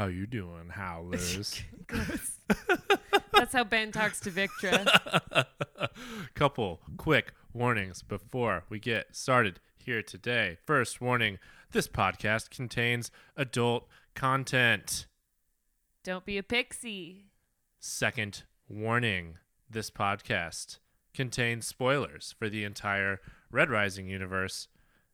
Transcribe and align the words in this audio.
How 0.00 0.06
you 0.06 0.26
doing, 0.26 0.70
howlers? 0.70 1.62
Gross. 1.86 2.38
That's 3.34 3.52
how 3.52 3.64
Ben 3.64 3.92
talks 3.92 4.18
to 4.20 4.30
Victra. 4.30 5.46
Couple 6.34 6.80
quick 6.96 7.34
warnings 7.52 8.00
before 8.00 8.64
we 8.70 8.78
get 8.78 9.14
started 9.14 9.60
here 9.76 10.02
today. 10.02 10.56
First 10.64 11.02
warning 11.02 11.38
this 11.72 11.86
podcast 11.86 12.48
contains 12.48 13.10
adult 13.36 13.88
content. 14.14 15.06
Don't 16.02 16.24
be 16.24 16.38
a 16.38 16.42
pixie. 16.42 17.26
Second 17.78 18.44
warning 18.70 19.36
this 19.68 19.90
podcast 19.90 20.78
contains 21.12 21.66
spoilers 21.66 22.34
for 22.38 22.48
the 22.48 22.64
entire 22.64 23.20
Red 23.50 23.68
Rising 23.68 24.08
universe. 24.08 24.66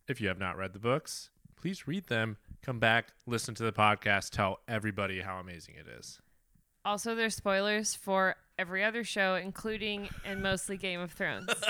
If 0.06 0.20
you 0.20 0.28
have 0.28 0.38
not 0.38 0.56
read 0.56 0.74
the 0.74 0.78
books, 0.78 1.30
please 1.56 1.88
read 1.88 2.06
them. 2.06 2.36
Come 2.66 2.80
back, 2.80 3.12
listen 3.28 3.54
to 3.54 3.62
the 3.62 3.72
podcast, 3.72 4.30
tell 4.30 4.58
everybody 4.66 5.20
how 5.20 5.38
amazing 5.38 5.76
it 5.76 5.86
is. 5.86 6.18
Also, 6.84 7.14
there's 7.14 7.36
spoilers 7.36 7.94
for 7.94 8.34
every 8.58 8.82
other 8.82 9.04
show, 9.04 9.36
including 9.36 10.08
and 10.24 10.42
mostly 10.42 10.76
Game 10.76 11.00
of 11.00 11.12
Thrones. 11.12 11.48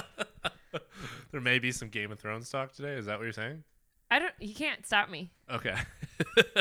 There 1.33 1.41
may 1.41 1.59
be 1.59 1.73
some 1.73 1.89
Game 1.89 2.13
of 2.13 2.19
Thrones 2.19 2.51
talk 2.51 2.73
today. 2.73 2.95
Is 2.95 3.07
that 3.07 3.19
what 3.19 3.25
you're 3.25 3.33
saying? 3.33 3.63
I 4.11 4.19
don't. 4.19 4.33
You 4.41 4.55
can't 4.55 4.85
stop 4.87 5.09
me. 5.09 5.31
Okay. 5.51 5.75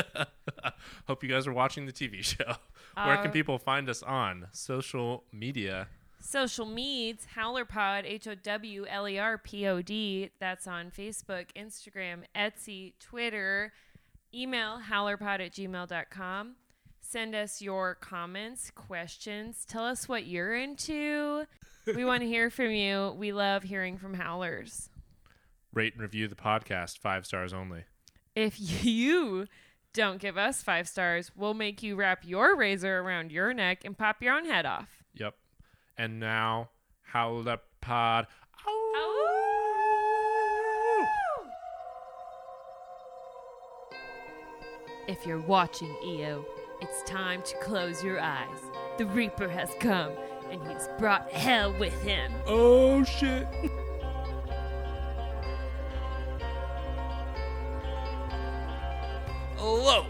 Hope 1.06 1.22
you 1.22 1.28
guys 1.28 1.46
are 1.46 1.52
watching 1.52 1.84
the 1.86 1.92
TV 1.92 2.22
show. 2.24 2.44
Where 3.04 3.16
can 3.18 3.28
Uh, 3.28 3.30
people 3.32 3.58
find 3.58 3.88
us 3.90 4.02
on 4.02 4.48
social 4.52 5.24
media? 5.32 5.88
Social 6.20 6.66
meds, 6.66 7.26
HowlerPod, 7.36 8.04
H 8.04 8.26
O 8.26 8.34
W 8.34 8.86
L 8.88 9.06
E 9.08 9.18
R 9.18 9.36
P 9.38 9.66
O 9.66 9.82
D. 9.82 10.30
That's 10.40 10.66
on 10.66 10.90
Facebook, 10.90 11.46
Instagram, 11.56 12.20
Etsy, 12.34 12.94
Twitter. 12.98 13.72
Email 14.34 14.80
howlerpod 14.90 15.40
at 15.40 15.52
gmail.com. 15.52 16.56
Send 17.00 17.34
us 17.34 17.62
your 17.62 17.94
comments, 17.94 18.70
questions. 18.74 19.64
Tell 19.68 19.84
us 19.84 20.08
what 20.08 20.26
you're 20.26 20.56
into. 20.56 21.44
We 21.86 22.04
want 22.04 22.22
to 22.22 22.26
hear 22.28 22.50
from 22.50 22.70
you. 22.72 23.14
We 23.16 23.32
love 23.32 23.62
hearing 23.62 23.96
from 23.96 24.14
howlers. 24.14 24.90
Rate 25.72 25.92
and 25.94 26.02
review 26.02 26.26
the 26.26 26.34
podcast, 26.34 26.98
five 26.98 27.24
stars 27.26 27.52
only. 27.52 27.84
If 28.34 28.84
you 28.84 29.46
don't 29.92 30.20
give 30.20 30.36
us 30.36 30.62
five 30.62 30.88
stars, 30.88 31.30
we'll 31.36 31.54
make 31.54 31.82
you 31.82 31.96
wrap 31.96 32.24
your 32.24 32.56
razor 32.56 32.98
around 32.98 33.30
your 33.30 33.54
neck 33.54 33.84
and 33.84 33.96
pop 33.96 34.22
your 34.22 34.34
own 34.34 34.44
head 34.44 34.66
off. 34.66 34.88
Yep. 35.14 35.34
And 35.96 36.20
now, 36.20 36.70
Howler 37.02 37.58
Pod. 37.80 38.26
If 45.08 45.24
you're 45.24 45.38
watching 45.38 45.94
Eo, 46.04 46.44
it's 46.80 47.04
time 47.04 47.40
to 47.42 47.56
close 47.58 48.02
your 48.02 48.18
eyes. 48.18 48.58
The 48.98 49.06
Reaper 49.06 49.48
has 49.48 49.70
come, 49.78 50.10
and 50.50 50.60
he's 50.66 50.88
brought 50.98 51.30
hell 51.30 51.72
with 51.78 51.94
him. 52.02 52.32
Oh, 52.44 53.04
shit. 53.04 53.46
Hello, 59.56 60.06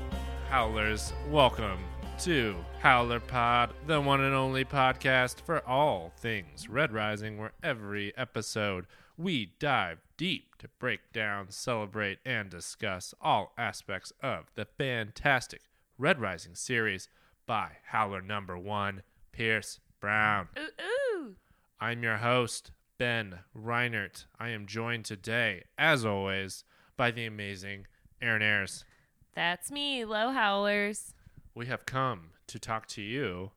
Howlers. 0.49 1.13
Welcome 1.29 1.79
to 2.21 2.57
Howler 2.81 3.21
Pod, 3.21 3.75
the 3.87 4.01
one 4.01 4.23
and 4.23 4.35
only 4.35 4.65
podcast 4.65 5.43
for 5.43 5.61
all 5.69 6.13
things 6.19 6.67
Red 6.69 6.91
Rising, 6.93 7.37
where 7.37 7.53
every 7.63 8.17
episode 8.17 8.87
we 9.19 9.53
dive 9.59 9.99
deep 10.17 10.57
to 10.59 10.69
break 10.79 11.13
down, 11.13 11.51
celebrate, 11.51 12.19
and 12.25 12.49
discuss 12.49 13.13
all 13.21 13.53
aspects 13.59 14.15
of 14.23 14.47
the 14.55 14.65
fantastic 14.79 15.61
Red 15.99 16.19
Rising 16.19 16.55
series 16.55 17.09
by 17.47 17.73
Howler 17.89 18.23
number 18.23 18.57
one, 18.57 19.03
Pierce 19.33 19.81
Brown. 20.01 20.49
Ooh, 20.59 21.17
ooh. 21.19 21.35
I'm 21.79 22.03
your 22.03 22.17
host, 22.17 22.71
Ben 22.97 23.41
Reinert. 23.55 24.25
I 24.41 24.49
am 24.51 24.67
joined 24.67 25.05
today, 25.05 25.65
as 25.77 26.07
always, 26.07 26.65
by 26.97 27.11
the 27.11 27.27
amazing 27.27 27.87
Aaron 28.23 28.43
Ayers. 28.43 28.87
That's 29.35 29.71
me, 29.71 30.07
low 30.07 30.31
howlers. 30.31 31.13
We 31.57 31.65
have 31.69 31.87
come 31.87 32.33
to 32.49 32.59
talk 32.59 32.87
to 32.89 33.01
you 33.01 33.53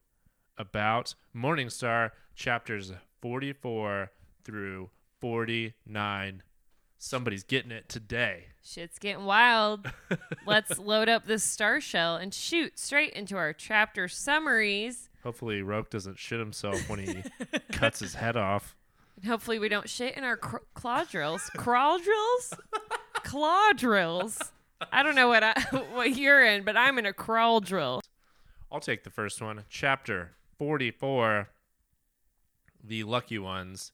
about 0.58 1.16
Morningstar 1.36 2.12
chapters 2.34 2.94
44 3.22 4.10
through 4.46 4.90
49. 5.20 6.44
Somebody's 6.98 7.44
getting 7.44 7.72
it 7.72 7.90
today. 7.90 8.46
Shit's 8.64 9.00
getting 9.00 9.26
wild. 9.26 9.92
Let's 10.48 10.80
load 10.80 11.10
up 11.10 11.26
this 11.26 11.44
star 11.44 11.82
shell 11.82 12.16
and 12.16 12.34
shoot 12.34 12.80
straight 12.80 13.12
into 13.12 13.36
our 13.36 13.52
chapter 13.52 14.08
summaries. 14.08 15.10
Hopefully, 15.24 15.62
Roque 15.62 15.90
doesn't 15.90 16.18
shit 16.18 16.40
himself 16.40 16.90
when 16.90 17.00
he 17.00 17.24
cuts 17.74 18.00
his 18.00 18.14
head 18.14 18.38
off. 18.38 18.78
And 19.18 19.26
hopefully, 19.26 19.60
we 19.60 19.68
don't 19.68 19.90
shit 19.90 20.16
in 20.16 20.24
our 20.24 20.38
cr- 20.38 20.60
claw 20.74 21.04
drills. 21.04 21.52
Crawl 21.58 22.00
drills? 22.00 22.54
claw 23.26 23.74
drills. 23.76 24.54
I 24.92 25.04
don't 25.04 25.16
know 25.16 25.28
what 25.28 25.44
I, 25.44 25.54
what 25.94 26.16
you're 26.16 26.44
in, 26.46 26.64
but 26.64 26.78
I'm 26.78 26.98
in 26.98 27.06
a 27.06 27.14
crawl 27.14 27.60
drill. 27.60 28.02
I'll 28.72 28.80
take 28.80 29.04
the 29.04 29.10
first 29.10 29.42
one. 29.42 29.64
Chapter 29.70 30.32
44 30.58 31.50
The 32.84 33.04
Lucky 33.04 33.40
Ones. 33.40 33.92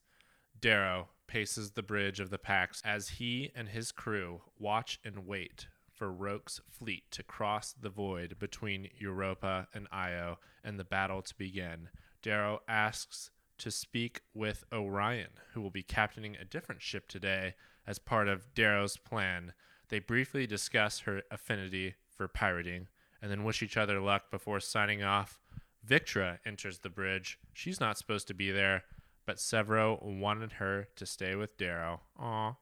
Darrow 0.60 1.10
paces 1.28 1.72
the 1.72 1.84
bridge 1.84 2.20
of 2.20 2.30
the 2.30 2.38
Pax 2.38 2.82
as 2.86 3.10
he 3.10 3.52
and 3.56 3.70
his 3.70 3.92
crew 3.92 4.42
watch 4.58 5.00
and 5.04 5.28
wait 5.28 5.68
for 5.92 6.12
Roque's 6.12 6.60
fleet 6.70 7.04
to 7.12 7.24
cross 7.24 7.74
the 7.74 7.90
void 7.90 8.38
between 8.40 8.90
Europa 8.98 9.68
and 9.74 9.88
Io 9.92 10.40
and 10.64 10.80
the 10.80 10.84
battle 10.84 11.22
to 11.22 11.36
begin. 11.38 11.90
Darrow 12.22 12.62
asks 12.68 13.32
to 13.60 13.72
speak 13.72 14.22
with 14.34 14.66
Orion, 14.74 15.30
who 15.54 15.62
will 15.62 15.70
be 15.70 15.84
captaining 15.84 16.36
a 16.36 16.46
different 16.46 16.82
ship 16.82 17.08
today 17.08 17.56
as 17.88 18.00
part 18.00 18.28
of 18.28 18.54
Darrow's 18.54 18.98
plan. 18.98 19.54
They 19.90 20.00
briefly 20.00 20.48
discuss 20.48 21.00
her 21.02 21.22
affinity 21.30 21.96
for 22.10 22.28
pirating 22.28 22.88
and 23.22 23.32
then 23.32 23.44
wish 23.44 23.62
each 23.62 23.78
other 23.78 24.00
luck 24.00 24.32
before 24.32 24.60
signing 24.60 25.04
off. 25.04 25.40
Victra 25.88 26.40
enters 26.46 26.80
the 26.80 26.90
bridge. 26.90 27.38
She's 27.54 27.80
not 27.80 27.98
supposed 27.98 28.28
to 28.28 28.34
be 28.34 28.52
there, 28.52 28.84
but 29.26 29.38
Sevro 29.38 30.02
wanted 30.02 30.54
her 30.54 30.88
to 30.96 31.06
stay 31.06 31.36
with 31.36 31.58
Darrow. 31.58 32.02
Aw. 32.20 32.56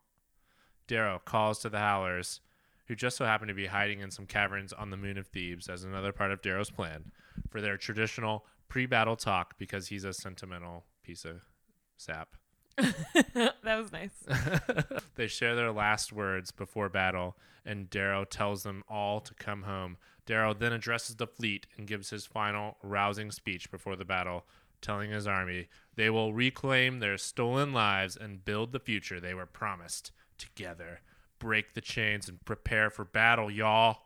Darrow 0.87 1.21
calls 1.23 1.59
to 1.59 1.69
the 1.69 1.79
Howlers, 1.79 2.41
who 2.87 2.95
just 2.95 3.17
so 3.17 3.25
happen 3.25 3.47
to 3.47 3.53
be 3.53 3.67
hiding 3.67 4.01
in 4.01 4.11
some 4.11 4.25
caverns 4.25 4.73
on 4.73 4.89
the 4.89 4.97
moon 4.97 5.17
of 5.17 5.27
Thebes 5.27 5.69
as 5.69 5.83
another 5.83 6.11
part 6.11 6.31
of 6.31 6.41
Darrow's 6.41 6.69
plan 6.69 7.11
for 7.49 7.61
their 7.61 7.77
traditional 7.77 8.45
pre 8.67 8.85
battle 8.85 9.15
talk 9.15 9.57
because 9.57 9.87
he's 9.87 10.03
a 10.03 10.13
sentimental 10.13 10.83
piece 11.03 11.23
of 11.25 11.45
sap. 11.97 12.35
that 13.33 13.55
was 13.63 13.91
nice. 13.91 14.11
they 15.15 15.27
share 15.27 15.55
their 15.55 15.71
last 15.71 16.11
words 16.11 16.51
before 16.51 16.89
battle, 16.89 17.37
and 17.65 17.89
Darrow 17.89 18.25
tells 18.25 18.63
them 18.63 18.83
all 18.89 19.19
to 19.21 19.33
come 19.35 19.63
home. 19.63 19.97
Darrow 20.25 20.53
then 20.53 20.73
addresses 20.73 21.17
the 21.17 21.27
fleet 21.27 21.67
and 21.77 21.87
gives 21.87 22.09
his 22.09 22.25
final 22.25 22.77
rousing 22.81 23.31
speech 23.31 23.69
before 23.69 23.95
the 23.95 24.05
battle, 24.05 24.45
telling 24.81 25.11
his 25.11 25.27
army 25.27 25.67
they 25.95 26.09
will 26.09 26.33
reclaim 26.33 26.99
their 26.99 27.17
stolen 27.17 27.73
lives 27.73 28.17
and 28.17 28.45
build 28.45 28.71
the 28.71 28.79
future 28.79 29.19
they 29.19 29.33
were 29.33 29.45
promised 29.45 30.11
together. 30.37 31.01
Break 31.39 31.73
the 31.73 31.81
chains 31.81 32.29
and 32.29 32.43
prepare 32.45 32.89
for 32.89 33.05
battle, 33.05 33.51
y'all. 33.51 33.97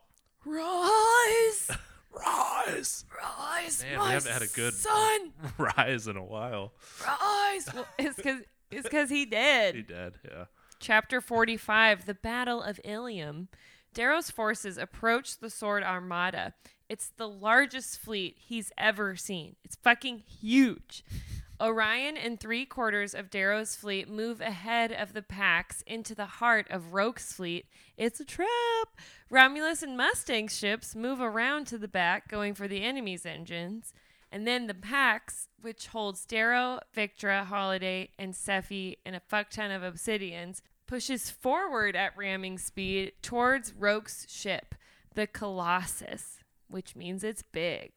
Rise! 0.44 1.70
Rise! 2.12 3.04
Rise, 3.22 3.82
Man, 3.82 4.00
we 4.00 4.06
haven't 4.10 4.32
had 4.32 4.42
a 4.42 4.48
good 4.48 4.74
son! 4.74 5.32
rise 5.56 6.08
in 6.08 6.16
a 6.16 6.24
while. 6.24 6.72
Rise! 7.06 7.68
Well, 7.72 7.86
it's 7.98 8.16
because 8.16 8.40
it's 8.70 8.82
because 8.82 9.10
he 9.10 9.24
did. 9.24 9.74
He 9.74 9.82
did. 9.82 10.14
yeah. 10.24 10.44
Chapter 10.80 11.20
45 11.20 12.06
The 12.06 12.14
Battle 12.14 12.62
of 12.62 12.80
Ilium. 12.84 13.48
Darrow's 13.94 14.30
forces 14.30 14.78
approach 14.78 15.38
the 15.38 15.50
Sword 15.50 15.82
Armada. 15.82 16.54
It's 16.88 17.08
the 17.16 17.28
largest 17.28 17.98
fleet 17.98 18.36
he's 18.38 18.70
ever 18.78 19.16
seen. 19.16 19.56
It's 19.64 19.76
fucking 19.76 20.22
huge. 20.40 21.04
Orion 21.60 22.16
and 22.16 22.38
three 22.38 22.64
quarters 22.64 23.14
of 23.14 23.30
Darrow's 23.30 23.74
fleet 23.74 24.08
move 24.08 24.40
ahead 24.40 24.92
of 24.92 25.12
the 25.12 25.22
Pax 25.22 25.82
into 25.82 26.14
the 26.14 26.26
heart 26.26 26.68
of 26.70 26.92
Roque's 26.92 27.32
fleet. 27.32 27.66
It's 27.96 28.20
a 28.20 28.24
trap. 28.24 28.48
Romulus 29.28 29.82
and 29.82 29.96
Mustang 29.96 30.46
ships 30.46 30.94
move 30.94 31.20
around 31.20 31.66
to 31.66 31.78
the 31.78 31.88
back, 31.88 32.28
going 32.28 32.54
for 32.54 32.68
the 32.68 32.82
enemy's 32.82 33.26
engines. 33.26 33.92
And 34.30 34.46
then 34.46 34.68
the 34.68 34.74
Pax, 34.74 35.47
which 35.60 35.88
holds 35.88 36.24
Darrow, 36.24 36.80
Victra, 36.96 37.44
Holiday, 37.44 38.10
and 38.18 38.32
Sefi 38.34 38.96
and 39.04 39.16
a 39.16 39.20
fuck 39.20 39.50
ton 39.50 39.70
of 39.70 39.82
obsidians, 39.82 40.60
pushes 40.86 41.30
forward 41.30 41.94
at 41.96 42.16
ramming 42.16 42.58
speed 42.58 43.12
towards 43.22 43.72
Roque's 43.74 44.26
ship, 44.28 44.74
the 45.14 45.26
Colossus, 45.26 46.38
which 46.68 46.94
means 46.96 47.22
it's 47.24 47.42
big. 47.42 47.90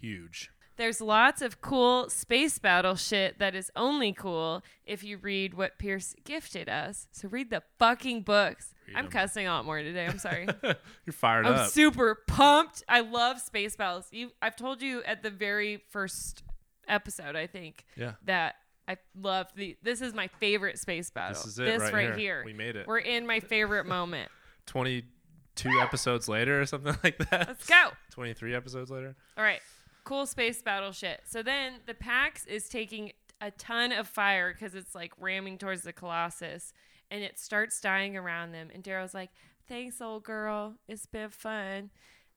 Huge. 0.00 0.50
There's 0.76 1.00
lots 1.00 1.42
of 1.42 1.60
cool 1.60 2.08
space 2.08 2.60
battle 2.60 2.94
shit 2.94 3.40
that 3.40 3.56
is 3.56 3.68
only 3.74 4.12
cool 4.12 4.62
if 4.86 5.02
you 5.02 5.16
read 5.18 5.54
what 5.54 5.76
Pierce 5.76 6.14
gifted 6.24 6.68
us. 6.68 7.08
So 7.10 7.26
read 7.28 7.50
the 7.50 7.64
fucking 7.80 8.22
books. 8.22 8.74
Eat 8.88 8.94
I'm 8.96 9.06
'em. 9.06 9.10
cussing 9.10 9.48
a 9.48 9.50
lot 9.50 9.64
more 9.64 9.82
today. 9.82 10.06
I'm 10.06 10.20
sorry. 10.20 10.46
You're 10.62 11.12
fired 11.12 11.46
up. 11.46 11.58
I'm 11.58 11.68
super 11.68 12.18
pumped. 12.28 12.84
I 12.88 13.00
love 13.00 13.40
space 13.40 13.74
battles. 13.74 14.06
You, 14.12 14.30
I've 14.40 14.54
told 14.54 14.80
you 14.80 15.02
at 15.02 15.24
the 15.24 15.30
very 15.30 15.82
first 15.90 16.44
episode, 16.88 17.36
I 17.36 17.46
think, 17.46 17.84
yeah. 17.96 18.12
that 18.24 18.56
I 18.86 18.96
love 19.20 19.48
the. 19.54 19.76
This 19.82 20.00
is 20.00 20.14
my 20.14 20.28
favorite 20.40 20.78
space 20.78 21.10
battle. 21.10 21.34
This 21.34 21.46
is 21.46 21.58
it 21.58 21.66
This 21.66 21.92
right, 21.92 22.06
here. 22.06 22.16
here. 22.16 22.42
We 22.44 22.54
made 22.54 22.76
it. 22.76 22.86
We're 22.86 22.98
in 22.98 23.26
my 23.26 23.40
favorite 23.40 23.86
moment. 23.86 24.30
22 24.66 25.80
episodes 25.80 26.28
later 26.28 26.60
or 26.60 26.66
something 26.66 26.96
like 27.04 27.18
that. 27.30 27.48
Let's 27.48 27.66
go. 27.66 27.90
23 28.10 28.54
episodes 28.54 28.90
later. 28.90 29.14
All 29.36 29.44
right. 29.44 29.60
Cool 30.04 30.26
space 30.26 30.62
battle 30.62 30.92
shit. 30.92 31.20
So 31.26 31.42
then 31.42 31.74
the 31.86 31.94
Pax 31.94 32.46
is 32.46 32.68
taking 32.68 33.12
a 33.40 33.50
ton 33.52 33.92
of 33.92 34.08
fire 34.08 34.52
because 34.52 34.74
it's 34.74 34.94
like 34.94 35.12
ramming 35.18 35.58
towards 35.58 35.82
the 35.82 35.92
Colossus 35.92 36.72
and 37.10 37.22
it 37.22 37.38
starts 37.38 37.80
dying 37.80 38.16
around 38.16 38.52
them. 38.52 38.68
And 38.72 38.82
Darrow's 38.82 39.14
like, 39.14 39.30
Thanks, 39.68 40.00
old 40.00 40.24
girl. 40.24 40.76
It's 40.88 41.04
been 41.04 41.28
fun. 41.28 41.90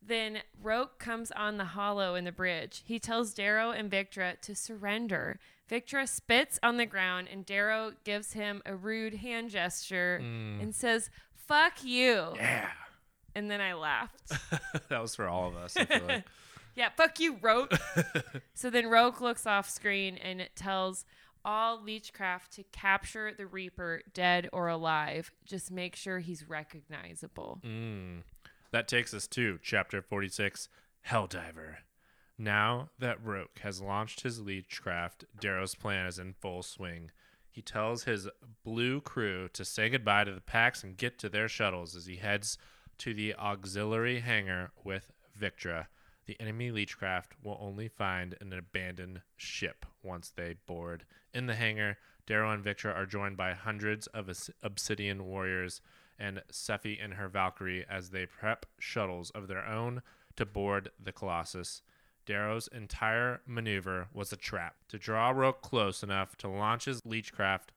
Then 0.05 0.39
Roque 0.61 0.97
comes 0.99 1.31
on 1.31 1.57
the 1.57 1.65
holo 1.65 2.15
in 2.15 2.25
the 2.25 2.31
bridge. 2.31 2.83
He 2.85 2.99
tells 2.99 3.33
Darrow 3.33 3.71
and 3.71 3.91
Victra 3.91 4.39
to 4.41 4.55
surrender. 4.55 5.39
Victra 5.69 6.07
spits 6.07 6.59
on 6.63 6.77
the 6.77 6.85
ground 6.85 7.27
and 7.31 7.45
Darrow 7.45 7.93
gives 8.03 8.33
him 8.33 8.61
a 8.65 8.75
rude 8.75 9.15
hand 9.15 9.51
gesture 9.51 10.15
and 10.15 10.73
says, 10.75 11.09
Fuck 11.35 11.83
you. 11.83 12.33
Yeah. 12.35 12.69
And 13.35 13.49
then 13.49 13.61
I 13.61 13.73
laughed. 13.73 14.31
that 14.89 15.01
was 15.01 15.15
for 15.15 15.27
all 15.27 15.47
of 15.47 15.55
us. 15.55 15.75
Like. 15.77 16.23
Yeah, 16.73 16.89
fuck 16.95 17.19
you, 17.19 17.37
Roque. 17.41 17.73
so 18.53 18.69
then 18.69 18.87
Roque 18.87 19.19
looks 19.19 19.45
off 19.45 19.69
screen 19.69 20.17
and 20.17 20.39
it 20.39 20.55
tells 20.55 21.05
all 21.43 21.79
Leechcraft 21.79 22.49
to 22.51 22.63
capture 22.71 23.33
the 23.33 23.45
Reaper, 23.45 24.03
dead 24.13 24.47
or 24.53 24.67
alive. 24.67 25.31
Just 25.45 25.71
make 25.71 25.95
sure 25.95 26.19
he's 26.19 26.47
recognizable. 26.47 27.59
Mm. 27.65 28.21
That 28.71 28.87
takes 28.87 29.13
us 29.13 29.27
to 29.27 29.59
chapter 29.61 30.01
46 30.01 30.69
Helldiver. 31.09 31.77
Now 32.37 32.89
that 32.99 33.23
Roque 33.23 33.59
has 33.59 33.81
launched 33.81 34.21
his 34.21 34.39
Leechcraft, 34.39 35.25
Darrow's 35.39 35.75
plan 35.75 36.05
is 36.05 36.17
in 36.17 36.33
full 36.33 36.63
swing. 36.63 37.11
He 37.49 37.61
tells 37.61 38.05
his 38.05 38.29
blue 38.63 39.01
crew 39.01 39.49
to 39.49 39.65
say 39.65 39.89
goodbye 39.89 40.23
to 40.23 40.31
the 40.31 40.41
Pax 40.41 40.83
and 40.83 40.95
get 40.95 41.19
to 41.19 41.27
their 41.27 41.49
shuttles 41.49 41.95
as 41.97 42.05
he 42.05 42.15
heads 42.15 42.57
to 42.99 43.13
the 43.13 43.35
auxiliary 43.35 44.21
hangar 44.21 44.71
with 44.85 45.11
Victra. 45.37 45.87
The 46.25 46.39
enemy 46.39 46.71
Leechcraft 46.71 47.33
will 47.43 47.57
only 47.59 47.89
find 47.89 48.37
an 48.39 48.53
abandoned 48.53 49.21
ship 49.35 49.85
once 50.01 50.29
they 50.29 50.55
board. 50.65 51.03
In 51.33 51.47
the 51.47 51.55
hangar, 51.55 51.97
Darrow 52.25 52.53
and 52.53 52.63
Victra 52.63 52.95
are 52.95 53.05
joined 53.05 53.35
by 53.35 53.53
hundreds 53.53 54.07
of 54.07 54.29
obsidian 54.63 55.25
warriors 55.25 55.81
and 56.21 56.43
Sefi 56.51 57.03
and 57.03 57.15
her 57.15 57.27
Valkyrie 57.27 57.83
as 57.89 58.11
they 58.11 58.27
prep 58.27 58.67
shuttles 58.77 59.31
of 59.31 59.47
their 59.47 59.65
own 59.65 60.03
to 60.35 60.45
board 60.45 60.91
the 61.03 61.11
Colossus. 61.11 61.81
Darrow's 62.27 62.67
entire 62.67 63.41
maneuver 63.47 64.07
was 64.13 64.31
a 64.31 64.37
trap 64.37 64.75
to 64.89 64.99
draw 64.99 65.31
Roque 65.31 65.61
close 65.61 66.03
enough 66.03 66.37
to 66.37 66.47
launch 66.47 66.85
his 66.85 67.01
Leechcraft 67.01 67.69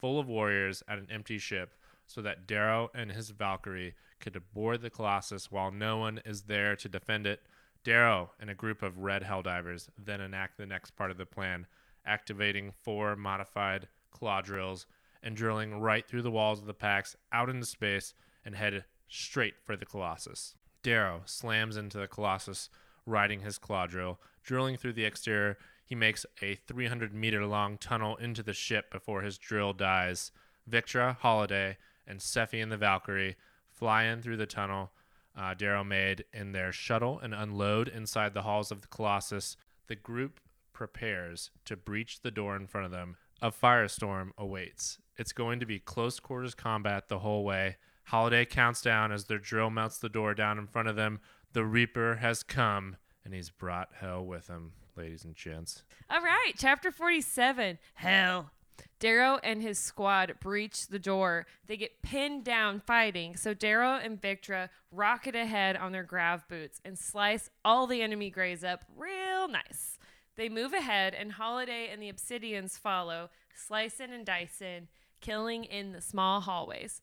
full 0.00 0.18
of 0.18 0.28
warriors 0.28 0.82
at 0.88 0.98
an 0.98 1.06
empty 1.10 1.38
ship 1.38 1.74
so 2.08 2.20
that 2.20 2.46
Darrow 2.46 2.90
and 2.92 3.12
his 3.12 3.30
Valkyrie 3.30 3.94
could 4.18 4.40
board 4.52 4.82
the 4.82 4.90
Colossus 4.90 5.52
while 5.52 5.70
no 5.70 5.96
one 5.98 6.20
is 6.24 6.42
there 6.42 6.74
to 6.74 6.88
defend 6.88 7.26
it. 7.26 7.42
Darrow 7.84 8.32
and 8.40 8.50
a 8.50 8.54
group 8.54 8.82
of 8.82 8.98
red 8.98 9.22
Helldivers 9.22 9.88
then 9.96 10.20
enact 10.20 10.58
the 10.58 10.66
next 10.66 10.96
part 10.96 11.12
of 11.12 11.18
the 11.18 11.26
plan, 11.26 11.68
activating 12.04 12.72
four 12.82 13.14
modified 13.14 13.86
claw 14.10 14.40
drills 14.40 14.86
and 15.22 15.36
drilling 15.36 15.80
right 15.80 16.06
through 16.06 16.22
the 16.22 16.30
walls 16.30 16.60
of 16.60 16.66
the 16.66 16.74
Pax 16.74 17.16
out 17.32 17.48
into 17.48 17.66
space 17.66 18.14
and 18.44 18.54
head 18.54 18.84
straight 19.08 19.54
for 19.62 19.76
the 19.76 19.86
Colossus. 19.86 20.56
Darrow 20.82 21.22
slams 21.26 21.76
into 21.76 21.98
the 21.98 22.08
Colossus, 22.08 22.68
riding 23.06 23.40
his 23.40 23.58
claw 23.58 23.86
drill. 23.86 24.20
Drilling 24.42 24.76
through 24.76 24.94
the 24.94 25.04
exterior, 25.04 25.58
he 25.84 25.94
makes 25.94 26.26
a 26.40 26.56
300 26.66 27.14
meter 27.14 27.46
long 27.46 27.78
tunnel 27.78 28.16
into 28.16 28.42
the 28.42 28.52
ship 28.52 28.90
before 28.90 29.22
his 29.22 29.38
drill 29.38 29.72
dies. 29.72 30.32
Victra, 30.68 31.16
Holiday, 31.18 31.76
and 32.06 32.18
Sefi 32.18 32.62
and 32.62 32.72
the 32.72 32.76
Valkyrie 32.76 33.36
fly 33.70 34.04
in 34.04 34.22
through 34.22 34.36
the 34.36 34.46
tunnel 34.46 34.90
uh, 35.36 35.54
Darrow 35.54 35.84
made 35.84 36.24
in 36.32 36.52
their 36.52 36.72
shuttle 36.72 37.18
and 37.18 37.34
unload 37.34 37.88
inside 37.88 38.34
the 38.34 38.42
halls 38.42 38.70
of 38.70 38.82
the 38.82 38.88
Colossus. 38.88 39.56
The 39.86 39.96
group 39.96 40.40
prepares 40.72 41.50
to 41.64 41.76
breach 41.76 42.20
the 42.20 42.30
door 42.30 42.56
in 42.56 42.66
front 42.66 42.86
of 42.86 42.92
them. 42.92 43.16
A 43.40 43.50
firestorm 43.50 44.30
awaits. 44.36 44.98
It's 45.16 45.32
going 45.32 45.60
to 45.60 45.66
be 45.66 45.78
close 45.78 46.20
quarters 46.20 46.54
combat 46.54 47.08
the 47.08 47.20
whole 47.20 47.44
way. 47.44 47.76
Holiday 48.04 48.44
counts 48.44 48.82
down 48.82 49.12
as 49.12 49.26
their 49.26 49.38
drill 49.38 49.70
melts 49.70 49.98
the 49.98 50.08
door 50.08 50.34
down 50.34 50.58
in 50.58 50.66
front 50.66 50.88
of 50.88 50.96
them. 50.96 51.20
The 51.52 51.64
Reaper 51.64 52.16
has 52.16 52.42
come, 52.42 52.96
and 53.24 53.34
he's 53.34 53.50
brought 53.50 53.90
hell 54.00 54.24
with 54.24 54.48
him, 54.48 54.72
ladies 54.96 55.24
and 55.24 55.34
gents. 55.34 55.82
All 56.10 56.22
right, 56.22 56.52
chapter 56.56 56.90
47 56.90 57.78
Hell. 57.94 58.50
Darrow 58.98 59.40
and 59.42 59.60
his 59.62 59.78
squad 59.78 60.34
breach 60.40 60.86
the 60.86 60.98
door. 60.98 61.46
They 61.66 61.76
get 61.76 62.02
pinned 62.02 62.44
down 62.44 62.80
fighting, 62.80 63.36
so 63.36 63.52
Darrow 63.52 63.96
and 63.96 64.20
Victra 64.20 64.68
rocket 64.92 65.34
ahead 65.34 65.76
on 65.76 65.90
their 65.92 66.04
grav 66.04 66.46
boots 66.48 66.80
and 66.84 66.96
slice 66.96 67.50
all 67.64 67.86
the 67.86 68.00
enemy 68.00 68.30
greys 68.30 68.62
up 68.62 68.84
real 68.96 69.48
nice. 69.48 69.98
They 70.36 70.48
move 70.48 70.72
ahead, 70.72 71.14
and 71.14 71.32
Holiday 71.32 71.88
and 71.92 72.00
the 72.00 72.12
Obsidians 72.12 72.78
follow, 72.78 73.30
slicing 73.54 74.12
and 74.12 74.24
dicing, 74.24 74.88
killing 75.22 75.64
in 75.64 75.92
the 75.92 76.02
small 76.02 76.42
hallways. 76.42 77.00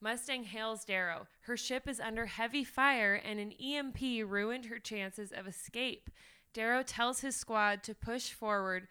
Mustang 0.00 0.44
hails 0.44 0.84
Darrow. 0.84 1.26
Her 1.42 1.56
ship 1.56 1.88
is 1.88 2.00
under 2.00 2.26
heavy 2.26 2.64
fire, 2.64 3.14
and 3.14 3.40
an 3.40 3.52
EMP 3.52 4.00
ruined 4.26 4.66
her 4.66 4.78
chances 4.78 5.32
of 5.32 5.46
escape. 5.46 6.10
Darrow 6.52 6.82
tells 6.82 7.20
his 7.20 7.34
squad 7.36 7.82
to 7.84 7.94
push 7.94 8.30
forward, 8.30 8.88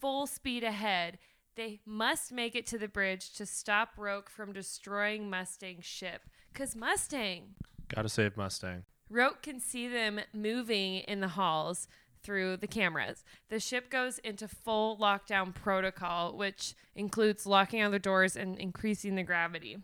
full 0.00 0.26
speed 0.26 0.64
ahead. 0.64 1.18
They 1.54 1.80
must 1.86 2.32
make 2.32 2.56
it 2.56 2.66
to 2.68 2.78
the 2.78 2.88
bridge 2.88 3.32
to 3.34 3.46
stop 3.46 3.90
Roque 3.96 4.28
from 4.28 4.52
destroying 4.52 5.30
Mustang's 5.30 5.84
ship. 5.84 6.22
Because 6.52 6.74
Mustang. 6.74 7.54
Gotta 7.94 8.08
save 8.08 8.36
Mustang. 8.36 8.84
Roque 9.10 9.42
can 9.42 9.60
see 9.60 9.86
them 9.86 10.20
moving 10.32 10.96
in 11.00 11.20
the 11.20 11.28
halls 11.28 11.86
through 12.24 12.56
the 12.56 12.66
cameras. 12.66 13.22
The 13.50 13.60
ship 13.60 13.90
goes 13.90 14.18
into 14.18 14.48
full 14.48 14.96
lockdown 14.96 15.54
protocol, 15.54 16.36
which 16.36 16.74
includes 16.96 17.46
locking 17.46 17.82
all 17.84 17.90
the 17.90 17.98
doors 17.98 18.36
and 18.36 18.58
increasing 18.58 19.14
the 19.14 19.22
gravity. 19.22 19.76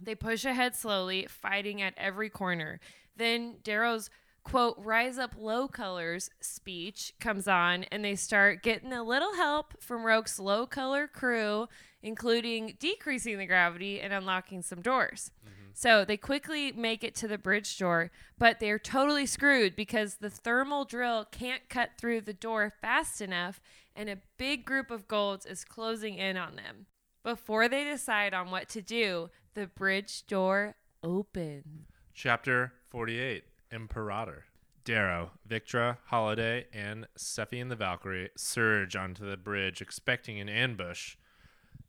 They 0.00 0.14
push 0.14 0.44
ahead 0.44 0.76
slowly, 0.76 1.26
fighting 1.28 1.80
at 1.80 1.94
every 1.96 2.28
corner. 2.28 2.78
Then 3.16 3.56
Darrow's 3.64 4.10
quote, 4.46 4.76
rise 4.78 5.18
up 5.18 5.34
low 5.36 5.66
colors 5.66 6.30
speech 6.40 7.12
comes 7.18 7.48
on, 7.48 7.84
and 7.84 8.04
they 8.04 8.14
start 8.14 8.62
getting 8.62 8.92
a 8.92 9.02
little 9.02 9.34
help 9.34 9.82
from 9.82 10.04
Roque's 10.04 10.38
low 10.38 10.66
color 10.66 11.08
crew, 11.08 11.66
including 12.00 12.76
decreasing 12.78 13.38
the 13.38 13.46
gravity 13.46 14.00
and 14.00 14.12
unlocking 14.12 14.62
some 14.62 14.80
doors. 14.80 15.32
Mm-hmm. 15.44 15.65
So 15.78 16.06
they 16.06 16.16
quickly 16.16 16.72
make 16.72 17.04
it 17.04 17.14
to 17.16 17.28
the 17.28 17.36
bridge 17.36 17.76
door, 17.76 18.10
but 18.38 18.60
they're 18.60 18.78
totally 18.78 19.26
screwed 19.26 19.76
because 19.76 20.14
the 20.14 20.30
thermal 20.30 20.86
drill 20.86 21.26
can't 21.30 21.68
cut 21.68 21.90
through 21.98 22.22
the 22.22 22.32
door 22.32 22.72
fast 22.80 23.20
enough, 23.20 23.60
and 23.94 24.08
a 24.08 24.22
big 24.38 24.64
group 24.64 24.90
of 24.90 25.06
golds 25.06 25.44
is 25.44 25.66
closing 25.66 26.14
in 26.14 26.38
on 26.38 26.56
them. 26.56 26.86
Before 27.22 27.68
they 27.68 27.84
decide 27.84 28.32
on 28.32 28.50
what 28.50 28.70
to 28.70 28.80
do, 28.80 29.28
the 29.52 29.66
bridge 29.66 30.26
door 30.26 30.76
opens. 31.02 31.84
Chapter 32.14 32.72
48 32.88 33.44
Imperator. 33.70 34.46
Darrow, 34.82 35.32
Victra, 35.46 35.98
Holiday, 36.06 36.68
and 36.72 37.06
Sefi 37.18 37.60
and 37.60 37.70
the 37.70 37.76
Valkyrie 37.76 38.30
surge 38.34 38.96
onto 38.96 39.28
the 39.28 39.36
bridge, 39.36 39.82
expecting 39.82 40.40
an 40.40 40.48
ambush. 40.48 41.16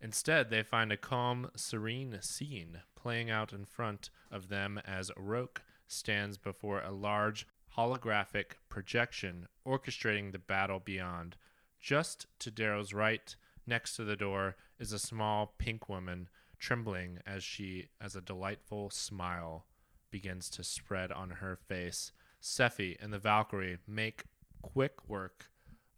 Instead, 0.01 0.50
they 0.50 0.63
find 0.63 0.92
a 0.92 0.98
calm, 0.98 1.50
serene 1.56 2.18
scene 2.22 2.82
playing 2.96 3.30
out 3.30 3.54
in 3.54 3.66
front 3.66 4.10
of 4.32 4.50
them 4.50 4.80
as 4.86 5.12
Roque 5.18 5.62
stands 5.88 6.38
before 6.38 6.82
a 6.82 6.92
large 6.92 7.48
holographic 7.77 8.54
projection 8.70 9.48
orchestrating 9.66 10.32
the 10.32 10.39
battle 10.39 10.80
beyond. 10.80 11.36
Just 11.80 12.27
to 12.39 12.51
Darrow's 12.51 12.94
right, 12.94 13.36
next 13.66 13.96
to 13.96 14.04
the 14.04 14.16
door, 14.16 14.56
is 14.80 14.92
a 14.92 15.00
small 15.00 15.54
pink 15.58 15.89
woman, 15.89 16.30
trembling 16.60 17.20
as 17.25 17.44
she, 17.44 17.89
as 18.01 18.16
a 18.16 18.22
delightful 18.22 18.89
smile 18.89 19.66
begins 20.12 20.50
to 20.50 20.63
spread 20.63 21.12
on 21.12 21.30
her 21.30 21.56
face. 21.56 22.12
Sefi 22.42 22.98
and 23.00 23.12
the 23.12 23.20
Valkyrie 23.20 23.77
make 23.88 24.25
quick 24.62 25.08
work 25.08 25.50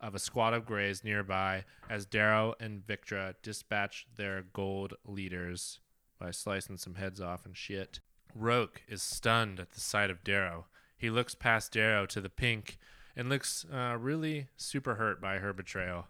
of 0.02 0.16
a 0.16 0.20
squad 0.20 0.54
of 0.54 0.66
greys 0.66 1.04
nearby 1.04 1.66
as 1.90 2.06
Darrow 2.06 2.56
and 2.60 2.86
Victra 2.86 3.36
dispatch 3.42 4.08
their 4.16 4.44
gold 4.54 4.94
leaders 5.06 5.80
by 6.20 6.32
slicing 6.32 6.78
some 6.78 6.96
heads 6.96 7.22
off 7.22 7.46
and 7.46 7.56
shit. 7.56 8.00
Roque 8.36 8.82
is 8.88 9.02
stunned 9.02 9.60
at 9.60 9.72
the 9.72 9.80
sight 9.80 10.10
of 10.10 10.24
Darrow. 10.24 10.66
He 10.98 11.10
looks 11.10 11.36
past 11.36 11.74
Darrow 11.74 12.06
to 12.08 12.22
the 12.22 12.30
pink 12.30 12.78
and 13.16 13.30
looks 13.30 13.66
uh, 13.74 13.98
really 14.00 14.48
super 14.58 14.96
hurt 14.96 15.22
by 15.22 15.40
her 15.40 15.54
betrayal. 15.54 16.08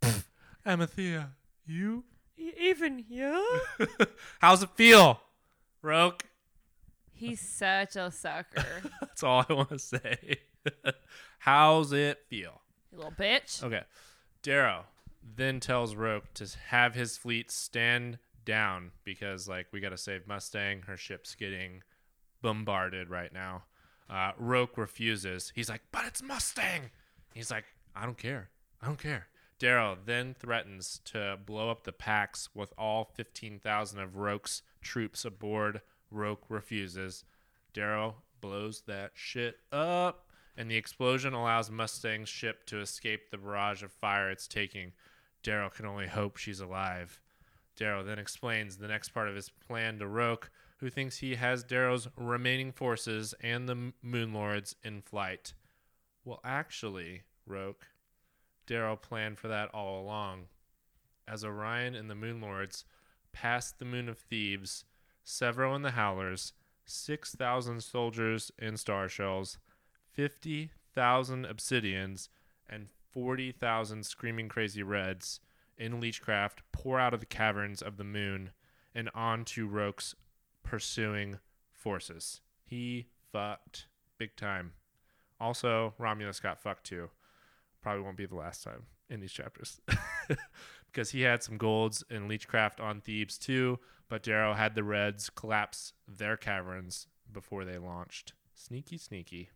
Amathea, 0.66 1.30
you? 1.66 2.04
Even 2.36 3.04
you? 3.08 3.60
How's 4.40 4.62
it 4.62 4.70
feel? 4.74 5.20
Roque. 5.82 6.24
He's 7.12 7.40
such 7.40 7.96
a 7.96 8.10
sucker. 8.12 8.64
That's 9.00 9.22
all 9.22 9.44
I 9.48 9.52
want 9.52 9.70
to 9.70 9.78
say. 9.78 10.36
How's 11.40 11.92
it 11.92 12.18
feel? 12.28 12.60
You 12.92 12.98
little 12.98 13.12
bitch. 13.12 13.62
Okay. 13.62 13.82
Darrow 14.42 14.84
then 15.36 15.60
tells 15.60 15.94
Roque 15.94 16.32
to 16.34 16.48
have 16.68 16.94
his 16.94 17.16
fleet 17.16 17.50
stand 17.50 18.18
down 18.44 18.92
because, 19.04 19.48
like, 19.48 19.66
we 19.72 19.80
got 19.80 19.90
to 19.90 19.98
save 19.98 20.26
Mustang. 20.26 20.82
Her 20.82 20.96
ship's 20.96 21.34
getting 21.34 21.82
bombarded 22.40 23.10
right 23.10 23.32
now. 23.32 23.64
Uh, 24.08 24.32
Roque 24.38 24.78
refuses. 24.78 25.52
He's 25.54 25.68
like, 25.68 25.82
but 25.92 26.06
it's 26.06 26.22
Mustang. 26.22 26.90
He's 27.34 27.50
like, 27.50 27.64
I 27.94 28.04
don't 28.04 28.16
care. 28.16 28.48
I 28.80 28.86
don't 28.86 28.98
care. 28.98 29.26
Darrow 29.58 29.98
then 30.04 30.34
threatens 30.38 31.00
to 31.06 31.38
blow 31.44 31.70
up 31.70 31.82
the 31.82 31.92
Pax 31.92 32.48
with 32.54 32.72
all 32.78 33.04
15,000 33.04 33.98
of 33.98 34.16
Roque's 34.16 34.62
troops 34.80 35.24
aboard. 35.24 35.82
Roque 36.10 36.44
refuses. 36.48 37.24
Darrow 37.74 38.16
blows 38.40 38.82
that 38.86 39.10
shit 39.14 39.58
up, 39.72 40.27
and 40.58 40.68
the 40.68 40.76
explosion 40.76 41.34
allows 41.34 41.70
Mustang's 41.70 42.28
ship 42.28 42.66
to 42.66 42.80
escape 42.80 43.30
the 43.30 43.38
barrage 43.38 43.84
of 43.84 43.92
fire 43.92 44.28
it's 44.28 44.48
taking. 44.48 44.92
Darrow 45.44 45.70
can 45.70 45.86
only 45.86 46.08
hope 46.08 46.36
she's 46.36 46.58
alive. 46.58 47.20
Darrow 47.76 48.02
then 48.02 48.18
explains 48.18 48.76
the 48.76 48.88
next 48.88 49.10
part 49.10 49.28
of 49.28 49.36
his 49.36 49.50
plan 49.50 50.00
to 50.00 50.08
Roque, 50.08 50.50
who 50.78 50.90
thinks 50.90 51.18
he 51.18 51.36
has 51.36 51.62
Darrow's 51.62 52.08
remaining 52.16 52.72
forces 52.72 53.34
and 53.40 53.68
the 53.68 53.92
Moon 54.02 54.32
Lords 54.34 54.74
in 54.82 55.00
flight. 55.00 55.54
Well, 56.24 56.40
actually, 56.42 57.22
Roque, 57.46 57.86
Darrow 58.66 58.96
planned 58.96 59.38
for 59.38 59.46
that 59.46 59.72
all 59.72 60.02
along. 60.02 60.46
As 61.28 61.44
Orion 61.44 61.94
and 61.94 62.10
the 62.10 62.16
Moon 62.16 62.40
Lords 62.40 62.84
passed 63.30 63.78
the 63.78 63.84
moon 63.84 64.08
of 64.08 64.18
Thebes, 64.18 64.84
Sevro 65.24 65.76
and 65.76 65.84
the 65.84 65.92
Howlers, 65.92 66.52
6,000 66.84 67.80
soldiers 67.80 68.50
in 68.58 68.76
star 68.76 69.08
shells, 69.08 69.58
50,000 70.18 71.46
obsidians, 71.46 72.28
and 72.68 72.88
40,000 73.12 74.04
screaming 74.04 74.48
crazy 74.48 74.82
reds 74.82 75.38
in 75.76 76.00
Leechcraft 76.00 76.58
pour 76.72 76.98
out 76.98 77.14
of 77.14 77.20
the 77.20 77.26
caverns 77.26 77.80
of 77.80 77.98
the 77.98 78.04
moon 78.04 78.50
and 78.96 79.08
onto 79.14 79.68
Roque's 79.68 80.16
pursuing 80.64 81.38
forces. 81.70 82.40
He 82.64 83.06
fucked 83.30 83.86
big 84.18 84.34
time. 84.34 84.72
Also, 85.38 85.94
Romulus 85.98 86.40
got 86.40 86.58
fucked 86.58 86.82
too. 86.82 87.10
Probably 87.80 88.02
won't 88.02 88.16
be 88.16 88.26
the 88.26 88.34
last 88.34 88.64
time 88.64 88.86
in 89.08 89.20
these 89.20 89.30
chapters. 89.30 89.80
because 90.90 91.10
he 91.10 91.20
had 91.20 91.44
some 91.44 91.58
golds 91.58 92.02
in 92.10 92.28
Leechcraft 92.28 92.80
on 92.80 93.02
Thebes 93.02 93.38
too, 93.38 93.78
but 94.08 94.24
Darrow 94.24 94.54
had 94.54 94.74
the 94.74 94.82
Reds 94.82 95.30
collapse 95.30 95.92
their 96.08 96.36
caverns 96.36 97.06
before 97.32 97.64
they 97.64 97.78
launched. 97.78 98.32
Sneaky, 98.56 98.98
sneaky. 98.98 99.50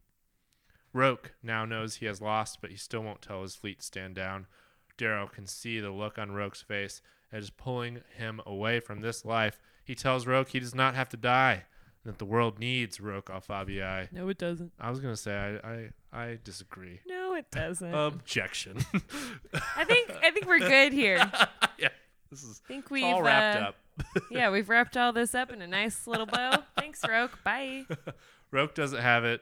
Roque 0.92 1.32
now 1.42 1.64
knows 1.64 1.96
he 1.96 2.06
has 2.06 2.20
lost, 2.20 2.58
but 2.60 2.70
he 2.70 2.76
still 2.76 3.02
won't 3.02 3.22
tell 3.22 3.42
his 3.42 3.54
fleet 3.54 3.80
to 3.80 3.84
stand 3.84 4.14
down. 4.14 4.46
Darrow 4.98 5.26
can 5.26 5.46
see 5.46 5.80
the 5.80 5.90
look 5.90 6.18
on 6.18 6.32
Roque's 6.32 6.62
face 6.62 7.00
that 7.30 7.38
is 7.38 7.50
pulling 7.50 8.02
him 8.16 8.40
away 8.44 8.80
from 8.80 9.00
this 9.00 9.24
life. 9.24 9.58
He 9.84 9.94
tells 9.94 10.26
Roque 10.26 10.50
he 10.50 10.60
does 10.60 10.74
not 10.74 10.94
have 10.94 11.08
to 11.10 11.16
die, 11.16 11.64
and 12.04 12.12
that 12.12 12.18
the 12.18 12.24
world 12.24 12.58
needs 12.58 13.00
Roque 13.00 13.30
Alfabii. 13.30 14.12
No, 14.12 14.28
it 14.28 14.38
doesn't. 14.38 14.72
I 14.78 14.90
was 14.90 15.00
gonna 15.00 15.16
say 15.16 15.34
I 15.64 15.68
I, 15.68 15.90
I 16.12 16.38
disagree. 16.44 17.00
No, 17.06 17.34
it 17.34 17.50
doesn't. 17.50 17.92
Objection. 17.92 18.78
I 19.76 19.84
think 19.84 20.10
I 20.22 20.30
think 20.30 20.46
we're 20.46 20.60
good 20.60 20.92
here. 20.92 21.30
Yeah, 21.78 21.88
this 22.30 22.44
is 22.44 22.58
think 22.68 22.90
we've 22.90 23.04
all 23.04 23.22
wrapped 23.22 23.60
uh, 23.60 23.64
up. 23.64 23.76
yeah, 24.30 24.50
we've 24.50 24.68
wrapped 24.68 24.96
all 24.96 25.12
this 25.12 25.34
up 25.34 25.50
in 25.50 25.62
a 25.62 25.66
nice 25.66 26.06
little 26.06 26.26
bow. 26.26 26.62
Thanks, 26.78 27.00
Roque. 27.08 27.42
Bye. 27.42 27.86
Roque 28.52 28.74
doesn't 28.74 29.00
have 29.00 29.24
it. 29.24 29.40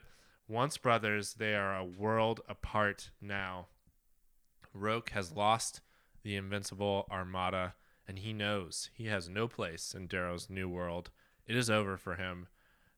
Once 0.51 0.77
brothers, 0.77 1.35
they 1.35 1.55
are 1.55 1.77
a 1.77 1.85
world 1.85 2.41
apart 2.49 3.11
now. 3.21 3.69
Roque 4.75 5.11
has 5.11 5.31
lost 5.31 5.81
the 6.25 6.35
invincible 6.35 7.07
armada, 7.09 7.75
and 8.09 8.19
he 8.19 8.33
knows 8.33 8.91
he 8.93 9.07
has 9.07 9.29
no 9.29 9.47
place 9.47 9.95
in 9.95 10.09
Darrow's 10.09 10.51
new 10.51 10.69
world. 10.69 11.09
It 11.47 11.55
is 11.55 11.71
over 11.71 11.97
for 11.97 12.17
him. 12.17 12.49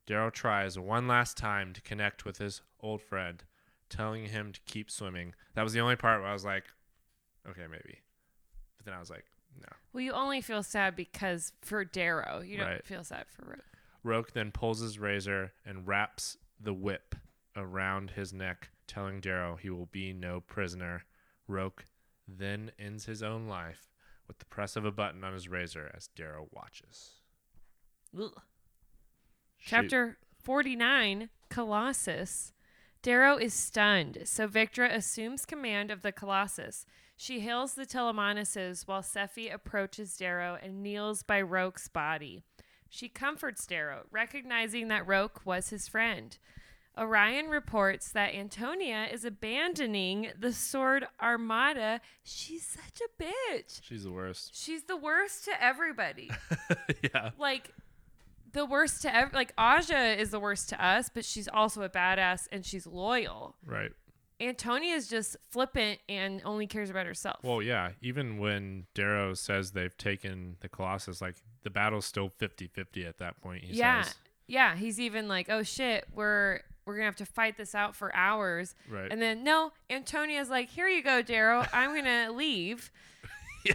Darrow 0.07 0.31
tries 0.31 0.79
one 0.79 1.07
last 1.07 1.37
time 1.37 1.73
to 1.73 1.81
connect 1.81 2.25
with 2.25 2.39
his 2.39 2.61
old 2.81 3.03
friend, 3.03 3.43
telling 3.87 4.25
him 4.25 4.51
to 4.51 4.59
keep 4.65 4.89
swimming. 4.89 5.35
That 5.53 5.61
was 5.61 5.73
the 5.73 5.79
only 5.79 5.95
part 5.95 6.21
where 6.21 6.31
I 6.31 6.33
was 6.33 6.43
like, 6.43 6.63
okay, 7.47 7.67
maybe. 7.69 7.99
But 8.77 8.85
then 8.85 8.95
I 8.95 8.99
was 8.99 9.11
like, 9.11 9.25
no. 9.61 9.67
Well, 9.93 10.01
you 10.01 10.11
only 10.11 10.41
feel 10.41 10.63
sad 10.63 10.95
because 10.95 11.53
for 11.61 11.85
Darrow. 11.85 12.41
You 12.41 12.57
don't 12.57 12.67
Right. 12.67 12.83
feel 12.85 13.03
sad 13.03 13.25
for 13.29 13.45
Roque. 13.45 13.77
Roque 14.01 14.33
then 14.33 14.51
pulls 14.51 14.79
his 14.79 14.97
razor 14.97 15.53
and 15.63 15.87
wraps 15.87 16.37
the 16.59 16.73
whip 16.73 17.15
around 17.55 18.11
his 18.11 18.33
neck, 18.33 18.69
telling 18.87 19.21
Darrow 19.21 19.55
he 19.55 19.69
will 19.69 19.87
be 19.87 20.13
no 20.13 20.41
prisoner. 20.41 21.05
Roque 21.47 21.85
then 22.27 22.71
ends 22.79 23.05
his 23.05 23.21
own 23.21 23.47
life 23.47 23.89
with 24.27 24.39
the 24.39 24.45
press 24.45 24.75
of 24.75 24.85
a 24.85 24.91
button 24.91 25.23
on 25.23 25.33
his 25.33 25.47
razor 25.47 25.91
as 25.95 26.07
Darrow 26.07 26.47
watches. 26.51 27.21
Ugh. 28.19 28.41
Chapter 29.59 30.17
49 30.41 31.29
Colossus. 31.49 32.53
Darrow 33.01 33.37
is 33.37 33.53
stunned, 33.53 34.19
so 34.23 34.47
Victra 34.47 34.93
assumes 34.93 35.45
command 35.45 35.91
of 35.91 36.01
the 36.01 36.11
Colossus. 36.11 36.85
She 37.17 37.41
hails 37.41 37.73
the 37.73 37.85
Telemanuses 37.85 38.87
while 38.87 39.01
Sefi 39.01 39.53
approaches 39.53 40.15
Darrow 40.15 40.57
and 40.61 40.81
kneels 40.81 41.21
by 41.21 41.41
Roque's 41.41 41.87
body. 41.87 42.43
She 42.89 43.09
comforts 43.09 43.65
Darrow, 43.65 44.03
recognizing 44.09 44.87
that 44.87 45.07
Roque 45.07 45.41
was 45.45 45.69
his 45.69 45.87
friend. 45.87 46.37
Orion 46.97 47.47
reports 47.47 48.11
that 48.11 48.35
Antonia 48.35 49.07
is 49.11 49.25
abandoning 49.25 50.29
the 50.39 50.53
Sword 50.53 51.07
Armada. 51.21 52.01
She's 52.23 52.65
such 52.65 53.01
a 53.01 53.23
bitch. 53.23 53.81
She's 53.81 54.03
the 54.03 54.11
worst. 54.11 54.51
She's 54.55 54.83
the 54.83 54.97
worst 54.97 55.45
to 55.45 55.63
everybody 55.63 56.29
yeah. 57.01 57.31
like 57.39 57.71
the 58.51 58.65
worst 58.65 59.01
to 59.01 59.15
ever 59.15 59.31
like 59.33 59.53
Aja 59.57 60.15
is 60.19 60.29
the 60.29 60.39
worst 60.39 60.69
to 60.69 60.85
us, 60.85 61.09
but 61.13 61.25
she's 61.25 61.47
also 61.47 61.81
a 61.81 61.89
badass 61.89 62.47
and 62.51 62.65
she's 62.65 62.85
loyal. 62.85 63.55
Right. 63.65 63.91
Antonia 64.39 64.95
is 64.95 65.07
just 65.07 65.37
flippant 65.49 65.99
and 66.09 66.41
only 66.45 66.67
cares 66.67 66.89
about 66.89 67.05
herself. 67.05 67.39
Well, 67.43 67.61
yeah. 67.61 67.91
Even 68.01 68.37
when 68.37 68.85
Darrow 68.93 69.33
says 69.33 69.71
they've 69.71 69.97
taken 69.97 70.57
the 70.59 70.69
Colossus, 70.69 71.21
like 71.21 71.35
the 71.63 71.69
battle's 71.69 72.05
still 72.05 72.29
50 72.29 72.67
50 72.67 73.05
at 73.05 73.17
that 73.17 73.41
point, 73.41 73.63
he 73.63 73.77
yeah. 73.77 74.03
says. 74.03 74.15
Yeah, 74.45 74.75
he's 74.75 74.99
even 74.99 75.29
like, 75.29 75.49
"Oh 75.49 75.63
shit, 75.63 76.05
we're 76.13 76.59
we're 76.85 76.93
going 76.95 77.03
to 77.03 77.07
have 77.07 77.15
to 77.17 77.25
fight 77.25 77.57
this 77.57 77.75
out 77.75 77.95
for 77.95 78.15
hours." 78.15 78.75
Right. 78.89 79.11
And 79.11 79.21
then 79.21 79.43
no, 79.43 79.71
Antonia's 79.89 80.49
like, 80.49 80.69
"Here 80.69 80.87
you 80.87 81.03
go, 81.03 81.21
Darrow. 81.21 81.65
I'm 81.73 81.91
going 81.91 82.05
to 82.27 82.31
leave." 82.31 82.91
yeah. 83.65 83.73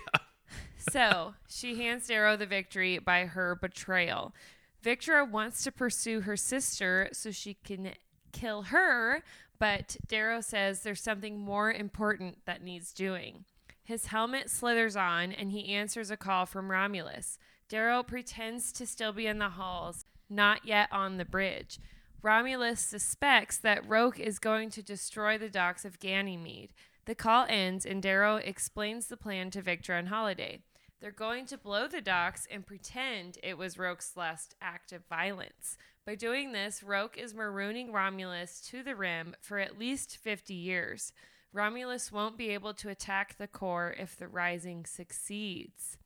So 0.90 1.34
she 1.48 1.76
hands 1.76 2.06
Darrow 2.06 2.36
the 2.36 2.46
victory 2.46 2.98
by 2.98 3.26
her 3.26 3.54
betrayal. 3.54 4.34
Victra 4.82 5.28
wants 5.28 5.64
to 5.64 5.72
pursue 5.72 6.22
her 6.22 6.36
sister 6.36 7.08
so 7.12 7.30
she 7.30 7.54
can 7.54 7.92
kill 8.32 8.62
her, 8.62 9.22
but 9.58 9.96
Darrow 10.06 10.40
says 10.40 10.82
there's 10.82 11.00
something 11.00 11.38
more 11.38 11.72
important 11.72 12.38
that 12.46 12.62
needs 12.62 12.92
doing. 12.92 13.44
His 13.82 14.06
helmet 14.06 14.50
slithers 14.50 14.96
on 14.96 15.32
and 15.32 15.50
he 15.50 15.74
answers 15.74 16.10
a 16.10 16.16
call 16.16 16.46
from 16.46 16.70
Romulus. 16.70 17.38
Darrow 17.68 18.02
pretends 18.02 18.72
to 18.72 18.86
still 18.86 19.12
be 19.12 19.26
in 19.26 19.38
the 19.38 19.50
halls, 19.50 20.04
not 20.30 20.64
yet 20.64 20.88
on 20.92 21.16
the 21.16 21.24
bridge. 21.24 21.78
Romulus 22.20 22.80
suspects 22.80 23.58
that 23.58 23.88
Roque 23.88 24.18
is 24.18 24.40
going 24.40 24.70
to 24.70 24.82
destroy 24.82 25.38
the 25.38 25.48
docks 25.48 25.84
of 25.84 26.00
Ganymede. 26.00 26.72
The 27.04 27.14
call 27.14 27.46
ends 27.48 27.86
and 27.86 28.02
Darrow 28.02 28.36
explains 28.36 29.06
the 29.06 29.16
plan 29.16 29.50
to 29.52 29.62
Victra 29.62 29.98
and 29.98 30.08
Holiday. 30.08 30.62
They're 31.00 31.12
going 31.12 31.46
to 31.46 31.56
blow 31.56 31.86
the 31.86 32.00
docks 32.00 32.44
and 32.50 32.66
pretend 32.66 33.38
it 33.44 33.56
was 33.56 33.78
Roque's 33.78 34.16
last 34.16 34.56
act 34.60 34.90
of 34.90 35.06
violence. 35.06 35.78
By 36.04 36.16
doing 36.16 36.50
this, 36.50 36.82
Roque 36.82 37.16
is 37.16 37.34
marooning 37.34 37.92
Romulus 37.92 38.60
to 38.62 38.82
the 38.82 38.96
rim 38.96 39.36
for 39.40 39.60
at 39.60 39.78
least 39.78 40.16
50 40.16 40.54
years. 40.54 41.12
Romulus 41.52 42.10
won't 42.10 42.36
be 42.36 42.50
able 42.50 42.74
to 42.74 42.88
attack 42.88 43.36
the 43.38 43.46
core 43.46 43.94
if 43.96 44.16
the 44.16 44.26
rising 44.26 44.84
succeeds. 44.86 45.98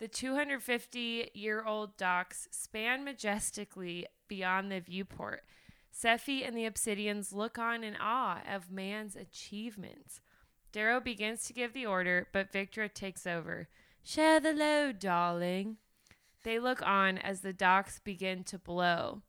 The 0.00 0.08
250 0.08 1.30
year 1.34 1.64
old 1.64 1.96
docks 1.96 2.48
span 2.50 3.04
majestically 3.04 4.06
beyond 4.28 4.70
the 4.70 4.80
viewport. 4.80 5.42
Sefi 5.94 6.46
and 6.46 6.56
the 6.56 6.68
Obsidians 6.68 7.32
look 7.32 7.58
on 7.58 7.84
in 7.84 7.96
awe 8.00 8.40
of 8.50 8.70
man's 8.70 9.14
achievements. 9.14 10.20
Darrow 10.72 10.98
begins 10.98 11.44
to 11.44 11.52
give 11.52 11.72
the 11.72 11.86
order, 11.86 12.26
but 12.32 12.52
Victra 12.52 12.92
takes 12.92 13.26
over. 13.26 13.68
Share 14.02 14.40
the 14.40 14.52
load, 14.52 14.98
darling. 14.98 15.76
They 16.42 16.58
look 16.58 16.82
on 16.82 17.16
as 17.16 17.40
the 17.40 17.52
docks 17.52 18.00
begin 18.00 18.42
to 18.44 18.58
blow. 18.58 19.22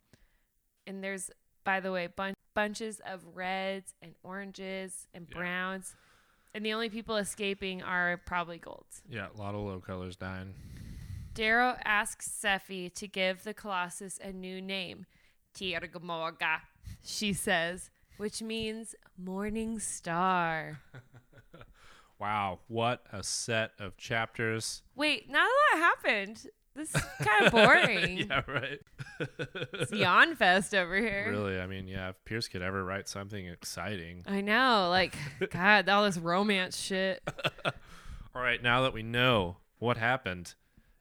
And 0.87 1.03
there's, 1.03 1.29
by 1.63 1.79
the 1.79 1.91
way, 1.91 2.07
bun- 2.07 2.33
bunches 2.55 2.99
of 3.05 3.23
reds 3.35 3.93
and 4.01 4.15
oranges 4.23 5.07
and 5.13 5.29
browns. 5.29 5.95
And 6.55 6.65
the 6.65 6.73
only 6.73 6.89
people 6.89 7.17
escaping 7.17 7.83
are 7.83 8.21
probably 8.25 8.57
golds. 8.57 9.01
Yeah. 9.09 9.27
A 9.35 9.37
lot 9.37 9.55
of 9.55 9.61
low 9.61 9.81
colors 9.81 10.15
dying. 10.15 10.53
Darrow 11.33 11.75
asks 11.83 12.29
Sefi 12.29 12.93
to 12.93 13.07
give 13.09 13.43
the 13.43 13.53
Colossus 13.53 14.17
a 14.23 14.31
new 14.31 14.61
name. 14.61 15.05
Tirgamorga, 15.53 16.61
she 17.03 17.33
says, 17.33 17.91
which 18.15 18.41
means 18.41 18.95
morning 19.17 19.79
star. 19.79 20.79
Wow, 22.17 22.59
what 22.69 23.05
a 23.11 23.23
set 23.23 23.71
of 23.77 23.97
chapters. 23.97 24.83
Wait, 24.95 25.29
now 25.29 25.43
that 25.43 25.59
that 25.73 25.79
happened, 25.79 26.47
this 26.75 26.93
is 26.93 27.01
kind 27.21 27.45
of 27.45 27.51
boring. 27.51 28.17
yeah, 28.29 28.41
right. 28.47 28.79
It's 29.73 29.91
yawn 29.93 30.35
fest 30.35 30.75
over 30.75 30.95
here. 30.97 31.27
really, 31.29 31.59
I 31.59 31.67
mean, 31.67 31.87
yeah, 31.87 32.09
if 32.09 32.25
Pierce 32.25 32.47
could 32.47 32.61
ever 32.61 32.83
write 32.83 33.07
something 33.07 33.45
exciting. 33.47 34.23
I 34.27 34.41
know, 34.41 34.89
like, 34.89 35.15
God, 35.51 35.87
all 35.87 36.03
this 36.03 36.17
romance 36.17 36.77
shit. 36.77 37.21
All 38.35 38.41
right, 38.41 38.61
now 38.61 38.81
that 38.81 38.93
we 38.93 39.03
know 39.03 39.57
what 39.79 39.97
happened 39.97 40.55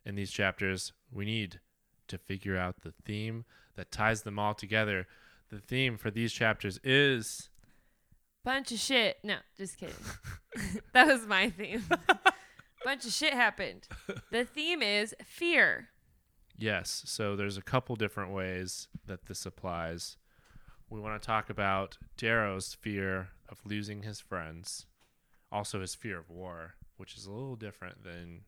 in 0.04 0.14
these 0.14 0.31
chapters, 0.31 0.93
we 1.12 1.25
need 1.25 1.61
to 2.09 2.19
figure 2.19 2.57
out 2.57 2.83
the 2.83 2.93
theme 3.04 3.45
that 3.75 3.90
ties 3.90 4.23
them 4.23 4.38
all 4.38 4.54
together. 4.54 5.09
The 5.50 5.59
theme 5.59 5.97
for 5.97 6.11
these 6.11 6.33
chapters 6.33 6.78
is 6.85 7.49
Bunch 8.45 8.73
of 8.73 8.78
shit. 8.78 9.16
No, 9.25 9.37
just 9.57 9.78
kidding. 9.78 9.95
that 10.93 11.07
was 11.07 11.26
my 11.26 11.50
theme. 11.50 11.83
Bunch 12.85 13.05
of 13.07 13.12
shit 13.12 13.33
happened. 13.33 13.88
The 14.31 14.45
theme 14.45 14.83
is 14.83 15.14
fear. 15.25 15.88
yes. 16.57 17.03
So 17.07 17.35
there's 17.37 17.57
a 17.57 17.62
couple 17.62 17.97
different 17.97 18.33
ways 18.33 18.88
that 19.07 19.26
this 19.26 19.47
applies. 19.47 20.17
We 20.91 21.00
want 21.00 21.21
to 21.21 21.26
talk 21.26 21.50
about 21.50 21.97
Darrow's 22.17 22.75
fear 22.75 23.29
of 23.49 23.59
losing 23.64 24.03
his 24.03 24.21
friends, 24.21 24.87
also 25.50 25.81
his 25.81 25.95
fear 25.95 26.19
of 26.19 26.29
war, 26.31 26.75
which 26.99 27.17
is 27.17 27.26
a 27.26 27.33
little 27.33 27.57
different 27.57 28.05
than 28.05 28.43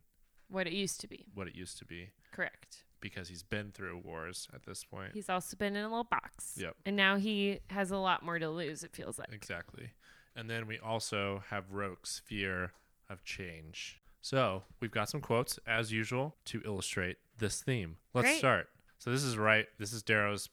What 0.49 0.67
it 0.67 0.73
used 0.75 1.01
to 1.01 1.09
be. 1.09 1.27
what 1.35 1.49
it 1.49 1.55
used 1.55 1.79
to 1.79 1.85
be 1.85 2.11
Correct. 2.33 2.85
because 3.01 3.29
he's 3.29 3.43
been 3.43 3.73
through 3.73 3.99
wars 4.05 4.49
at 4.55 4.65
this 4.65 4.85
point. 4.85 5.13
He's 5.15 5.29
also 5.31 5.57
been 5.57 5.75
in 5.77 5.85
a 5.85 5.89
little 5.89 6.05
box. 6.05 6.55
Yep. 6.57 6.77
And 6.85 6.95
now 6.95 7.17
he 7.17 7.61
has 7.71 7.91
a 7.91 7.97
lot 7.97 8.23
more 8.23 8.39
to 8.39 8.49
lose, 8.51 8.85
it 8.85 8.95
feels 8.95 9.19
like. 9.19 9.33
Exactly. 9.33 9.91
And 10.37 10.49
then 10.51 10.67
we 10.67 10.79
also 10.79 11.43
have 11.51 11.73
Roque's 11.73 12.21
fear 12.25 12.73
of 13.09 13.25
change. 13.25 14.01
So 14.27 14.65
we've 14.81 14.91
got 14.91 15.09
some 15.09 15.21
quotes 15.21 15.61
as 15.69 15.93
usual 15.93 16.35
to 16.47 16.61
illustrate 16.65 17.19
this 17.39 17.63
theme. 17.63 17.99
Let's 18.13 18.27
Great. 18.27 18.39
start. 18.39 18.69
So 18.99 19.13
this 19.13 19.23
is 19.23 19.39
right. 19.39 19.67
This 19.79 19.93
is 19.93 20.03
Darrow's 20.03 20.49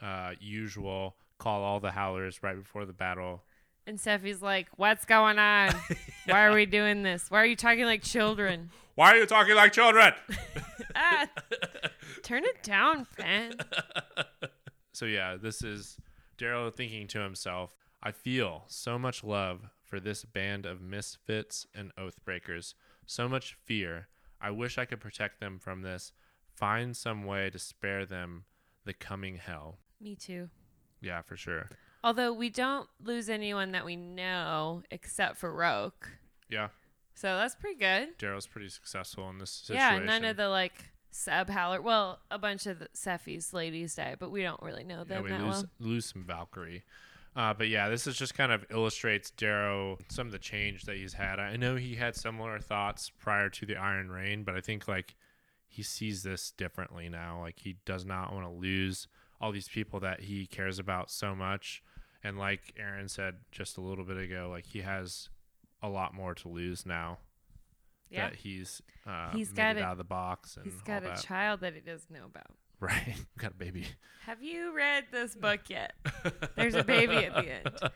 uh, 0.00 0.34
usual 0.38 1.16
call 1.36 1.64
all 1.64 1.80
the 1.80 1.90
howlers 1.90 2.44
right 2.44 2.56
before 2.56 2.86
the 2.86 2.92
battle. 2.92 3.42
And 3.88 3.98
Sefi's 3.98 4.40
like, 4.40 4.68
What's 4.76 5.04
going 5.04 5.36
on? 5.36 5.74
Why 6.26 6.44
are 6.44 6.54
we 6.54 6.64
doing 6.64 7.02
this? 7.02 7.28
Why 7.28 7.42
are 7.42 7.44
you 7.44 7.56
talking 7.56 7.86
like 7.86 8.04
children? 8.04 8.70
Why 8.94 9.14
are 9.14 9.16
you 9.16 9.26
talking 9.26 9.56
like 9.56 9.72
children? 9.72 10.12
ah, 10.94 11.26
turn 12.22 12.44
it 12.44 12.62
down, 12.62 13.04
Fen. 13.04 13.54
so 14.92 15.06
yeah, 15.06 15.34
this 15.36 15.64
is 15.64 15.96
Darrow 16.36 16.70
thinking 16.70 17.08
to 17.08 17.18
himself, 17.18 17.74
I 18.00 18.12
feel 18.12 18.62
so 18.68 18.96
much 18.96 19.24
love 19.24 19.70
for 19.82 19.98
this 19.98 20.24
band 20.24 20.66
of 20.66 20.80
misfits 20.80 21.66
and 21.74 21.90
oath 21.98 22.24
breakers, 22.24 22.76
so 23.08 23.28
much 23.28 23.56
fear. 23.64 24.08
I 24.40 24.50
wish 24.50 24.78
I 24.78 24.84
could 24.84 25.00
protect 25.00 25.40
them 25.40 25.58
from 25.58 25.82
this, 25.82 26.12
find 26.54 26.96
some 26.96 27.24
way 27.24 27.50
to 27.50 27.58
spare 27.58 28.06
them 28.06 28.44
the 28.84 28.92
coming 28.92 29.36
hell. 29.36 29.78
Me 30.00 30.14
too. 30.14 30.50
Yeah, 31.00 31.22
for 31.22 31.36
sure. 31.36 31.68
Although 32.04 32.32
we 32.32 32.50
don't 32.50 32.88
lose 33.02 33.28
anyone 33.28 33.72
that 33.72 33.84
we 33.84 33.96
know 33.96 34.82
except 34.90 35.38
for 35.38 35.52
Roque. 35.52 36.08
Yeah, 36.48 36.68
So 37.14 37.36
that's 37.36 37.56
pretty 37.56 37.78
good. 37.78 38.16
Darrow's 38.18 38.46
pretty 38.46 38.68
successful 38.68 39.28
in 39.30 39.38
this 39.38 39.50
situation. 39.50 39.98
Yeah, 40.00 40.04
none 40.04 40.24
of 40.24 40.36
the 40.36 40.48
like 40.48 40.92
sub 41.10 41.48
howler. 41.50 41.82
Well, 41.82 42.20
a 42.30 42.38
bunch 42.38 42.66
of 42.66 42.78
the 42.78 42.88
Sefi's 42.94 43.52
ladies 43.52 43.96
die, 43.96 44.14
but 44.18 44.30
we 44.30 44.42
don't 44.42 44.62
really 44.62 44.84
know 44.84 44.98
yeah, 45.08 45.14
them 45.16 45.22
we 45.24 45.30
that 45.30 45.40
lose 45.40 45.54
well. 45.54 45.64
lose 45.80 46.06
some 46.06 46.24
Valkyrie. 46.24 46.84
Uh, 47.38 47.54
but 47.54 47.68
yeah, 47.68 47.88
this 47.88 48.08
is 48.08 48.16
just 48.16 48.34
kind 48.34 48.50
of 48.50 48.64
illustrates 48.68 49.30
Darrow 49.30 49.96
some 50.10 50.26
of 50.26 50.32
the 50.32 50.38
change 50.40 50.82
that 50.86 50.96
he's 50.96 51.12
had. 51.12 51.38
I 51.38 51.54
know 51.56 51.76
he 51.76 51.94
had 51.94 52.16
similar 52.16 52.58
thoughts 52.58 53.10
prior 53.16 53.48
to 53.50 53.64
the 53.64 53.76
Iron 53.76 54.10
Rain, 54.10 54.42
but 54.42 54.56
I 54.56 54.60
think 54.60 54.88
like 54.88 55.14
he 55.68 55.84
sees 55.84 56.24
this 56.24 56.50
differently 56.50 57.08
now. 57.08 57.40
Like 57.40 57.60
he 57.60 57.76
does 57.86 58.04
not 58.04 58.32
want 58.32 58.44
to 58.44 58.50
lose 58.50 59.06
all 59.40 59.52
these 59.52 59.68
people 59.68 60.00
that 60.00 60.22
he 60.22 60.46
cares 60.46 60.80
about 60.80 61.12
so 61.12 61.34
much. 61.36 61.80
And 62.24 62.38
like 62.38 62.74
Aaron 62.76 63.06
said 63.08 63.36
just 63.52 63.76
a 63.76 63.80
little 63.80 64.04
bit 64.04 64.16
ago, 64.16 64.48
like 64.50 64.66
he 64.66 64.80
has 64.80 65.28
a 65.80 65.88
lot 65.88 66.12
more 66.14 66.34
to 66.34 66.48
lose 66.48 66.84
now 66.84 67.18
Yeah. 68.10 68.30
that 68.30 68.36
he's 68.40 68.82
uh, 69.06 69.30
He's 69.30 69.52
got 69.52 69.76
it 69.76 69.80
a- 69.80 69.84
out 69.84 69.92
of 69.92 69.98
the 69.98 70.02
box 70.02 70.56
and 70.56 70.64
He's 70.64 70.82
got 70.82 71.04
a 71.04 71.08
that. 71.10 71.22
child 71.22 71.60
that 71.60 71.74
he 71.74 71.80
doesn't 71.80 72.10
know 72.12 72.24
about. 72.26 72.56
right, 72.80 73.16
got 73.38 73.52
a 73.52 73.54
baby. 73.54 73.86
Have 74.24 74.42
you 74.42 74.74
read 74.74 75.06
this 75.10 75.34
book 75.34 75.60
yet? 75.68 75.94
There's 76.56 76.74
a 76.74 76.84
baby 76.84 77.16
at 77.16 77.34
the 77.34 77.50
end. 77.50 77.78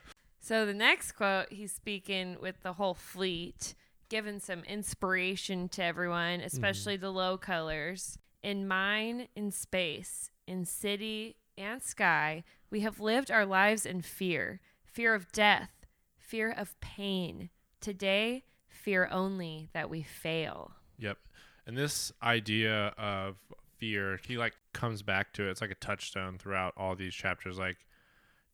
So 0.45 0.65
the 0.65 0.73
next 0.73 1.13
quote, 1.13 1.53
he's 1.53 1.71
speaking 1.71 2.35
with 2.37 2.63
the 2.63 2.73
whole 2.73 2.95
fleet, 2.95 3.75
giving 4.09 4.41
some 4.41 4.65
inspiration 4.65 5.69
to 5.69 5.81
everyone, 5.81 6.39
mm-hmm. 6.39 6.47
especially 6.47 6.97
the 6.97 7.11
low 7.11 7.37
colors. 7.37 8.17
In 8.41 8.67
mine, 8.67 9.29
in 9.37 9.51
space, 9.51 10.31
in 10.45 10.65
city 10.65 11.37
and 11.57 11.81
sky, 11.81 12.43
we 12.69 12.81
have 12.81 12.99
lived 12.99 13.31
our 13.31 13.45
lives 13.45 13.85
in 13.85 14.01
fear 14.01 14.59
fear 14.83 15.15
of 15.15 15.31
death, 15.31 15.71
fear 16.17 16.51
of 16.51 16.79
pain. 16.81 17.49
Today, 17.79 18.43
fear 18.67 19.07
only 19.11 19.69
that 19.73 19.89
we 19.89 20.03
fail. 20.03 20.71
Yep. 20.99 21.17
And 21.65 21.77
this 21.77 22.11
idea 22.21 22.93
of 22.97 23.37
fear, 23.83 24.17
he 24.25 24.37
like 24.37 24.53
comes 24.71 25.01
back 25.01 25.33
to 25.33 25.45
it. 25.45 25.51
It's 25.51 25.59
like 25.59 25.69
a 25.69 25.75
touchstone 25.75 26.37
throughout 26.37 26.73
all 26.77 26.95
these 26.95 27.13
chapters. 27.13 27.59
Like 27.59 27.75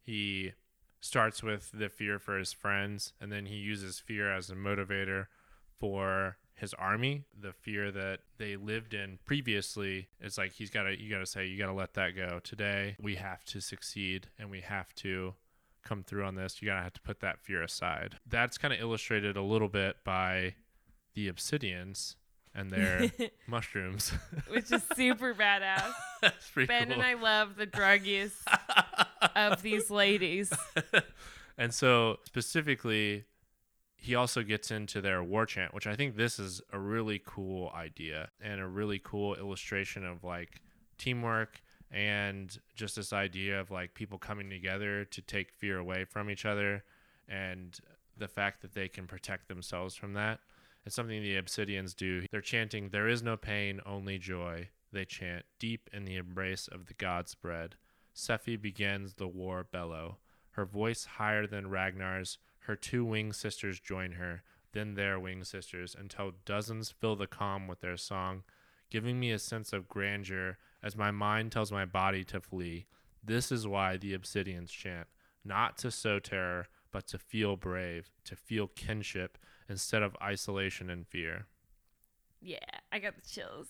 he 0.02 0.54
starts 1.02 1.44
with 1.44 1.70
the 1.72 1.88
fear 1.88 2.18
for 2.18 2.40
his 2.40 2.52
friends 2.52 3.14
and 3.22 3.32
then 3.32 3.46
he 3.46 3.58
uses 3.58 4.00
fear 4.00 4.34
as 4.34 4.50
a 4.50 4.56
motivator 4.56 5.28
for 5.80 6.38
his 6.56 6.74
army. 6.74 7.26
The 7.40 7.54
fear 7.54 7.92
that 7.92 8.22
they 8.40 8.56
lived 8.56 8.96
in 8.96 9.20
previously 9.24 10.08
is 10.20 10.36
like 10.36 10.54
he's 10.54 10.72
got 10.72 10.84
to 10.84 11.00
you 11.00 11.12
got 11.12 11.20
to 11.20 11.28
say 11.28 11.46
you 11.46 11.60
got 11.60 11.68
to 11.68 11.74
let 11.74 11.94
that 11.94 12.16
go. 12.16 12.40
Today 12.44 12.96
we 13.00 13.16
have 13.18 13.46
to 13.46 13.62
succeed 13.62 14.30
and 14.40 14.50
we 14.50 14.62
have 14.62 14.96
to 14.96 15.36
come 15.84 16.02
through 16.02 16.26
on 16.26 16.34
this. 16.34 16.60
You 16.60 16.70
got 16.70 16.78
to 16.78 16.84
have 16.84 16.94
to 16.94 17.02
put 17.02 17.20
that 17.20 17.40
fear 17.40 17.62
aside. 17.62 18.18
That's 18.28 18.58
kind 18.58 18.74
of 18.74 18.80
illustrated 18.80 19.38
a 19.38 19.44
little 19.44 19.70
bit 19.70 19.98
by 20.04 20.56
the 21.14 21.32
obsidians 21.32 22.16
and 22.60 22.70
their 22.70 23.10
mushrooms. 23.48 24.12
Which 24.50 24.72
is 24.72 24.84
super 24.96 25.34
badass. 25.34 25.92
Ben 26.56 26.88
cool. 26.88 26.94
and 26.94 27.02
I 27.02 27.14
love 27.14 27.56
the 27.56 27.66
drug 27.66 28.04
use 28.06 28.38
of 29.36 29.62
these 29.62 29.90
ladies. 29.90 30.52
and 31.58 31.74
so 31.74 32.18
specifically 32.26 33.24
he 33.96 34.16
also 34.16 34.44
gets 34.44 34.72
into 34.72 35.02
their 35.02 35.22
war 35.22 35.46
chant 35.46 35.74
which 35.74 35.86
i 35.86 35.94
think 35.94 36.16
this 36.16 36.40
is 36.40 36.62
a 36.72 36.80
really 36.80 37.22
cool 37.26 37.70
idea 37.76 38.30
and 38.42 38.62
a 38.62 38.68
really 38.68 39.00
cool 39.04 39.36
illustration 39.36 40.06
of 40.06 40.24
like 40.24 40.62
teamwork 40.98 41.62
and 41.92 42.60
just 42.76 42.96
this 42.96 43.12
idea 43.12 43.60
of 43.60 43.72
like 43.72 43.94
people 43.94 44.18
coming 44.18 44.50
together 44.50 45.04
to 45.04 45.22
take 45.22 45.52
fear 45.52 45.78
away 45.78 46.06
from 46.06 46.30
each 46.30 46.46
other 46.46 46.84
and 47.28 47.80
the 48.18 48.28
fact 48.28 48.62
that 48.62 48.74
they 48.74 48.88
can 48.88 49.06
protect 49.06 49.50
themselves 49.50 49.96
from 49.96 50.14
that 50.14 50.40
it's 50.86 50.96
something 50.96 51.22
the 51.22 51.40
obsidians 51.40 51.96
do 51.96 52.24
they're 52.32 52.42
chanting 52.42 52.90
there 52.90 53.08
is 53.08 53.24
no 53.24 53.36
pain 53.38 53.80
only 53.86 54.18
joy 54.18 54.68
they 54.92 55.06
chant 55.06 55.46
deep 55.60 55.90
in 55.94 56.06
the 56.06 56.16
embrace 56.16 56.68
of 56.68 56.88
the 56.88 56.94
gods 56.94 57.36
bread 57.36 57.76
Sefi 58.16 58.60
begins 58.60 59.14
the 59.14 59.28
war 59.28 59.66
bellow 59.72 60.18
her 60.60 60.66
voice 60.66 61.06
higher 61.06 61.48
than 61.48 61.70
Ragnar's. 61.70 62.38
Her 62.60 62.76
two 62.76 63.06
winged 63.06 63.36
sisters 63.36 63.80
join 63.80 64.12
her, 64.14 64.44
then 64.74 64.96
their 64.96 65.18
winged 65.18 65.48
sisters, 65.48 65.96
until 65.98 66.34
dozens 66.44 66.92
fill 66.92 67.16
the 67.16 67.28
calm 67.28 67.66
with 67.66 67.80
their 67.80 67.96
song, 67.96 68.44
giving 68.90 69.22
me 69.22 69.32
a 69.32 69.40
sense 69.40 69.72
of 69.72 69.88
grandeur 69.88 70.58
as 70.84 70.98
my 70.98 71.12
mind 71.12 71.54
tells 71.54 71.72
my 71.72 71.86
body 71.86 72.26
to 72.26 72.42
flee. 72.42 72.88
This 73.24 73.54
is 73.54 73.68
why 73.68 73.96
the 73.96 74.14
obsidians 74.14 74.70
chant, 74.70 75.08
not 75.46 75.78
to 75.78 75.92
sow 75.92 76.20
terror, 76.20 76.68
but 76.92 77.08
to 77.08 77.18
feel 77.18 77.56
brave, 77.56 78.10
to 78.26 78.36
feel 78.36 78.68
kinship 78.68 79.38
instead 79.70 80.02
of 80.04 80.16
isolation 80.22 80.90
and 80.90 81.08
fear. 81.08 81.46
Yeah, 82.42 82.58
I 82.92 83.00
got 83.00 83.16
the 83.16 83.22
chills. 83.30 83.68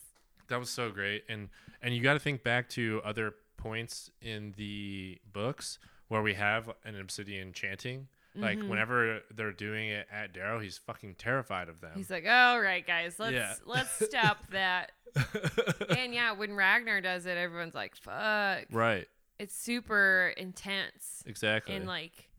That 0.48 0.60
was 0.60 0.70
so 0.70 0.90
great, 0.90 1.24
and 1.30 1.50
and 1.82 1.94
you 1.94 2.02
got 2.02 2.14
to 2.14 2.20
think 2.20 2.44
back 2.44 2.70
to 2.70 3.02
other 3.06 3.36
points 3.58 4.10
in 4.22 4.54
the 4.58 5.20
books 5.32 5.78
where 6.08 6.22
we 6.22 6.34
have 6.36 6.70
an 6.86 7.00
obsidian 7.00 7.54
chanting. 7.54 8.08
Like 8.36 8.60
Mhm. 8.60 8.70
whenever 8.70 9.22
they're 9.32 9.52
doing 9.52 9.90
it 9.90 10.08
at 10.12 10.34
Darrow, 10.34 10.60
he's 10.60 10.78
fucking 10.78 11.16
terrified 11.16 11.68
of 11.68 11.82
them. 11.82 11.92
He's 11.96 12.10
like, 12.12 12.26
"All 12.28 12.62
right, 12.62 12.86
guys, 12.86 13.20
let's 13.20 13.34
Yeah. 13.34 13.56
let's 13.66 13.90
stop 14.08 14.48
that." 14.50 14.92
and 15.98 16.14
yeah, 16.14 16.32
when 16.34 16.54
Ragnar 16.56 17.02
does 17.02 17.26
it, 17.26 17.38
everyone's 17.38 17.74
like, 17.76 17.96
"Fuck!" 17.96 18.66
right, 18.72 19.08
It's 19.40 19.56
super 19.56 20.34
intense 20.38 21.24
exactly. 21.26 21.76
and 21.76 21.88
like, 21.88 22.30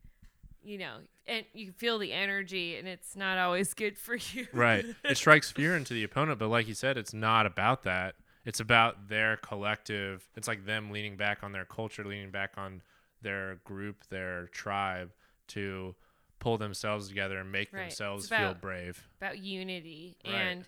you 0.63 0.77
know, 0.77 0.99
and 1.27 1.45
you 1.53 1.71
feel 1.71 1.97
the 1.99 2.11
energy, 2.13 2.75
and 2.75 2.87
it's 2.87 3.15
not 3.15 3.37
always 3.37 3.73
good 3.73 3.97
for 3.97 4.15
you. 4.15 4.47
Right. 4.53 4.85
It 5.03 5.17
strikes 5.17 5.51
fear 5.51 5.75
into 5.75 5.93
the 5.93 6.03
opponent, 6.03 6.39
but 6.39 6.49
like 6.49 6.67
you 6.67 6.73
said, 6.73 6.97
it's 6.97 7.13
not 7.13 7.45
about 7.45 7.83
that. 7.83 8.15
It's 8.45 8.59
about 8.59 9.07
their 9.09 9.37
collective. 9.37 10.27
It's 10.35 10.47
like 10.47 10.65
them 10.65 10.89
leaning 10.91 11.15
back 11.17 11.43
on 11.43 11.51
their 11.51 11.65
culture, 11.65 12.03
leaning 12.03 12.31
back 12.31 12.53
on 12.57 12.81
their 13.21 13.59
group, 13.65 14.07
their 14.09 14.47
tribe 14.47 15.11
to 15.49 15.95
pull 16.39 16.57
themselves 16.57 17.07
together 17.07 17.37
and 17.39 17.51
make 17.51 17.71
Right. 17.71 17.83
Themselves 17.83 18.27
feel 18.27 18.55
brave. 18.55 19.07
about 19.19 19.37
unity 19.37 20.17
Right. 20.25 20.33
and 20.33 20.65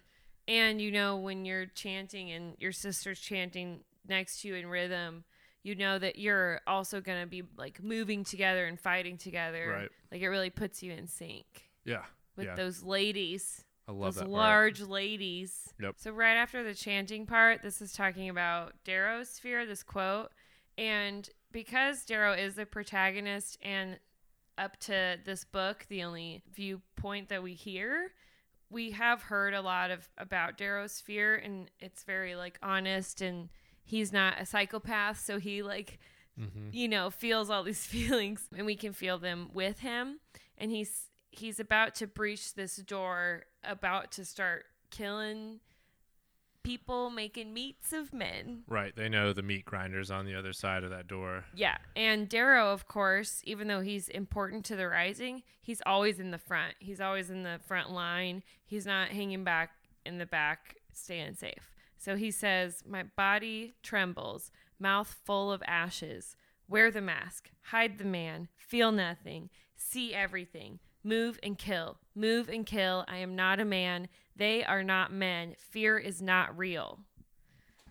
and 0.48 0.82
you 0.82 0.92
know 0.92 1.18
when 1.18 1.46
you're 1.46 1.66
chanting 1.66 2.30
and 2.32 2.56
your 2.60 2.72
sister's 2.74 3.20
chanting 3.20 3.80
next 4.08 4.42
to 4.42 4.50
you 4.50 4.56
in 4.56 4.68
rhythm 4.68 5.24
you 5.64 5.76
know 5.76 5.98
that 5.98 6.18
you're 6.18 6.60
also 6.68 7.00
going 7.02 7.22
to 7.22 7.28
be 7.28 7.44
like 7.58 7.82
moving 7.82 8.24
together 8.24 8.66
and 8.66 8.80
fighting 8.80 9.18
together 9.18 9.70
Right. 9.80 9.90
like 10.12 10.22
it 10.22 10.28
really 10.30 10.50
puts 10.50 10.84
you 10.84 10.92
in 10.92 11.08
sync 11.08 11.46
Yeah. 11.86 12.04
with 12.36 12.48
yeah. 12.48 12.56
those 12.56 12.84
ladies 12.84 13.64
I 13.88 13.92
love 13.92 14.16
those 14.16 14.16
that. 14.16 14.22
part. 14.24 14.32
large 14.32 14.82
ladies 14.82 15.74
Yep. 15.82 15.96
so 15.98 16.12
right 16.12 16.36
after 16.36 16.64
the 16.64 16.74
chanting 16.74 17.26
part 17.26 17.62
this 17.62 17.82
is 17.82 17.94
talking 17.94 18.30
about 18.30 18.74
darrow's 18.84 19.30
sphere 19.30 19.66
this 19.66 19.84
quote 19.84 20.30
and 20.78 21.30
because 21.52 22.04
darrow 22.06 22.34
is 22.34 22.56
the 22.56 22.66
protagonist 22.66 23.58
and 23.62 24.00
up 24.58 24.78
to 24.82 25.18
this 25.26 25.44
book 25.46 25.86
the 25.90 26.04
only 26.04 26.44
viewpoint 26.54 27.30
that 27.30 27.42
we 27.44 27.54
hear 27.54 28.12
we 28.70 28.92
have 28.92 29.24
heard 29.24 29.54
a 29.54 29.62
lot 29.62 29.92
of 29.92 30.08
about 30.18 30.58
darrow's 30.58 30.92
sphere 30.94 31.36
and 31.36 31.70
it's 31.80 32.04
very 32.04 32.36
like 32.36 32.58
honest 32.64 33.22
and 33.22 33.50
he's 33.84 34.12
not 34.14 34.40
a 34.40 34.46
psychopath 34.46 35.20
so 35.20 35.40
he 35.40 35.62
like 35.64 36.00
Mhm. 36.40 36.74
you 36.74 36.88
know 36.88 37.12
feels 37.12 37.50
all 37.52 37.62
these 37.64 37.86
feelings 37.96 38.48
and 38.58 38.66
we 38.66 38.76
can 38.76 38.92
feel 38.92 39.20
them 39.20 39.50
with 39.54 39.80
him 39.80 40.20
and 40.58 40.72
he's 40.72 41.10
he's 41.30 41.60
about 41.60 41.94
to 41.96 42.08
breach 42.08 42.56
this 42.56 42.78
door 42.78 43.44
about 43.64 44.12
to 44.14 44.26
start 44.26 44.66
killing 44.90 45.60
people 46.64 47.10
making 47.10 47.54
meats 47.54 47.92
of 47.92 48.14
men 48.14 48.64
Right. 48.68 48.96
They 48.96 49.10
know 49.10 49.34
the 49.34 49.42
meat 49.44 49.66
grinders 49.66 50.10
on 50.10 50.26
the 50.26 50.34
other 50.34 50.54
side 50.54 50.84
of 50.86 50.90
that 50.92 51.08
door. 51.08 51.44
yeah 51.54 51.78
and 51.96 52.30
darrow 52.30 52.72
of 52.72 52.88
course 52.88 53.42
even 53.44 53.68
though 53.68 53.82
he's 53.82 54.08
important 54.10 54.64
to 54.66 54.76
the 54.76 54.88
rising 54.88 55.44
he's 55.62 55.82
always 55.86 56.20
in 56.20 56.32
the 56.32 56.38
front 56.38 56.76
he's 56.80 57.02
always 57.02 57.30
in 57.30 57.44
the 57.44 57.60
front 57.68 57.92
line 57.92 58.42
he's 58.66 58.86
not 58.86 59.10
hanging 59.10 59.44
back 59.44 59.72
in 60.06 60.18
the 60.18 60.26
back 60.26 60.78
staying 60.94 61.34
safe 61.36 61.73
so 62.04 62.18
he 62.18 62.32
says 62.32 62.84
my 62.86 63.04
body 63.04 63.74
trembles 63.82 64.52
mouth 64.78 65.16
full 65.24 65.52
of 65.54 65.64
ashes. 65.66 66.36
Wear 66.68 66.92
the 66.92 67.02
mask 67.02 67.50
hide 67.68 67.98
the 67.98 68.04
man 68.06 68.50
feel 68.58 68.92
nothing 68.92 69.50
see 69.76 70.14
everything. 70.14 70.80
Move 71.04 71.40
and 71.42 71.58
kill 71.58 72.00
move 72.16 72.50
and 72.50 72.66
kill. 72.66 73.06
I 73.08 73.18
am 73.18 73.36
not 73.36 73.60
a 73.60 73.66
man. 73.66 74.08
They 74.36 74.64
are 74.64 74.84
not 74.84 75.12
men. 75.14 75.56
Fear 75.58 75.98
is 76.00 76.22
not 76.22 76.58
real. 76.58 77.00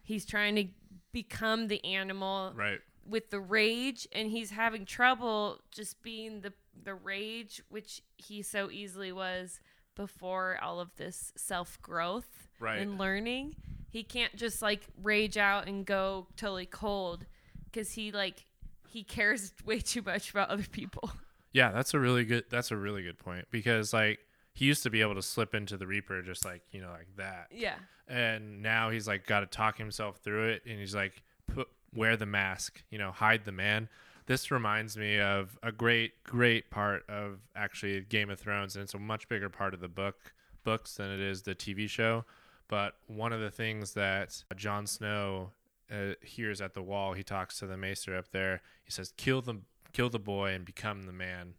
He's 0.02 0.26
trying 0.26 0.56
to 0.56 0.66
become 1.12 1.68
the 1.68 1.82
animal 1.84 2.52
Right. 2.54 2.80
with 3.06 3.30
the 3.30 3.40
rage 3.40 4.06
and 4.12 4.28
he's 4.30 4.50
having 4.50 4.84
trouble 4.84 5.60
just 5.70 6.02
being 6.02 6.40
the 6.42 6.52
the 6.84 6.94
rage 6.94 7.62
which 7.68 8.02
he 8.16 8.42
so 8.42 8.70
easily 8.70 9.12
was 9.12 9.60
before 9.94 10.58
all 10.62 10.80
of 10.80 10.96
this 10.96 11.32
self-growth 11.36 12.48
Right. 12.58 12.80
and 12.80 12.98
learning 12.98 13.54
he 13.92 14.02
can't 14.02 14.34
just 14.34 14.62
like 14.62 14.86
rage 15.02 15.36
out 15.36 15.68
and 15.68 15.84
go 15.86 16.26
totally 16.36 16.66
cold 16.66 17.26
cuz 17.72 17.92
he 17.92 18.10
like 18.10 18.46
he 18.88 19.04
cares 19.04 19.52
way 19.64 19.78
too 19.78 20.02
much 20.02 20.30
about 20.30 20.48
other 20.48 20.66
people 20.70 21.12
Yeah, 21.52 21.70
that's 21.70 21.92
a 21.92 22.00
really 22.00 22.24
good 22.24 22.44
that's 22.50 22.70
a 22.70 22.76
really 22.76 23.02
good 23.02 23.18
point 23.18 23.46
because 23.50 23.92
like 23.92 24.20
he 24.54 24.64
used 24.64 24.82
to 24.82 24.90
be 24.90 25.00
able 25.02 25.14
to 25.14 25.22
slip 25.22 25.54
into 25.54 25.76
the 25.76 25.86
reaper 25.86 26.20
just 26.22 26.44
like, 26.44 26.62
you 26.72 26.80
know, 26.80 26.90
like 26.90 27.08
that. 27.16 27.48
yeah 27.50 27.76
And 28.08 28.62
now 28.62 28.90
he's 28.90 29.06
like 29.06 29.26
got 29.26 29.40
to 29.40 29.46
talk 29.46 29.78
himself 29.78 30.18
through 30.18 30.48
it 30.48 30.62
and 30.66 30.78
he's 30.78 30.94
like 30.94 31.22
put 31.46 31.68
wear 31.94 32.16
the 32.16 32.26
mask, 32.26 32.82
you 32.90 32.98
know, 32.98 33.10
hide 33.12 33.44
the 33.44 33.52
man. 33.52 33.88
This 34.26 34.50
reminds 34.50 34.96
me 34.96 35.20
of 35.20 35.58
a 35.62 35.72
great 35.72 36.22
great 36.24 36.70
part 36.70 37.04
of 37.08 37.40
actually 37.54 38.00
Game 38.02 38.30
of 38.30 38.38
Thrones 38.38 38.76
and 38.76 38.82
it's 38.82 38.94
a 38.94 38.98
much 38.98 39.28
bigger 39.28 39.50
part 39.50 39.74
of 39.74 39.80
the 39.80 39.88
book 39.88 40.32
books 40.64 40.94
than 40.94 41.10
it 41.10 41.20
is 41.20 41.42
the 41.42 41.54
TV 41.54 41.88
show. 41.88 42.24
But 42.68 42.96
one 43.06 43.32
of 43.32 43.40
the 43.40 43.50
things 43.50 43.94
that 43.94 44.44
Jon 44.56 44.86
Snow 44.86 45.50
uh, 45.90 46.14
hears 46.22 46.60
at 46.60 46.74
the 46.74 46.82
wall, 46.82 47.12
he 47.12 47.22
talks 47.22 47.58
to 47.58 47.66
the 47.66 47.76
maester 47.76 48.16
up 48.16 48.30
there. 48.30 48.62
He 48.84 48.90
says, 48.90 49.12
"Kill 49.16 49.42
the 49.42 49.60
kill 49.92 50.08
the 50.08 50.18
boy 50.18 50.52
and 50.52 50.64
become 50.64 51.02
the 51.02 51.12
man." 51.12 51.54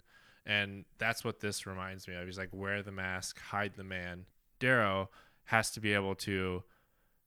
And 0.45 0.85
that's 0.97 1.23
what 1.23 1.39
this 1.39 1.65
reminds 1.65 2.07
me 2.07 2.15
of. 2.15 2.25
He's 2.25 2.37
like, 2.37 2.49
"Wear 2.51 2.81
the 2.81 2.91
mask, 2.91 3.39
hide 3.39 3.73
the 3.75 3.83
man." 3.83 4.25
Darrow 4.59 5.09
has 5.45 5.71
to 5.71 5.79
be 5.79 5.93
able 5.93 6.15
to 6.15 6.63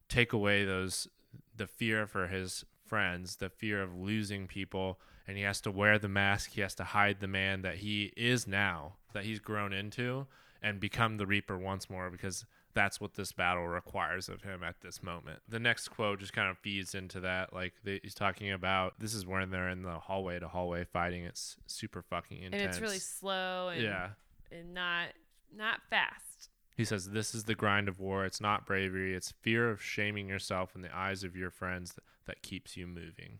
take 0.09 0.33
away 0.33 0.65
those 0.65 1.07
the 1.55 1.67
fear 1.67 2.07
for 2.07 2.27
his 2.27 2.65
friends, 2.85 3.37
the 3.37 3.49
fear 3.49 3.81
of 3.81 3.95
losing 3.95 4.47
people, 4.47 4.99
and 5.27 5.37
he 5.37 5.43
has 5.43 5.61
to 5.61 5.71
wear 5.71 5.99
the 5.99 6.07
mask. 6.07 6.51
He 6.51 6.61
has 6.61 6.75
to 6.75 6.83
hide 6.83 7.19
the 7.19 7.27
man 7.27 7.61
that 7.61 7.77
he 7.77 8.13
is 8.15 8.47
now, 8.47 8.93
that 9.13 9.25
he's 9.25 9.39
grown 9.39 9.73
into, 9.73 10.27
and 10.61 10.79
become 10.79 11.17
the 11.17 11.27
Reaper 11.27 11.57
once 11.57 11.89
more 11.89 12.09
because 12.09 12.45
that's 12.77 13.01
what 13.01 13.15
this 13.15 13.31
battle 13.31 13.67
requires 13.67 14.29
of 14.29 14.43
him 14.43 14.61
at 14.63 14.81
this 14.81 15.01
moment. 15.01 15.39
The 15.49 15.59
next 15.59 15.87
quote 15.87 16.19
just 16.19 16.31
kind 16.31 16.47
of 16.47 16.59
feeds 16.59 16.93
into 16.93 17.19
that. 17.21 17.51
Like 17.51 17.73
the, 17.83 17.99
he's 18.03 18.13
talking 18.13 18.51
about 18.51 18.99
this 18.99 19.15
is 19.15 19.25
when 19.25 19.49
they're 19.49 19.69
in 19.69 19.81
the 19.81 19.97
hallway 19.97 20.37
to 20.37 20.47
hallway 20.47 20.85
fighting. 20.85 21.23
It's 21.23 21.55
super 21.65 22.03
fucking 22.03 22.37
intense. 22.37 22.61
and 22.61 22.69
it's 22.69 22.79
really 22.79 22.99
slow 22.99 23.69
and, 23.69 23.81
yeah. 23.81 24.09
and 24.51 24.75
not 24.75 25.07
not 25.55 25.79
fast 25.89 26.49
He 26.75 26.85
says, 26.85 27.09
This 27.09 27.33
is 27.33 27.45
the 27.45 27.55
grind 27.55 27.87
of 27.87 27.99
war. 27.99 28.25
It's 28.25 28.39
not 28.39 28.67
bravery. 28.67 29.15
It's 29.15 29.33
fear 29.41 29.71
of 29.71 29.81
shaming 29.81 30.29
yourself 30.29 30.75
in 30.75 30.83
the 30.83 30.95
eyes 30.95 31.23
of 31.23 31.35
your 31.35 31.49
friends 31.49 31.93
that, 31.93 32.03
that 32.27 32.43
keeps 32.43 32.77
you 32.77 32.85
moving. 32.85 33.39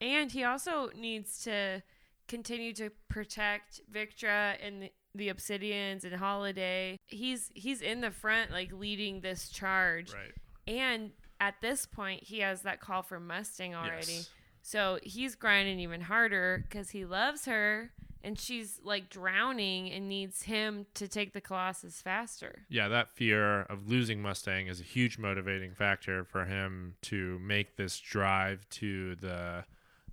And 0.00 0.32
he 0.32 0.42
also 0.42 0.88
needs 0.96 1.42
to 1.44 1.82
continue 2.28 2.72
to 2.74 2.90
protect 3.08 3.82
Victra 3.92 4.56
and 4.62 4.88
the, 5.18 5.28
Obsidians 5.28 6.04
and 6.04 6.14
Holiday. 6.14 6.98
He's 7.06 7.50
he's 7.54 7.82
in 7.82 8.00
the 8.00 8.10
front, 8.10 8.50
like 8.50 8.72
leading 8.72 9.20
this 9.20 9.48
charge. 9.48 10.12
Right. 10.14 10.32
And 10.66 11.10
at 11.40 11.60
this 11.60 11.86
point, 11.86 12.24
he 12.24 12.40
has 12.40 12.62
that 12.62 12.80
call 12.80 13.02
from 13.02 13.26
Mustang 13.26 13.74
already. 13.74 14.12
Yes. 14.12 14.30
So 14.62 14.98
he's 15.02 15.34
grinding 15.34 15.78
even 15.80 16.00
harder 16.02 16.64
because 16.68 16.90
he 16.90 17.04
loves 17.06 17.46
her, 17.46 17.90
and 18.22 18.38
she's 18.38 18.80
like 18.82 19.08
drowning 19.08 19.90
and 19.90 20.08
needs 20.08 20.42
him 20.42 20.84
to 20.94 21.08
take 21.08 21.32
the 21.32 21.40
Colossus 21.40 22.02
faster. 22.02 22.66
Yeah, 22.68 22.88
that 22.88 23.08
fear 23.08 23.62
of 23.62 23.88
losing 23.88 24.20
Mustang 24.20 24.66
is 24.66 24.80
a 24.80 24.84
huge 24.84 25.16
motivating 25.16 25.72
factor 25.74 26.24
for 26.24 26.44
him 26.44 26.96
to 27.02 27.38
make 27.38 27.76
this 27.76 27.98
drive 27.98 28.68
to 28.70 29.14
the 29.16 29.64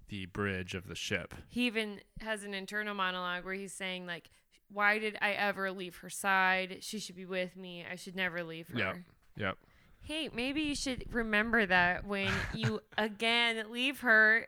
the 0.07 0.27
bridge 0.27 0.75
of 0.75 0.87
the 0.87 0.93
ship. 0.93 1.33
he 1.49 1.65
even 1.65 1.99
has 2.21 2.43
an 2.43 2.53
internal 2.53 2.93
monologue 2.93 3.43
where 3.43 3.55
he's 3.55 3.73
saying 3.73 4.05
like 4.05 4.29
why 4.71 4.99
did 4.99 5.17
i 5.21 5.31
ever 5.31 5.71
leave 5.71 5.97
her 5.97 6.09
side 6.09 6.77
she 6.81 6.99
should 6.99 7.15
be 7.15 7.25
with 7.25 7.55
me 7.55 7.85
i 7.91 7.95
should 7.95 8.15
never 8.15 8.43
leave 8.43 8.67
her 8.69 8.77
Yep. 8.79 8.97
Yep. 9.37 9.57
hey 10.01 10.29
maybe 10.33 10.61
you 10.61 10.75
should 10.75 11.05
remember 11.13 11.65
that 11.65 12.05
when 12.05 12.31
you 12.53 12.81
again 12.97 13.71
leave 13.71 14.01
her 14.01 14.47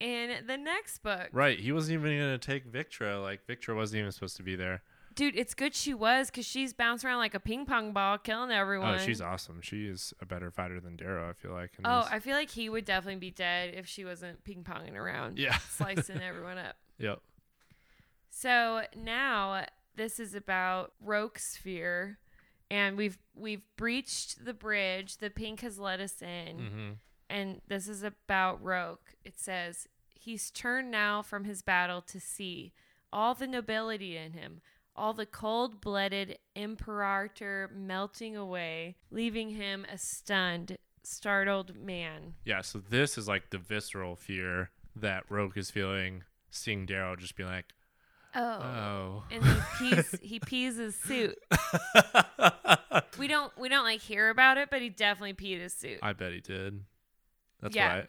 in 0.00 0.46
the 0.46 0.56
next 0.56 0.98
book 1.02 1.28
Right. 1.32 1.58
He 1.60 1.70
wasn't 1.70 2.00
even 2.00 2.18
going 2.18 2.36
to 2.36 2.44
take 2.44 2.66
Victra. 2.72 3.22
Like, 3.22 3.46
Victra 3.46 3.76
wasn't 3.76 4.00
even 4.00 4.10
supposed 4.10 4.36
to 4.36 4.42
be 4.42 4.56
there. 4.56 4.82
dude 5.14 5.36
it's 5.36 5.54
good 5.54 5.74
she 5.76 5.94
was 5.94 6.28
because 6.28 6.44
she's 6.44 6.72
bouncing 6.72 7.08
around 7.08 7.18
like 7.18 7.34
a 7.34 7.40
ping 7.40 7.64
pong 7.66 7.92
ball 7.92 8.18
killing 8.18 8.50
oh, 8.50 8.54
everyone 8.54 8.94
Oh, 8.96 8.98
she's 8.98 9.20
awesome. 9.20 9.60
She 9.62 9.86
is 9.86 10.12
a 10.20 10.26
better 10.26 10.50
fighter 10.50 10.80
than 10.80 10.96
Darrow, 10.96 11.28
I 11.30 11.34
feel 11.34 11.52
like. 11.52 11.70
oh 11.84 12.08
i 12.10 12.18
feel 12.18 12.34
like 12.34 12.50
he 12.50 12.68
would 12.68 12.84
definitely 12.84 13.20
be 13.20 13.30
dead 13.30 13.74
if 13.74 13.86
she 13.86 14.04
wasn't 14.04 14.42
ping 14.42 14.64
ponging 14.64 14.96
around 14.96 15.38
Yeah. 15.38 15.56
slicing 15.70 16.20
everyone 16.28 16.58
up 16.58 16.74
Yep. 16.98 17.20
So 18.42 18.82
now 18.96 19.66
this 19.94 20.18
is 20.18 20.34
about 20.34 20.92
Roque 21.00 21.38
Sphere, 21.38 22.18
and 22.70 22.96
we've 22.96 23.18
we've 23.36 23.62
breached 23.76 24.44
the 24.44 24.52
bridge. 24.54 25.18
The 25.18 25.30
pink 25.30 25.60
has 25.60 25.78
let 25.78 26.00
us 26.00 26.20
in, 26.20 26.56
Mm-hmm. 26.58 26.90
and 27.30 27.60
this 27.68 27.86
is 27.86 28.02
about 28.02 28.60
Roque. 28.60 29.14
It 29.24 29.38
says 29.38 29.86
he's 30.08 30.50
turned 30.50 30.90
now 30.90 31.22
from 31.22 31.44
his 31.44 31.62
battle 31.62 32.00
to 32.02 32.18
see 32.18 32.72
all 33.12 33.34
the 33.34 33.46
nobility 33.46 34.16
in 34.16 34.32
him, 34.32 34.60
all 34.96 35.12
the 35.12 35.26
cold-blooded 35.26 36.38
imperator 36.56 37.70
melting 37.72 38.36
away, 38.36 38.96
leaving 39.10 39.50
him 39.50 39.86
a 39.92 39.98
stunned, 39.98 40.78
startled 41.04 41.76
man. 41.76 42.34
Yeah, 42.44 42.62
so 42.62 42.78
this 42.80 43.16
is 43.16 43.28
like 43.28 43.50
the 43.50 43.58
visceral 43.58 44.16
fear 44.16 44.70
that 44.96 45.24
Roque 45.28 45.56
is 45.58 45.70
feeling, 45.70 46.24
seeing 46.50 46.86
Darrow 46.86 47.14
just 47.16 47.36
be 47.36 47.44
like, 47.44 47.66
Oh. 48.34 48.40
oh. 48.40 49.24
And 49.30 49.44
he 49.44 49.60
pees 49.78 50.14
he 50.22 50.40
pees 50.40 50.76
his 50.76 50.96
suit. 50.96 51.38
We 53.18 53.28
don't 53.28 53.56
we 53.58 53.68
don't 53.68 53.84
like 53.84 54.00
hear 54.00 54.30
about 54.30 54.56
it, 54.58 54.68
but 54.70 54.80
he 54.82 54.88
definitely 54.88 55.34
peed 55.34 55.60
his 55.60 55.72
suit. 55.74 55.98
I 56.02 56.12
bet 56.12 56.32
he 56.32 56.40
did. 56.40 56.80
That's 57.60 57.74
Yeah. 57.76 57.96
why. 58.00 58.06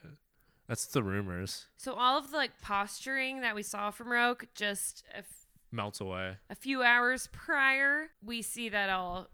That's 0.68 0.86
the 0.88 1.04
rumors. 1.04 1.68
So 1.78 1.94
all 1.94 2.18
of 2.18 2.32
the 2.32 2.38
like 2.38 2.60
posturing 2.62 3.42
that 3.42 3.54
we 3.54 3.64
saw 3.64 3.92
from 3.92 4.10
Roque 4.10 4.46
just 4.56 5.04
a, 5.14 5.18
f- 5.20 5.48
Melts 5.72 6.00
away. 6.02 6.38
a 6.50 6.56
few 6.56 6.84
hours 6.84 7.28
prior, 7.32 8.08
we 8.24 8.42
see 8.42 8.70
that 8.70 8.90
all 8.90 9.28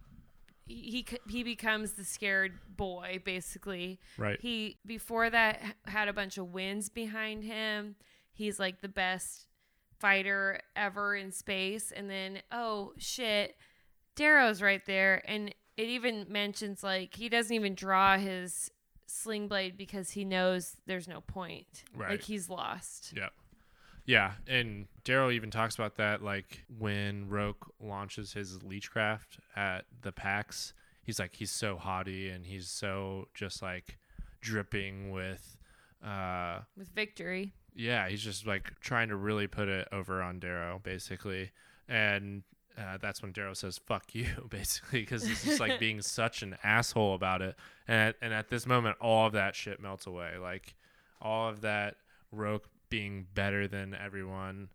he 0.65 1.05
he 1.29 1.43
becomes 1.43 1.93
the 1.93 2.03
scared 2.03 2.53
boy 2.75 3.21
basically. 3.23 3.99
Right. 4.17 4.39
He 4.41 4.77
before 4.85 5.29
that 5.29 5.61
had 5.85 6.07
a 6.07 6.13
bunch 6.13 6.37
of 6.37 6.51
wins 6.51 6.89
behind 6.89 7.43
him. 7.43 7.95
He's 8.33 8.59
like 8.59 8.81
the 8.81 8.89
best 8.89 9.45
fighter 9.99 10.59
ever 10.75 11.15
in 11.15 11.31
space 11.31 11.91
and 11.91 12.09
then 12.09 12.39
oh 12.51 12.93
shit, 12.97 13.55
Darrow's 14.15 14.61
right 14.61 14.85
there 14.85 15.21
and 15.25 15.53
it 15.77 15.87
even 15.87 16.25
mentions 16.29 16.83
like 16.83 17.15
he 17.15 17.29
doesn't 17.29 17.55
even 17.55 17.73
draw 17.75 18.17
his 18.17 18.69
sling 19.07 19.47
blade 19.47 19.77
because 19.77 20.11
he 20.11 20.25
knows 20.25 20.75
there's 20.85 21.07
no 21.07 21.21
point. 21.21 21.83
Right. 21.95 22.11
Like 22.11 22.21
he's 22.21 22.49
lost. 22.49 23.13
Yeah. 23.15 23.29
Yeah, 24.05 24.31
and 24.47 24.87
Darrow 25.03 25.29
even 25.29 25.51
talks 25.51 25.75
about 25.75 25.97
that 25.97 26.23
like 26.23 26.63
when 26.79 27.29
Roque 27.29 27.71
launches 27.79 28.33
his 28.33 28.57
leechcraft 28.63 29.37
at 29.55 29.85
the 30.01 30.11
PAX, 30.11 30.73
he's 31.03 31.19
like 31.19 31.35
he's 31.35 31.51
so 31.51 31.77
haughty 31.77 32.29
and 32.29 32.43
he's 32.43 32.69
so 32.69 33.27
just 33.35 33.61
like 33.61 33.99
dripping 34.41 35.11
with 35.11 35.57
uh 36.03 36.61
With 36.75 36.89
victory. 36.89 37.53
Yeah, 37.75 38.07
he's 38.09 38.23
just 38.23 38.45
like 38.45 38.79
trying 38.79 39.09
to 39.09 39.15
really 39.15 39.47
put 39.47 39.67
it 39.67 39.87
over 39.91 40.21
on 40.21 40.39
Darrow 40.39 40.79
basically. 40.83 41.51
And 41.87 42.43
uh, 42.77 42.97
that's 43.01 43.21
when 43.21 43.31
Darrow 43.31 43.53
says 43.53 43.77
"fuck 43.77 44.13
you," 44.13 44.27
basically, 44.49 45.01
because 45.01 45.25
he's 45.25 45.43
just 45.43 45.59
like 45.59 45.79
being 45.79 46.01
such 46.01 46.41
an 46.41 46.57
asshole 46.63 47.15
about 47.15 47.41
it. 47.41 47.55
And 47.87 48.09
at, 48.09 48.15
and 48.21 48.33
at 48.33 48.49
this 48.49 48.65
moment, 48.65 48.97
all 49.01 49.27
of 49.27 49.33
that 49.33 49.55
shit 49.55 49.81
melts 49.81 50.07
away. 50.07 50.33
Like 50.39 50.75
all 51.21 51.49
of 51.49 51.61
that 51.61 51.95
Roque 52.31 52.69
being 52.89 53.27
better 53.33 53.67
than 53.67 53.93
everyone, 53.93 54.69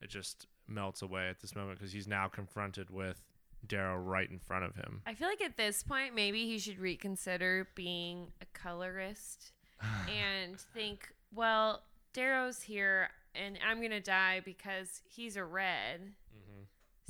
it 0.00 0.10
just 0.10 0.46
melts 0.66 1.02
away 1.02 1.28
at 1.28 1.40
this 1.40 1.54
moment 1.54 1.78
because 1.78 1.92
he's 1.92 2.06
now 2.06 2.28
confronted 2.28 2.90
with 2.90 3.22
Darrow 3.66 3.96
right 3.96 4.30
in 4.30 4.38
front 4.38 4.64
of 4.64 4.76
him. 4.76 5.02
I 5.06 5.14
feel 5.14 5.28
like 5.28 5.42
at 5.42 5.56
this 5.56 5.82
point, 5.82 6.14
maybe 6.14 6.46
he 6.46 6.58
should 6.58 6.78
reconsider 6.78 7.68
being 7.74 8.28
a 8.40 8.46
colorist 8.58 9.52
and 10.08 10.58
think, 10.58 11.12
well, 11.34 11.82
Darrow's 12.12 12.62
here 12.62 13.10
and 13.34 13.58
I'm 13.66 13.78
going 13.78 13.90
to 13.90 14.00
die 14.00 14.40
because 14.44 15.02
he's 15.04 15.36
a 15.36 15.44
red. 15.44 16.12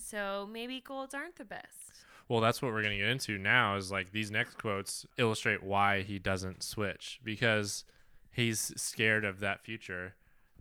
So 0.02 0.48
maybe 0.50 0.80
golds 0.80 1.14
aren't 1.14 1.36
the 1.36 1.44
best. 1.44 2.04
Well, 2.28 2.40
that's 2.40 2.62
what 2.62 2.72
we're 2.72 2.82
going 2.82 2.96
to 2.96 3.04
get 3.04 3.10
into 3.10 3.38
now 3.38 3.76
is 3.76 3.90
like 3.90 4.12
these 4.12 4.30
next 4.30 4.56
quotes 4.56 5.04
illustrate 5.18 5.62
why 5.62 6.02
he 6.02 6.18
doesn't 6.18 6.62
switch 6.62 7.20
because 7.24 7.84
he's 8.32 8.72
scared 8.80 9.24
of 9.24 9.40
that 9.40 9.62
future. 9.62 10.14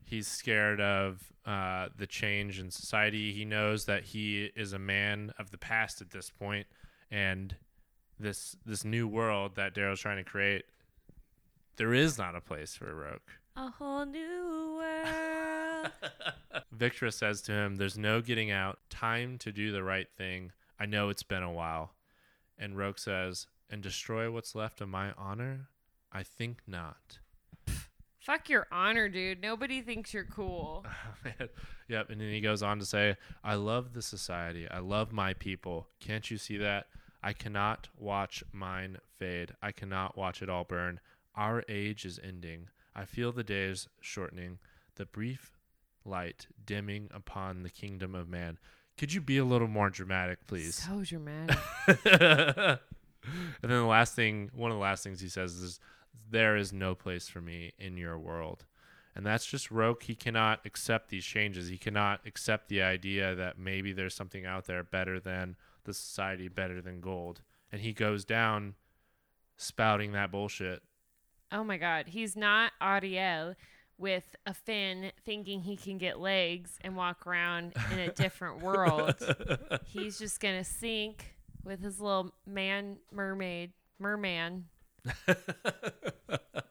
He's 0.03 0.27
scared 0.27 0.81
of 0.81 1.31
uh, 1.45 1.89
the 1.95 2.07
change 2.07 2.59
in 2.59 2.71
society. 2.71 3.31
He 3.33 3.45
knows 3.45 3.85
that 3.85 4.03
he 4.03 4.51
is 4.55 4.73
a 4.73 4.79
man 4.79 5.31
of 5.37 5.51
the 5.51 5.57
past 5.57 6.01
at 6.01 6.09
this 6.09 6.31
point, 6.31 6.65
and 7.11 7.55
this 8.19 8.55
this 8.65 8.83
new 8.83 9.07
world 9.07 9.55
that 9.55 9.75
Darrow's 9.75 9.99
trying 9.99 10.17
to 10.17 10.23
create, 10.23 10.65
there 11.77 11.93
is 11.93 12.17
not 12.17 12.35
a 12.35 12.41
place 12.41 12.75
for 12.75 12.93
Roque. 12.93 13.38
A 13.59 13.69
whole 13.71 14.05
new 14.05 14.77
world. 14.77 15.91
Victra 16.77 17.11
says 17.11 17.41
to 17.41 17.51
him, 17.51 17.75
There's 17.75 17.97
no 17.97 18.21
getting 18.21 18.51
out. 18.51 18.79
Time 18.89 19.37
to 19.39 19.51
do 19.51 19.73
the 19.73 19.83
right 19.83 20.07
thing. 20.17 20.53
I 20.79 20.85
know 20.85 21.09
it's 21.09 21.23
been 21.23 21.43
a 21.43 21.51
while. 21.51 21.91
And 22.57 22.77
Roque 22.77 22.99
says, 22.99 23.47
And 23.69 23.81
destroy 23.81 24.31
what's 24.31 24.55
left 24.55 24.79
of 24.79 24.87
my 24.87 25.11
honor? 25.17 25.67
I 26.09 26.23
think 26.23 26.61
not. 26.67 27.19
Fuck 28.17 28.47
your 28.47 28.65
honor, 28.71 29.09
dude. 29.09 29.41
Nobody 29.41 29.81
thinks 29.81 30.13
you're 30.13 30.23
cool. 30.23 30.85
Yep. 31.89 32.11
And 32.11 32.21
then 32.21 32.31
he 32.31 32.39
goes 32.39 32.63
on 32.63 32.77
to 32.79 32.85
say, 32.85 33.17
I 33.43 33.55
love 33.55 33.93
the 33.93 34.03
society. 34.03 34.69
I 34.69 34.77
love 34.77 35.11
my 35.11 35.33
people. 35.33 35.87
Can't 35.99 36.29
you 36.29 36.37
see 36.37 36.55
that? 36.57 36.85
I 37.21 37.33
cannot 37.33 37.89
watch 37.97 38.41
mine 38.53 38.99
fade. 39.17 39.55
I 39.61 39.71
cannot 39.73 40.15
watch 40.15 40.43
it 40.43 40.49
all 40.49 40.63
burn. 40.63 40.99
Our 41.35 41.65
age 41.67 42.05
is 42.05 42.19
ending. 42.23 42.67
I 42.95 43.05
feel 43.05 43.31
the 43.31 43.43
days 43.43 43.87
shortening, 44.01 44.59
the 44.95 45.05
brief 45.05 45.57
light 46.05 46.47
dimming 46.65 47.09
upon 47.13 47.63
the 47.63 47.69
kingdom 47.69 48.15
of 48.15 48.27
man. 48.27 48.57
Could 48.97 49.13
you 49.13 49.21
be 49.21 49.37
a 49.37 49.45
little 49.45 49.67
more 49.67 49.89
dramatic, 49.89 50.45
please? 50.47 50.75
So 50.75 51.03
dramatic. 51.03 51.57
and 53.61 53.71
then 53.71 53.81
the 53.81 53.85
last 53.85 54.15
thing, 54.15 54.49
one 54.53 54.71
of 54.71 54.77
the 54.77 54.81
last 54.81 55.03
things 55.03 55.21
he 55.21 55.29
says 55.29 55.55
is, 55.55 55.79
"There 56.29 56.55
is 56.55 56.73
no 56.73 56.95
place 56.95 57.27
for 57.27 57.41
me 57.41 57.73
in 57.77 57.97
your 57.97 58.17
world," 58.17 58.65
and 59.15 59.25
that's 59.25 59.45
just 59.45 59.71
Roque. 59.71 60.03
He 60.03 60.15
cannot 60.15 60.65
accept 60.65 61.09
these 61.09 61.25
changes. 61.25 61.69
He 61.69 61.77
cannot 61.77 62.21
accept 62.25 62.67
the 62.67 62.81
idea 62.81 63.35
that 63.35 63.57
maybe 63.57 63.93
there's 63.93 64.15
something 64.15 64.45
out 64.45 64.65
there 64.65 64.83
better 64.83 65.19
than 65.19 65.55
the 65.85 65.93
society, 65.93 66.47
better 66.47 66.81
than 66.81 67.01
gold, 67.01 67.41
and 67.71 67.81
he 67.81 67.93
goes 67.93 68.25
down 68.25 68.75
spouting 69.57 70.11
that 70.13 70.31
bullshit. 70.31 70.81
Oh 71.51 71.63
my 71.63 71.77
god, 71.77 72.07
he's 72.07 72.35
not 72.35 72.71
Ariel 72.81 73.55
with 73.97 74.35
a 74.45 74.53
fin 74.53 75.11
thinking 75.25 75.61
he 75.61 75.75
can 75.75 75.97
get 75.97 76.19
legs 76.19 76.77
and 76.81 76.95
walk 76.95 77.27
around 77.27 77.73
in 77.91 77.99
a 77.99 78.11
different 78.11 78.61
world. 78.63 79.15
He's 79.85 80.17
just 80.17 80.39
going 80.39 80.57
to 80.57 80.63
sink 80.63 81.35
with 81.63 81.81
his 81.81 81.99
little 81.99 82.33
man 82.45 82.97
mermaid 83.11 83.71
merman 83.99 84.65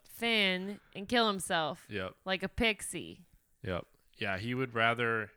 fin 0.05 0.81
and 0.95 1.09
kill 1.09 1.27
himself 1.29 1.85
Yep. 1.89 2.15
like 2.25 2.43
a 2.43 2.49
pixie. 2.49 3.25
Yep. 3.63 3.85
Yeah, 4.19 4.39
he 4.39 4.55
would 4.55 4.75
rather. 4.75 5.31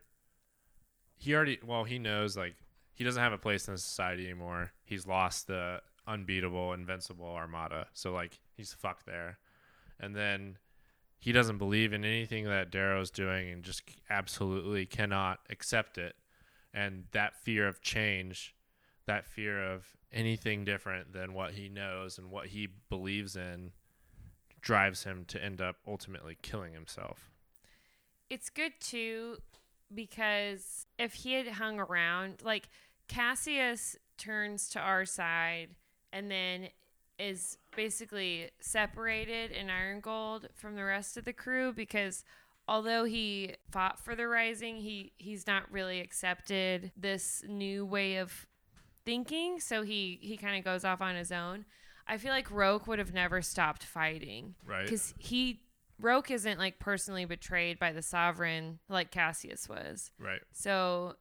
He 1.18 1.34
already. 1.34 1.58
Well, 1.64 1.84
he 1.84 1.98
knows 1.98 2.36
like 2.36 2.54
he 2.94 3.04
doesn't 3.04 3.22
have 3.22 3.32
a 3.32 3.38
place 3.38 3.68
in 3.68 3.76
society 3.76 4.24
anymore. 4.24 4.72
He's 4.84 5.06
lost 5.06 5.46
the 5.46 5.80
unbeatable, 6.06 6.72
invincible 6.72 7.26
armada. 7.26 7.86
So 7.94 8.12
like 8.12 8.38
he's 8.56 8.72
fucked 8.72 9.06
there, 9.06 9.38
and 10.00 10.14
then 10.14 10.58
he 11.18 11.32
doesn't 11.32 11.58
believe 11.58 11.92
in 11.92 12.04
anything 12.04 12.46
that 12.46 12.70
Darrow's 12.70 13.10
doing, 13.10 13.50
and 13.50 13.62
just 13.62 13.82
absolutely 14.10 14.86
cannot 14.86 15.40
accept 15.50 15.98
it. 15.98 16.16
And 16.74 17.04
that 17.12 17.36
fear 17.36 17.68
of 17.68 17.80
change, 17.80 18.54
that 19.06 19.26
fear 19.26 19.62
of 19.62 19.86
anything 20.12 20.64
different 20.64 21.12
than 21.12 21.34
what 21.34 21.52
he 21.52 21.68
knows 21.68 22.18
and 22.18 22.30
what 22.30 22.46
he 22.46 22.68
believes 22.88 23.36
in, 23.36 23.72
drives 24.60 25.04
him 25.04 25.24
to 25.26 25.42
end 25.42 25.60
up 25.60 25.76
ultimately 25.86 26.36
killing 26.40 26.72
himself. 26.72 27.30
It's 28.30 28.48
good 28.48 28.72
too 28.80 29.36
because 29.94 30.86
if 30.98 31.12
he 31.14 31.34
had 31.34 31.48
hung 31.48 31.78
around, 31.78 32.42
like 32.42 32.68
Cassius 33.08 33.96
turns 34.16 34.68
to 34.70 34.78
our 34.78 35.04
side 35.04 35.70
and 36.12 36.30
then 36.30 36.68
is 37.18 37.58
basically 37.76 38.50
separated 38.60 39.50
in 39.50 39.70
Iron 39.70 40.00
Gold 40.00 40.48
from 40.54 40.74
the 40.76 40.84
rest 40.84 41.16
of 41.16 41.24
the 41.24 41.32
crew 41.32 41.72
because 41.72 42.24
although 42.66 43.04
he 43.04 43.54
fought 43.70 43.98
for 43.98 44.14
the 44.14 44.26
rising, 44.26 44.76
he 44.76 45.12
he's 45.16 45.46
not 45.46 45.70
really 45.70 46.00
accepted 46.00 46.92
this 46.96 47.42
new 47.48 47.84
way 47.84 48.16
of 48.16 48.46
thinking, 49.04 49.60
so 49.60 49.82
he 49.82 50.18
he 50.22 50.36
kind 50.36 50.56
of 50.58 50.64
goes 50.64 50.84
off 50.84 51.00
on 51.00 51.14
his 51.16 51.32
own. 51.32 51.64
I 52.06 52.18
feel 52.18 52.32
like 52.32 52.50
Roque 52.50 52.86
would 52.88 52.98
have 52.98 53.14
never 53.14 53.42
stopped 53.42 53.84
fighting 53.84 54.54
Right. 54.66 54.84
because 54.84 55.14
he 55.18 55.60
Roque 56.00 56.30
isn't 56.32 56.58
like 56.58 56.80
personally 56.80 57.24
betrayed 57.24 57.78
by 57.78 57.92
the 57.92 58.02
sovereign 58.02 58.80
like 58.88 59.10
Cassius 59.12 59.68
was. 59.68 60.10
Right. 60.18 60.40
So 60.52 61.14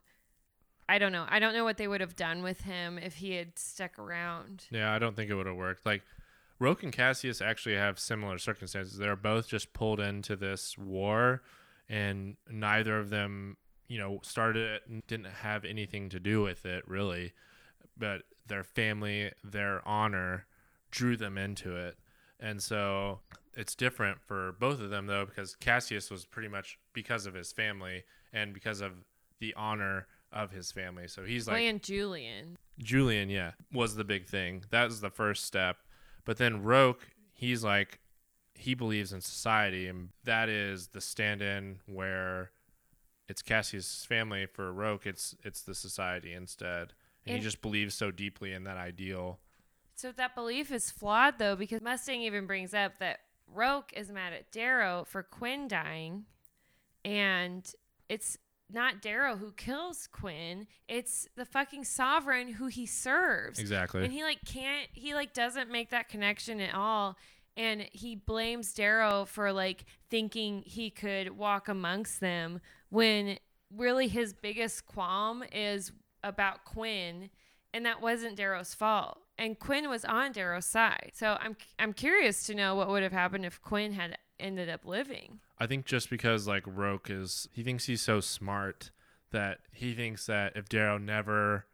I 0.91 0.97
don't 0.97 1.13
know. 1.13 1.25
I 1.29 1.39
don't 1.39 1.53
know 1.53 1.63
what 1.63 1.77
they 1.77 1.87
would 1.87 2.01
have 2.01 2.17
done 2.17 2.43
with 2.43 2.59
him 2.63 2.97
if 2.97 3.15
he 3.15 3.31
had 3.31 3.57
stuck 3.57 3.97
around. 3.97 4.65
Yeah, 4.71 4.93
I 4.93 4.99
don't 4.99 5.15
think 5.15 5.31
it 5.31 5.35
would 5.35 5.45
have 5.45 5.55
worked. 5.55 5.85
Like 5.85 6.01
Roque 6.59 6.83
and 6.83 6.91
Cassius 6.91 7.41
actually 7.41 7.75
have 7.75 7.97
similar 7.97 8.37
circumstances. 8.37 8.97
They're 8.97 9.15
both 9.15 9.47
just 9.47 9.71
pulled 9.71 10.01
into 10.01 10.35
this 10.35 10.77
war 10.77 11.43
and 11.87 12.35
neither 12.49 12.99
of 12.99 13.09
them, 13.09 13.55
you 13.87 13.99
know, 13.99 14.19
started 14.21 14.69
it 14.69 14.81
and 14.89 15.01
didn't 15.07 15.27
have 15.27 15.63
anything 15.63 16.09
to 16.09 16.19
do 16.19 16.41
with 16.41 16.65
it 16.65 16.85
really. 16.85 17.31
But 17.97 18.23
their 18.45 18.65
family, 18.65 19.31
their 19.45 19.87
honor 19.87 20.45
drew 20.91 21.15
them 21.15 21.37
into 21.37 21.73
it. 21.73 21.95
And 22.37 22.61
so 22.61 23.21
it's 23.53 23.75
different 23.75 24.19
for 24.19 24.57
both 24.59 24.81
of 24.81 24.89
them 24.89 25.05
though 25.07 25.25
because 25.25 25.55
Cassius 25.55 26.11
was 26.11 26.25
pretty 26.25 26.49
much 26.49 26.77
because 26.91 27.25
of 27.27 27.33
his 27.33 27.53
family 27.53 28.03
and 28.33 28.53
because 28.53 28.81
of 28.81 28.91
the 29.39 29.53
honor 29.53 30.07
of 30.33 30.51
his 30.51 30.71
family. 30.71 31.07
So 31.07 31.23
he's 31.23 31.47
like 31.47 31.61
and 31.63 31.81
Julian. 31.81 32.57
Julian, 32.79 33.29
yeah, 33.29 33.51
was 33.71 33.95
the 33.95 34.03
big 34.03 34.25
thing. 34.27 34.63
That 34.69 34.85
was 34.85 35.01
the 35.01 35.09
first 35.09 35.45
step. 35.45 35.77
But 36.25 36.37
then 36.37 36.63
Roque, 36.63 37.07
he's 37.33 37.63
like, 37.63 37.99
he 38.53 38.73
believes 38.75 39.11
in 39.11 39.21
society, 39.21 39.87
and 39.87 40.09
that 40.23 40.47
is 40.49 40.89
the 40.89 41.01
stand-in 41.01 41.79
where 41.87 42.51
it's 43.27 43.41
Cassius' 43.41 44.05
family. 44.05 44.45
For 44.45 44.71
Roque, 44.71 45.07
it's 45.07 45.35
it's 45.43 45.61
the 45.61 45.73
society 45.75 46.33
instead, 46.33 46.93
and, 47.25 47.33
And- 47.33 47.37
he 47.37 47.43
just 47.43 47.61
believes 47.61 47.95
so 47.95 48.11
deeply 48.11 48.53
in 48.53 48.63
that 48.65 48.77
ideal. 48.77 49.39
So 49.95 50.11
that 50.13 50.33
belief 50.35 50.71
is 50.71 50.89
flawed 50.89 51.37
though 51.37 51.55
because 51.55 51.81
Mustang 51.81 52.21
even 52.21 52.47
brings 52.47 52.73
up 52.73 52.97
that 52.99 53.19
Roque 53.47 53.91
is 53.93 54.11
mad 54.11 54.33
at 54.33 54.51
Darrow 54.51 55.03
for 55.05 55.21
Quinn 55.21 55.67
dying, 55.67 56.25
and 57.03 57.71
it's 58.09 58.37
not 58.73 59.01
Darrow 59.01 59.35
who 59.35 59.51
kills 59.51 60.07
Quinn. 60.11 60.67
It's 60.87 61.27
the 61.35 61.45
fucking 61.45 61.85
sovereign 61.85 62.53
who 62.53 62.67
he 62.67 62.85
serves. 62.85 63.59
Exactly. 63.59 64.03
And 64.03 64.13
he 64.13 64.23
like 64.23 64.39
can't 64.45 64.89
he 64.93 65.13
like 65.13 65.33
doesn't 65.33 65.71
make 65.71 65.89
that 65.89 66.09
connection 66.09 66.59
at 66.59 66.73
all. 66.73 67.17
And 67.57 67.87
he 67.91 68.15
blames 68.15 68.73
Darrow 68.73 69.25
for 69.25 69.51
like 69.51 69.85
thinking 70.09 70.63
he 70.65 70.89
could 70.89 71.37
walk 71.37 71.67
amongst 71.67 72.19
them 72.19 72.61
when 72.89 73.37
really 73.75 74.07
his 74.07 74.33
biggest 74.33 74.85
qualm 74.85 75.43
is 75.51 75.91
about 76.23 76.65
Quinn 76.65 77.29
and 77.73 77.85
that 77.85 78.01
wasn't 78.01 78.35
Darrow's 78.35 78.73
fault. 78.73 79.17
And 79.37 79.57
Quinn 79.57 79.89
was 79.89 80.05
on 80.05 80.33
Darrow's 80.33 80.65
side. 80.65 81.11
So 81.13 81.37
I'm 81.39 81.55
I'm 81.79 81.93
curious 81.93 82.45
to 82.47 82.55
know 82.55 82.75
what 82.75 82.89
would 82.89 83.03
have 83.03 83.11
happened 83.11 83.45
if 83.45 83.61
Quinn 83.61 83.93
had 83.93 84.17
ended 84.39 84.69
up 84.69 84.85
living. 84.85 85.39
I 85.61 85.67
think 85.67 85.85
just 85.85 86.09
because 86.09 86.47
like 86.47 86.63
Roque 86.65 87.11
is, 87.11 87.47
he 87.53 87.61
thinks 87.61 87.85
he's 87.85 88.01
so 88.01 88.19
smart 88.19 88.89
that 89.29 89.59
he 89.71 89.93
thinks 89.93 90.25
that 90.25 90.53
if 90.55 90.67
Darrow 90.67 90.97
never 90.97 91.65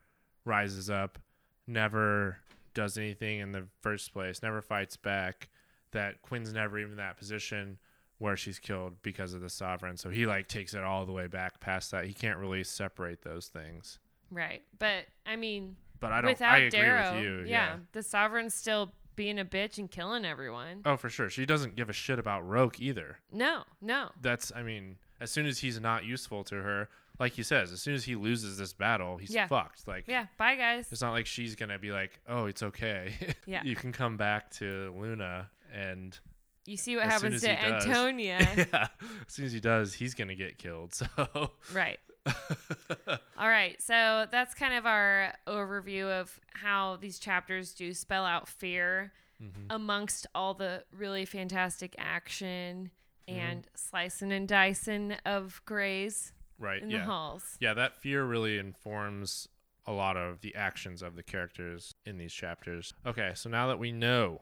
rises 0.44 0.90
up, 0.90 1.18
never 1.66 2.40
does 2.74 2.98
anything 2.98 3.40
in 3.40 3.54
the 3.54 3.64
first 3.82 4.12
place, 4.12 4.44
never 4.44 4.62
fights 4.62 4.98
back, 4.98 5.48
that 5.92 6.22
Quinn's 6.22 6.52
never 6.54 6.78
even 6.78 6.92
in 6.92 6.98
that 6.98 7.18
position 7.18 7.78
where 8.18 8.36
she's 8.36 8.60
killed 8.60 9.02
because 9.04 9.34
of 9.34 9.40
the 9.40 9.50
sovereign. 9.50 9.96
So 9.96 10.10
he 10.10 10.26
like 10.26 10.48
takes 10.50 10.74
it 10.74 10.84
all 10.84 11.06
the 11.06 11.14
way 11.14 11.28
back 11.28 11.60
past 11.62 11.92
that. 11.92 12.06
He 12.06 12.14
can't 12.14 12.38
really 12.40 12.66
separate 12.66 13.22
those 13.22 13.48
things. 13.48 14.00
Right. 14.30 14.64
But 14.80 15.06
I 15.26 15.38
mean, 15.38 15.78
But 16.02 16.12
I 16.12 16.20
don't. 16.22 16.32
without 16.32 16.54
I 16.56 16.58
agree 16.58 16.80
Darrow, 16.80 17.16
with 17.16 17.24
you. 17.24 17.44
yeah, 17.48 17.78
the 17.94 18.04
sovereign's 18.04 18.54
still 18.54 18.92
being 19.18 19.38
a 19.40 19.44
bitch 19.44 19.78
and 19.78 19.92
killing 19.92 20.24
everyone. 20.24 20.84
Oh, 20.86 20.96
for 20.96 21.10
sure. 21.10 21.30
She 21.30 21.46
doesn't 21.46 21.76
give 21.76 21.90
a 21.90 21.94
shit 21.94 22.18
about 22.20 22.48
Roque 22.48 22.80
either. 22.80 23.18
No, 23.34 23.64
no. 23.82 24.12
That's. 24.22 24.54
I 24.56 24.64
mean, 24.64 24.96
as 25.20 25.30
soon 25.32 25.46
as 25.46 25.60
he's 25.60 25.82
not 25.82 26.06
useful 26.06 26.46
to 26.46 26.56
her, 26.56 26.88
like 27.20 27.34
he 27.34 27.44
says, 27.44 27.74
as 27.74 27.82
soon 27.82 27.96
as 27.96 28.06
he 28.06 28.16
loses 28.16 28.58
this 28.58 28.72
battle, 28.72 29.18
he's 29.18 29.34
Yeah. 29.34 29.48
fucked. 29.48 29.86
Like. 29.88 30.06
Yeah, 30.08 30.28
bye 30.38 30.56
guys. 30.56 30.88
It's 30.92 31.02
not 31.02 31.12
like 31.12 31.26
she's 31.26 31.56
gonna 31.56 31.80
be 31.80 31.92
like, 31.92 32.22
"Oh, 32.30 32.46
it's 32.46 32.64
okay. 32.64 33.14
Yeah. 33.46 33.64
you 33.66 33.76
can 33.76 33.92
come 33.92 34.16
back 34.16 34.52
to 34.52 34.96
Luna." 34.98 35.50
And 35.74 36.18
You 36.66 36.78
see 36.78 36.96
what 36.96 37.06
happens 37.06 37.42
to 37.42 37.50
he 37.56 37.70
does- 37.70 37.86
Antonia. 37.86 38.38
yeah, 38.72 38.88
as 39.28 39.34
soon 39.34 39.46
as 39.46 39.52
he 39.52 39.60
does, 39.60 39.94
he's 39.96 40.14
gonna 40.14 40.36
get 40.36 40.58
killed. 40.58 40.94
So 41.18 41.52
right. 41.74 42.00
All 43.38 43.48
right. 43.50 43.82
So 43.82 44.26
that's 44.32 44.54
kind 44.54 44.74
of 44.74 44.86
our 44.86 45.34
overview 45.48 46.06
of 46.10 46.40
how 46.54 46.98
these 47.00 47.20
chapters 47.20 47.74
do 47.74 47.94
spell 47.94 48.26
out 48.26 48.48
fear 48.48 49.12
Mm-hmm. 49.40 49.66
amongst 49.70 50.26
all 50.34 50.56
the 50.56 50.84
really 50.92 51.24
fantastic 51.24 51.94
action 52.00 52.90
Mm-hmm. 53.30 53.40
and 53.40 53.68
slicing 53.76 54.32
and 54.32 54.48
dicing 54.48 55.12
of 55.28 55.62
grays 55.66 56.32
right, 56.58 56.82
in 56.82 56.90
the 56.90 56.98
halls. 57.02 57.44
yeah. 57.60 57.74
That 57.76 58.02
fear 58.02 58.24
really 58.26 58.58
informs 58.58 59.48
a 59.86 59.92
lot 59.92 60.18
of 60.18 60.42
the 60.42 60.56
actions 60.56 61.04
of 61.04 61.16
the 61.16 61.22
characters 61.22 61.94
in 62.06 62.18
these 62.18 62.34
chapters. 62.34 62.94
Okay, 63.06 63.34
so 63.36 63.48
now 63.50 63.68
that 63.68 63.78
we 63.78 63.92
know 63.92 64.42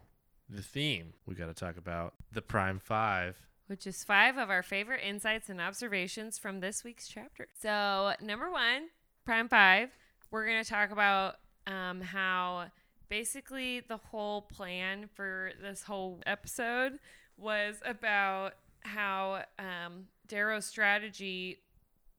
the 0.49 0.61
theme, 0.61 1.13
we 1.25 1.35
got 1.35 1.47
to 1.47 1.53
talk 1.53 1.75
about 1.77 2.13
the 2.31 2.41
Prime 2.41 2.79
Five. 2.79 3.35
Which 3.67 3.87
is 3.87 4.03
five 4.03 4.37
of 4.37 4.49
our 4.49 4.63
favorite 4.63 5.01
insights 5.03 5.49
and 5.49 5.59
observations 5.59 6.37
from 6.37 6.59
this 6.59 6.83
week's 6.83 7.07
chapter. 7.07 7.47
So, 7.61 8.13
number 8.21 8.51
one, 8.51 8.89
Prime 9.25 9.47
Five, 9.47 9.89
we're 10.31 10.45
going 10.45 10.63
to 10.63 10.69
talk 10.69 10.91
about 10.91 11.35
um, 11.67 12.01
how 12.01 12.67
basically 13.09 13.81
the 13.81 13.97
whole 13.97 14.41
plan 14.41 15.09
for 15.13 15.51
this 15.61 15.83
whole 15.83 16.21
episode 16.25 16.99
was 17.37 17.77
about 17.85 18.53
how 18.81 19.43
um, 19.59 20.05
Darrow's 20.27 20.65
strategy 20.65 21.59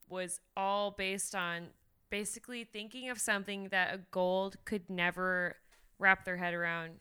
was 0.09 0.40
all 0.56 0.90
based 0.90 1.35
on 1.35 1.68
basically 2.11 2.64
thinking 2.64 3.09
of 3.09 3.18
something 3.18 3.68
that 3.70 3.94
a 3.94 3.98
gold 4.11 4.56
could 4.64 4.88
never 4.88 5.56
wrap 5.98 6.24
their 6.24 6.37
head 6.37 6.54
around, 6.54 6.92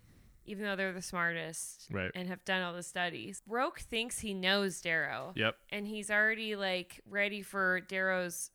even 0.45 0.63
though 0.63 0.75
they're 0.75 0.93
the 0.93 1.01
smartest 1.01 1.88
Right. 1.91 2.12
and 2.15 2.27
have 2.29 2.43
done 2.45 2.62
all 2.62 2.73
the 2.73 2.84
studies. 2.84 3.41
Roque 3.47 3.79
thinks 3.79 4.19
he 4.19 4.34
knows 4.34 4.81
Darrow, 4.81 5.34
Yep. 5.36 5.58
and 5.69 5.88
he's 5.88 6.10
already 6.12 6.55
like 6.55 7.01
ready 7.08 7.41
for 7.41 7.81
Darrow's 7.81 8.51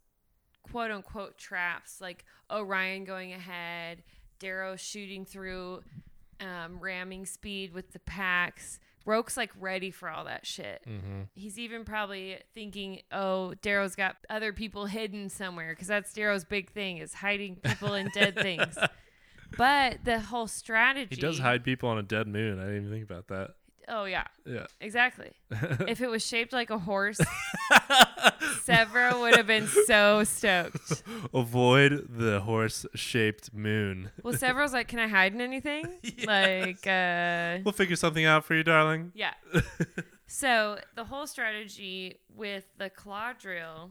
quote 0.62 0.90
unquote 0.90 1.38
traps, 1.38 2.00
like 2.00 2.24
Orion 2.50 3.04
going 3.04 3.32
ahead, 3.32 4.02
Darrow 4.38 4.76
shooting 4.76 5.24
through, 5.24 5.82
um, 6.40 6.78
ramming 6.80 7.26
speed 7.26 7.72
with 7.72 7.92
the 7.92 7.98
Pax. 7.98 8.78
Roque's 9.06 9.36
like 9.36 9.50
ready 9.58 9.90
for 9.90 10.10
all 10.10 10.24
that 10.24 10.46
shit. 10.46 10.82
Mm-hmm. 10.86 11.22
He's 11.34 11.58
even 11.58 11.84
probably 11.84 12.38
thinking, 12.54 13.00
"Oh, 13.10 13.54
Darrow's 13.54 13.96
got 13.96 14.16
other 14.28 14.52
people 14.52 14.86
hidden 14.86 15.30
somewhere," 15.30 15.70
because 15.70 15.88
that's 15.88 16.12
Darrow's 16.12 16.44
big 16.44 16.70
thing 16.70 16.98
is 16.98 17.14
hiding 17.14 17.56
people 17.56 17.94
in 17.94 18.08
dead 18.14 18.34
things. 18.34 18.76
But 19.56 20.04
the 20.04 20.20
whole 20.20 20.46
strategy, 20.46 21.14
He 21.14 21.20
does 21.20 21.38
hide 21.38 21.64
people 21.64 21.88
on 21.88 21.98
a 21.98 22.02
dead 22.02 22.26
moon. 22.28 22.58
I 22.58 22.64
didn't 22.66 22.76
even 22.86 22.90
think 22.90 23.04
about 23.04 23.28
that. 23.28 23.54
Oh 23.88 24.04
yeah, 24.04 24.24
Yeah. 24.46 24.66
exactly. 24.80 25.32
if 25.88 26.00
it 26.00 26.08
was 26.08 26.24
shaped 26.24 26.52
like 26.52 26.70
a 26.70 26.78
horse, 26.78 27.18
Sevro 28.64 29.20
would 29.20 29.36
have 29.36 29.46
been 29.46 29.66
so 29.86 30.22
stoked. 30.24 31.02
Avoid 31.34 32.06
the 32.08 32.40
horse-shaped 32.40 33.52
moon. 33.52 34.10
Well, 34.22 34.34
Sevro's 34.34 34.72
like, 34.72 34.88
"Can 34.88 34.98
I 35.00 35.08
hide 35.08 35.32
in 35.34 35.40
anything?" 35.40 35.86
Like, 36.26 36.86
uh, 36.86 37.58
We'll 37.64 37.72
figure 37.72 37.96
something 37.96 38.24
out 38.24 38.44
for 38.44 38.54
you, 38.54 38.62
darling. 38.62 39.12
yeah. 39.14 39.34
so 40.26 40.78
the 40.94 41.04
whole 41.04 41.26
strategy 41.26 42.20
with 42.34 42.64
the 42.78 42.90
claw 42.90 43.32
drill 43.32 43.90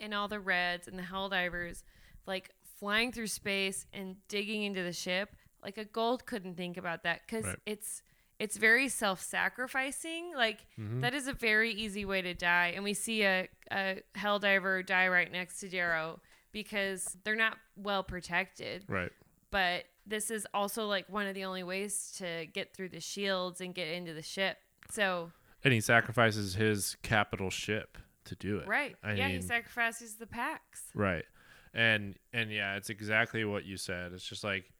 and 0.00 0.14
all 0.14 0.28
the 0.28 0.40
reds 0.40 0.88
and 0.88 0.98
the 0.98 1.02
hell 1.02 1.28
divers, 1.28 1.84
like 2.26 2.50
flying 2.78 3.12
through 3.12 3.26
space 3.28 3.86
and 3.92 4.16
digging 4.28 4.62
into 4.62 4.82
the 4.82 4.92
ship, 4.92 5.34
like 5.62 5.78
a 5.78 5.84
gold 5.84 6.26
couldn't 6.26 6.56
think 6.56 6.76
about 6.76 7.02
that 7.04 7.22
because 7.26 7.44
Right. 7.44 7.58
it's 7.66 8.02
it's 8.40 8.56
very 8.56 8.88
self-sacrificing. 8.88 10.32
Like 10.36 10.66
Mm-hmm. 10.78 11.00
that 11.00 11.14
is 11.14 11.28
a 11.28 11.32
very 11.32 11.70
easy 11.72 12.04
way 12.04 12.22
to 12.22 12.34
die, 12.34 12.72
and 12.74 12.84
we 12.84 12.94
see 12.94 13.22
a 13.24 13.48
a 13.70 14.02
hell 14.14 14.38
diver 14.38 14.82
die 14.82 15.08
right 15.08 15.30
next 15.30 15.60
to 15.60 15.68
Darrow 15.68 16.20
because 16.52 17.16
they're 17.24 17.34
not 17.36 17.56
well 17.76 18.02
protected 18.04 18.84
Right. 18.88 19.10
but 19.50 19.84
this 20.06 20.30
is 20.30 20.46
also 20.54 20.86
like 20.86 21.08
one 21.08 21.26
of 21.26 21.34
the 21.34 21.44
only 21.44 21.62
ways 21.62 22.12
to 22.18 22.46
get 22.52 22.74
through 22.74 22.90
the 22.90 23.00
shields 23.00 23.60
and 23.60 23.74
get 23.74 23.88
into 23.88 24.12
the 24.12 24.22
ship. 24.22 24.58
So, 24.90 25.32
And 25.64 25.72
he 25.72 25.80
sacrifices 25.80 26.54
his 26.54 26.96
capital 27.02 27.48
ship 27.50 27.96
to 28.26 28.34
do 28.36 28.58
it. 28.58 28.68
right. 28.68 28.94
I 29.02 29.14
yeah, 29.14 29.28
he 29.28 29.40
sacrifices 29.40 30.16
the 30.16 30.26
Pax. 30.26 30.82
Right. 30.94 31.24
And 31.74 32.16
and 32.32 32.50
yeah, 32.50 32.76
it's 32.76 32.88
exactly 32.88 33.44
what 33.44 33.64
you 33.64 33.76
said. 33.76 34.12
It's 34.12 34.26
just 34.26 34.44
like 34.44 34.70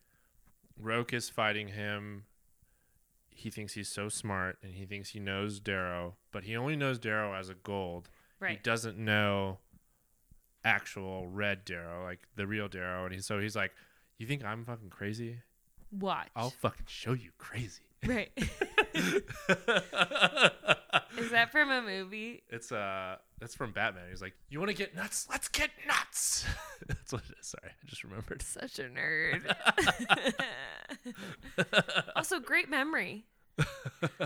Roque 0.80 1.12
is 1.12 1.28
fighting 1.28 1.68
him. 1.68 2.24
He 3.30 3.50
thinks 3.50 3.72
he's 3.72 3.88
so 3.88 4.08
smart 4.08 4.58
and 4.62 4.72
he 4.74 4.86
thinks 4.86 5.10
he 5.10 5.18
knows 5.18 5.58
Darrow, 5.58 6.14
but 6.30 6.44
he 6.44 6.56
only 6.56 6.76
knows 6.76 7.00
Darrow 7.00 7.34
as 7.34 7.48
a 7.48 7.54
gold. 7.54 8.08
Right. 8.38 8.52
He 8.52 8.56
doesn't 8.62 8.96
know 8.96 9.58
actual 10.64 11.26
red 11.28 11.64
Darrow, 11.64 12.04
like 12.04 12.20
the 12.36 12.46
real 12.46 12.68
Darrow. 12.68 13.04
And 13.06 13.14
he, 13.14 13.20
so 13.20 13.40
he's 13.40 13.56
like, 13.56 13.72
You 14.18 14.26
think 14.26 14.44
I'm 14.44 14.64
fucking 14.64 14.90
crazy? 14.90 15.40
What? 15.90 16.28
I'll 16.36 16.50
fucking 16.50 16.86
show 16.86 17.12
you 17.12 17.30
crazy. 17.38 17.82
Right. 18.06 18.30
is 21.18 21.30
that 21.30 21.50
from 21.50 21.70
a 21.70 21.82
movie? 21.82 22.42
It's 22.48 22.72
uh 22.72 23.16
that's 23.38 23.54
from 23.54 23.72
Batman. 23.72 24.04
He's 24.10 24.22
like, 24.22 24.34
You 24.48 24.60
wanna 24.60 24.74
get 24.74 24.94
nuts? 24.94 25.26
Let's 25.30 25.48
get 25.48 25.70
nuts. 25.86 26.44
that's 26.86 27.12
what 27.12 27.22
it 27.28 27.36
is. 27.40 27.46
Sorry, 27.48 27.70
I 27.70 27.86
just 27.86 28.04
remembered. 28.04 28.42
Such 28.42 28.78
a 28.78 28.84
nerd. 28.84 29.42
also, 32.16 32.40
great 32.40 32.70
memory. 32.70 33.26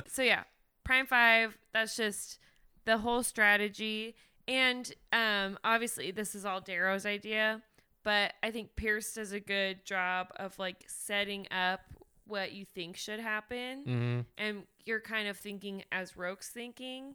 so 0.07 0.23
yeah, 0.23 0.45
Prime 0.85 1.07
Five. 1.07 1.57
That's 1.73 1.97
just 1.97 2.39
the 2.85 2.99
whole 2.99 3.23
strategy, 3.23 4.15
and 4.47 4.93
um, 5.13 5.59
obviously 5.65 6.11
this 6.11 6.35
is 6.35 6.45
all 6.45 6.61
Darrow's 6.61 7.07
idea, 7.07 7.63
but 8.03 8.33
I 8.43 8.51
think 8.51 8.77
Pierce 8.77 9.13
does 9.13 9.33
a 9.33 9.41
good 9.41 9.85
job 9.85 10.29
of 10.37 10.59
like 10.59 10.85
setting 10.87 11.47
up 11.51 11.81
what 12.29 12.53
you 12.53 12.65
think 12.75 12.97
should 12.97 13.21
happen, 13.21 13.85
Mm-hmm. 13.87 14.21
and 14.39 14.63
you're 14.85 15.01
kind 15.01 15.29
of 15.29 15.37
thinking 15.37 15.83
as 15.93 16.17
Roque's 16.17 16.49
thinking. 16.49 17.15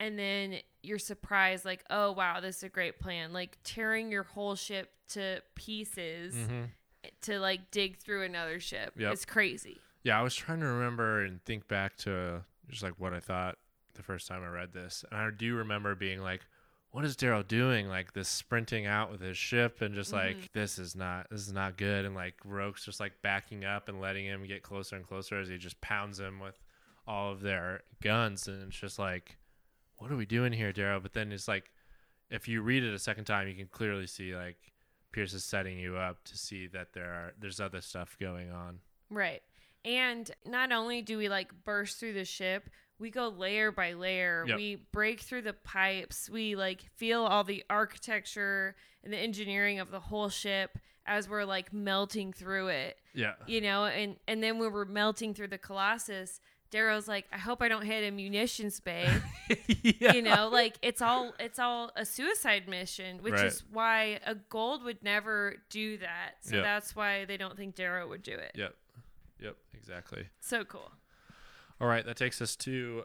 And 0.00 0.18
then 0.18 0.56
you're 0.82 0.98
surprised, 0.98 1.64
like, 1.64 1.84
oh 1.88 2.10
wow, 2.12 2.40
this 2.40 2.56
is 2.58 2.62
a 2.64 2.68
great 2.68 2.98
plan. 2.98 3.32
Like 3.32 3.56
tearing 3.62 4.10
your 4.10 4.24
whole 4.24 4.56
ship 4.56 4.90
to 5.10 5.40
pieces 5.54 6.34
Mm-hmm. 6.34 6.62
to 7.22 7.38
like 7.38 7.70
dig 7.70 7.98
through 7.98 8.24
another 8.24 8.58
ship. 8.60 8.94
Yep. 8.98 9.12
It's 9.12 9.24
crazy. 9.24 9.78
Yeah, 10.02 10.18
I 10.18 10.22
was 10.22 10.34
trying 10.34 10.60
to 10.60 10.66
remember 10.66 11.22
and 11.24 11.42
think 11.44 11.68
back 11.68 11.96
to 11.98 12.42
just 12.68 12.82
like 12.82 12.94
what 12.98 13.14
I 13.14 13.20
thought 13.20 13.56
the 13.94 14.02
first 14.02 14.26
time 14.28 14.42
I 14.42 14.48
read 14.48 14.72
this. 14.72 15.04
And 15.10 15.20
I 15.20 15.30
do 15.30 15.54
remember 15.54 15.94
being 15.94 16.20
like, 16.20 16.40
what 16.94 17.04
is 17.04 17.16
Darrow 17.16 17.42
doing? 17.42 17.88
Like 17.88 18.12
this 18.12 18.28
sprinting 18.28 18.86
out 18.86 19.10
with 19.10 19.20
his 19.20 19.36
ship 19.36 19.82
and 19.82 19.96
just 19.96 20.12
like 20.12 20.36
mm-hmm. 20.36 20.46
this 20.52 20.78
is 20.78 20.94
not 20.94 21.26
this 21.28 21.40
is 21.40 21.52
not 21.52 21.76
good 21.76 22.04
and 22.04 22.14
like 22.14 22.34
Roque's 22.44 22.84
just 22.84 23.00
like 23.00 23.20
backing 23.20 23.64
up 23.64 23.88
and 23.88 24.00
letting 24.00 24.24
him 24.24 24.46
get 24.46 24.62
closer 24.62 24.94
and 24.94 25.04
closer 25.04 25.40
as 25.40 25.48
he 25.48 25.58
just 25.58 25.80
pounds 25.80 26.20
him 26.20 26.38
with 26.38 26.56
all 27.04 27.32
of 27.32 27.40
their 27.40 27.82
guns, 28.00 28.46
and 28.48 28.62
it's 28.62 28.78
just 28.78 28.98
like, 28.98 29.36
what 29.98 30.10
are 30.10 30.16
we 30.16 30.24
doing 30.24 30.52
here, 30.52 30.72
Darrow? 30.72 31.00
But 31.00 31.12
then 31.12 31.32
it's 31.32 31.48
like, 31.48 31.72
if 32.30 32.48
you 32.48 32.62
read 32.62 32.82
it 32.82 32.94
a 32.94 32.98
second 32.98 33.24
time, 33.24 33.48
you 33.48 33.54
can 33.54 33.66
clearly 33.66 34.06
see 34.06 34.34
like 34.34 34.56
Pierce 35.12 35.34
is 35.34 35.44
setting 35.44 35.78
you 35.78 35.96
up 35.96 36.22
to 36.24 36.38
see 36.38 36.66
that 36.68 36.92
there 36.92 37.10
are 37.12 37.34
there's 37.40 37.60
other 37.60 37.80
stuff 37.80 38.16
going 38.20 38.50
on. 38.50 38.78
Right. 39.10 39.42
And 39.84 40.30
not 40.46 40.72
only 40.72 41.02
do 41.02 41.18
we 41.18 41.28
like 41.28 41.50
burst 41.64 42.00
through 42.00 42.14
the 42.14 42.24
ship, 42.24 42.70
we 43.04 43.10
go 43.10 43.28
layer 43.28 43.70
by 43.70 43.92
layer. 43.92 44.44
Yep. 44.48 44.56
We 44.56 44.76
break 44.90 45.20
through 45.20 45.42
the 45.42 45.52
pipes. 45.52 46.28
We 46.30 46.56
like 46.56 46.80
feel 46.96 47.22
all 47.22 47.44
the 47.44 47.62
architecture 47.70 48.74
and 49.04 49.12
the 49.12 49.18
engineering 49.18 49.78
of 49.78 49.90
the 49.90 50.00
whole 50.00 50.28
ship 50.30 50.78
as 51.06 51.28
we're 51.28 51.44
like 51.44 51.72
melting 51.72 52.32
through 52.32 52.68
it. 52.68 52.96
Yeah. 53.14 53.34
You 53.46 53.60
know, 53.60 53.84
and 53.84 54.16
and 54.26 54.42
then 54.42 54.58
when 54.58 54.72
we're 54.72 54.86
melting 54.86 55.34
through 55.34 55.48
the 55.48 55.58
Colossus, 55.58 56.40
Darrow's 56.70 57.06
like, 57.06 57.26
I 57.30 57.36
hope 57.38 57.60
I 57.62 57.68
don't 57.68 57.84
hit 57.84 58.08
a 58.08 58.10
munitions 58.10 58.80
bay. 58.88 59.06
yeah. 60.00 60.14
you 60.14 60.22
know 60.22 60.48
like 60.48 60.76
it's 60.80 61.02
all 61.02 61.34
it's 61.38 61.58
all 61.58 61.90
a 61.96 62.04
suicide 62.06 62.66
mission 62.66 63.18
which 63.22 63.34
Right. 63.34 63.44
is 63.44 63.62
why 63.70 64.18
a 64.24 64.34
gold 64.34 64.82
would 64.84 65.02
never 65.02 65.56
do 65.68 65.98
that 65.98 66.36
so 66.40 66.56
Yep. 66.56 66.64
that's 66.64 66.96
why 66.96 67.26
they 67.26 67.36
don't 67.36 67.54
think 67.56 67.74
darrow 67.74 68.08
would 68.08 68.22
do 68.22 68.32
it 68.32 68.52
Yep. 68.54 68.74
Yep. 69.40 69.56
Exactly. 69.74 70.26
so 70.40 70.64
cool 70.64 70.90
All 71.84 71.90
right, 71.90 72.06
that 72.06 72.16
takes 72.16 72.40
us 72.40 72.56
to 72.56 73.02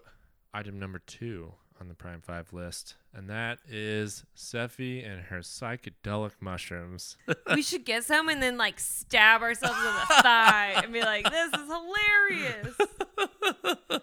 item 0.53 0.79
number 0.79 0.99
two 0.99 1.51
on 1.81 1.89
the 1.89 1.93
Prime 1.93 2.21
Five 2.21 2.53
list, 2.53 2.95
and 3.13 3.29
that 3.29 3.59
is 3.67 4.23
Sefi 4.37 5.05
and 5.05 5.23
her 5.23 5.39
psychedelic 5.39 6.31
mushrooms. 6.39 7.17
we 7.53 7.61
should 7.61 7.83
get 7.83 8.05
some 8.05 8.29
and 8.29 8.41
then 8.41 8.57
like 8.57 8.79
stab 8.79 9.41
ourselves 9.41 9.77
in 9.77 9.83
the 9.83 10.21
thigh 10.23 10.81
and 10.81 10.93
be 10.93 11.01
like 11.01 11.29
this 11.29 11.51
is 11.53 11.67
hilarious 11.67 12.77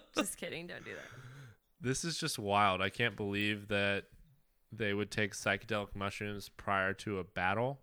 just 0.15 0.37
kidding 0.37 0.67
don't 0.67 0.85
do 0.85 0.91
that 0.91 1.81
this 1.81 2.05
is 2.05 2.15
just 2.15 2.37
wild. 2.37 2.79
I 2.79 2.91
can't 2.91 3.17
believe 3.17 3.69
that 3.69 4.03
they 4.71 4.93
would 4.93 5.09
take 5.09 5.33
psychedelic 5.33 5.95
mushrooms 5.95 6.51
prior 6.55 6.93
to 6.93 7.17
a 7.17 7.23
battle. 7.23 7.79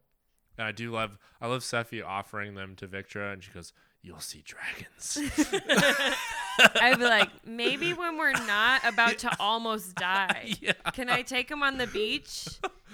And 0.57 0.64
I 0.64 0.70
do 0.70 0.92
love, 0.92 1.18
I 1.40 1.49
love 1.49 1.62
Sefi 1.62 2.07
offering 2.07 2.55
them 2.55 2.76
to 2.76 2.86
Victra, 2.86 3.32
and 3.32 3.42
she 3.42 3.51
goes, 3.51 3.72
"You'll 4.01 4.20
see 4.20 4.45
dragons." 4.47 5.18
i'd 6.80 6.98
be 6.98 7.05
like 7.05 7.30
maybe 7.46 7.92
when 7.94 8.16
we're 8.16 8.32
not 8.46 8.80
about 8.84 9.18
to 9.18 9.30
almost 9.40 9.94
die 9.94 10.55
yeah. 10.61 10.72
can 10.92 11.09
i 11.09 11.22
take 11.22 11.50
him 11.50 11.62
on 11.62 11.78
the 11.78 11.86
beach 11.88 12.48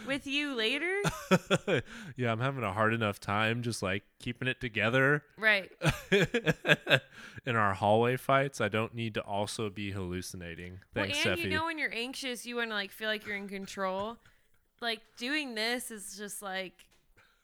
with 0.07 0.27
you 0.27 0.55
later 0.55 1.03
yeah, 2.17 2.33
I'm 2.33 2.41
having 2.41 2.65
a 2.65 2.73
hard 2.73 2.95
enough 2.95 3.21
time 3.21 3.63
just 3.63 3.83
like 3.83 4.03
keeping 4.19 4.49
it 4.49 4.61
together 4.61 5.23
right 5.37 5.71
in 7.47 7.57
our 7.57 7.75
hallway 7.75 8.17
fights. 8.17 8.61
I 8.61 8.69
don't 8.69 8.95
need 8.95 9.15
to 9.15 9.21
also 9.21 9.71
be 9.71 9.91
hallucinating. 9.93 10.81
Thanks, 10.95 11.25
well, 11.25 11.33
and 11.33 11.41
Sefi. 11.41 11.45
you 11.45 11.51
know 11.51 11.65
when 11.67 11.79
you're 11.79 11.95
anxious, 11.95 12.47
you 12.47 12.57
want 12.57 12.71
to 12.71 12.75
like 12.75 12.91
feel 12.91 13.09
like 13.09 13.27
you're 13.27 13.37
in 13.37 13.49
control. 13.49 14.17
Like 14.81 15.01
doing 15.17 15.55
this 15.55 15.91
is 15.91 16.17
just 16.17 16.43
like 16.43 16.87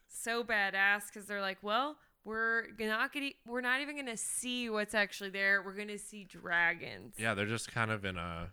so 0.08 0.42
badass 0.42 1.08
because 1.12 1.26
they're 1.26 1.40
like, 1.40 1.58
well, 1.62 1.96
we're 2.26 2.64
not 2.80 3.12
gonna, 3.12 3.30
we're 3.46 3.60
not 3.60 3.80
even 3.80 3.96
gonna 3.96 4.16
see 4.16 4.68
what's 4.68 4.94
actually 4.94 5.30
there. 5.30 5.62
We're 5.64 5.76
gonna 5.76 5.96
see 5.96 6.24
dragons. 6.24 7.14
yeah, 7.16 7.34
they're 7.34 7.46
just 7.46 7.72
kind 7.72 7.90
of 7.90 8.04
in 8.04 8.18
a 8.18 8.50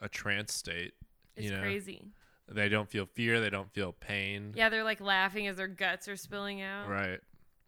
a 0.00 0.08
trance 0.08 0.52
state. 0.52 0.92
it's 1.34 1.46
you 1.46 1.52
know, 1.52 1.60
crazy. 1.60 2.02
they 2.46 2.68
don't 2.68 2.90
feel 2.90 3.06
fear. 3.06 3.40
They 3.40 3.48
don't 3.48 3.72
feel 3.72 3.92
pain. 3.92 4.52
Yeah, 4.54 4.68
they're 4.68 4.84
like 4.84 5.00
laughing 5.00 5.46
as 5.46 5.56
their 5.56 5.66
guts 5.66 6.08
are 6.08 6.16
spilling 6.16 6.60
out. 6.60 6.88
Right. 6.88 7.20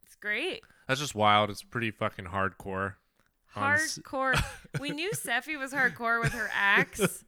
It's 0.04 0.16
great. 0.16 0.60
That's 0.86 1.00
just 1.00 1.14
wild. 1.14 1.48
It's 1.48 1.62
pretty 1.62 1.90
fucking 1.90 2.26
hardcore. 2.26 2.94
Hardcore. 3.54 4.38
we 4.80 4.90
knew 4.90 5.12
Sefi 5.12 5.58
was 5.58 5.72
hardcore 5.72 6.20
with 6.20 6.32
her 6.32 6.50
axe, 6.52 7.24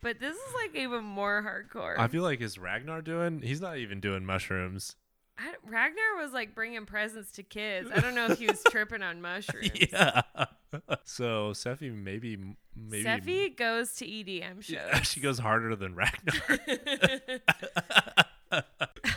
but 0.00 0.20
this 0.20 0.36
is 0.36 0.54
like 0.54 0.76
even 0.76 1.02
more 1.02 1.42
hardcore. 1.42 1.98
I 1.98 2.06
feel 2.06 2.22
like 2.22 2.40
is 2.40 2.56
Ragnar 2.56 3.02
doing? 3.02 3.42
He's 3.42 3.60
not 3.60 3.78
even 3.78 3.98
doing 3.98 4.24
mushrooms. 4.24 4.94
I, 5.38 5.54
Ragnar 5.66 6.16
was 6.20 6.32
like 6.32 6.54
bringing 6.54 6.86
presents 6.86 7.32
to 7.32 7.42
kids. 7.42 7.90
I 7.94 8.00
don't 8.00 8.14
know 8.14 8.26
if 8.26 8.38
he 8.38 8.46
was 8.46 8.62
tripping 8.70 9.02
on 9.02 9.20
mushrooms. 9.20 9.70
Yeah. 9.74 10.22
so 11.04 11.52
Sefi 11.52 11.92
maybe 11.92 12.36
maybe 12.76 13.04
Sefi 13.04 13.56
goes 13.56 13.94
to 13.94 14.06
EDM 14.06 14.62
shows. 14.62 14.70
Yeah, 14.70 15.00
she 15.02 15.20
goes 15.20 15.38
harder 15.38 15.74
than 15.74 15.94
Ragnar. 15.94 16.34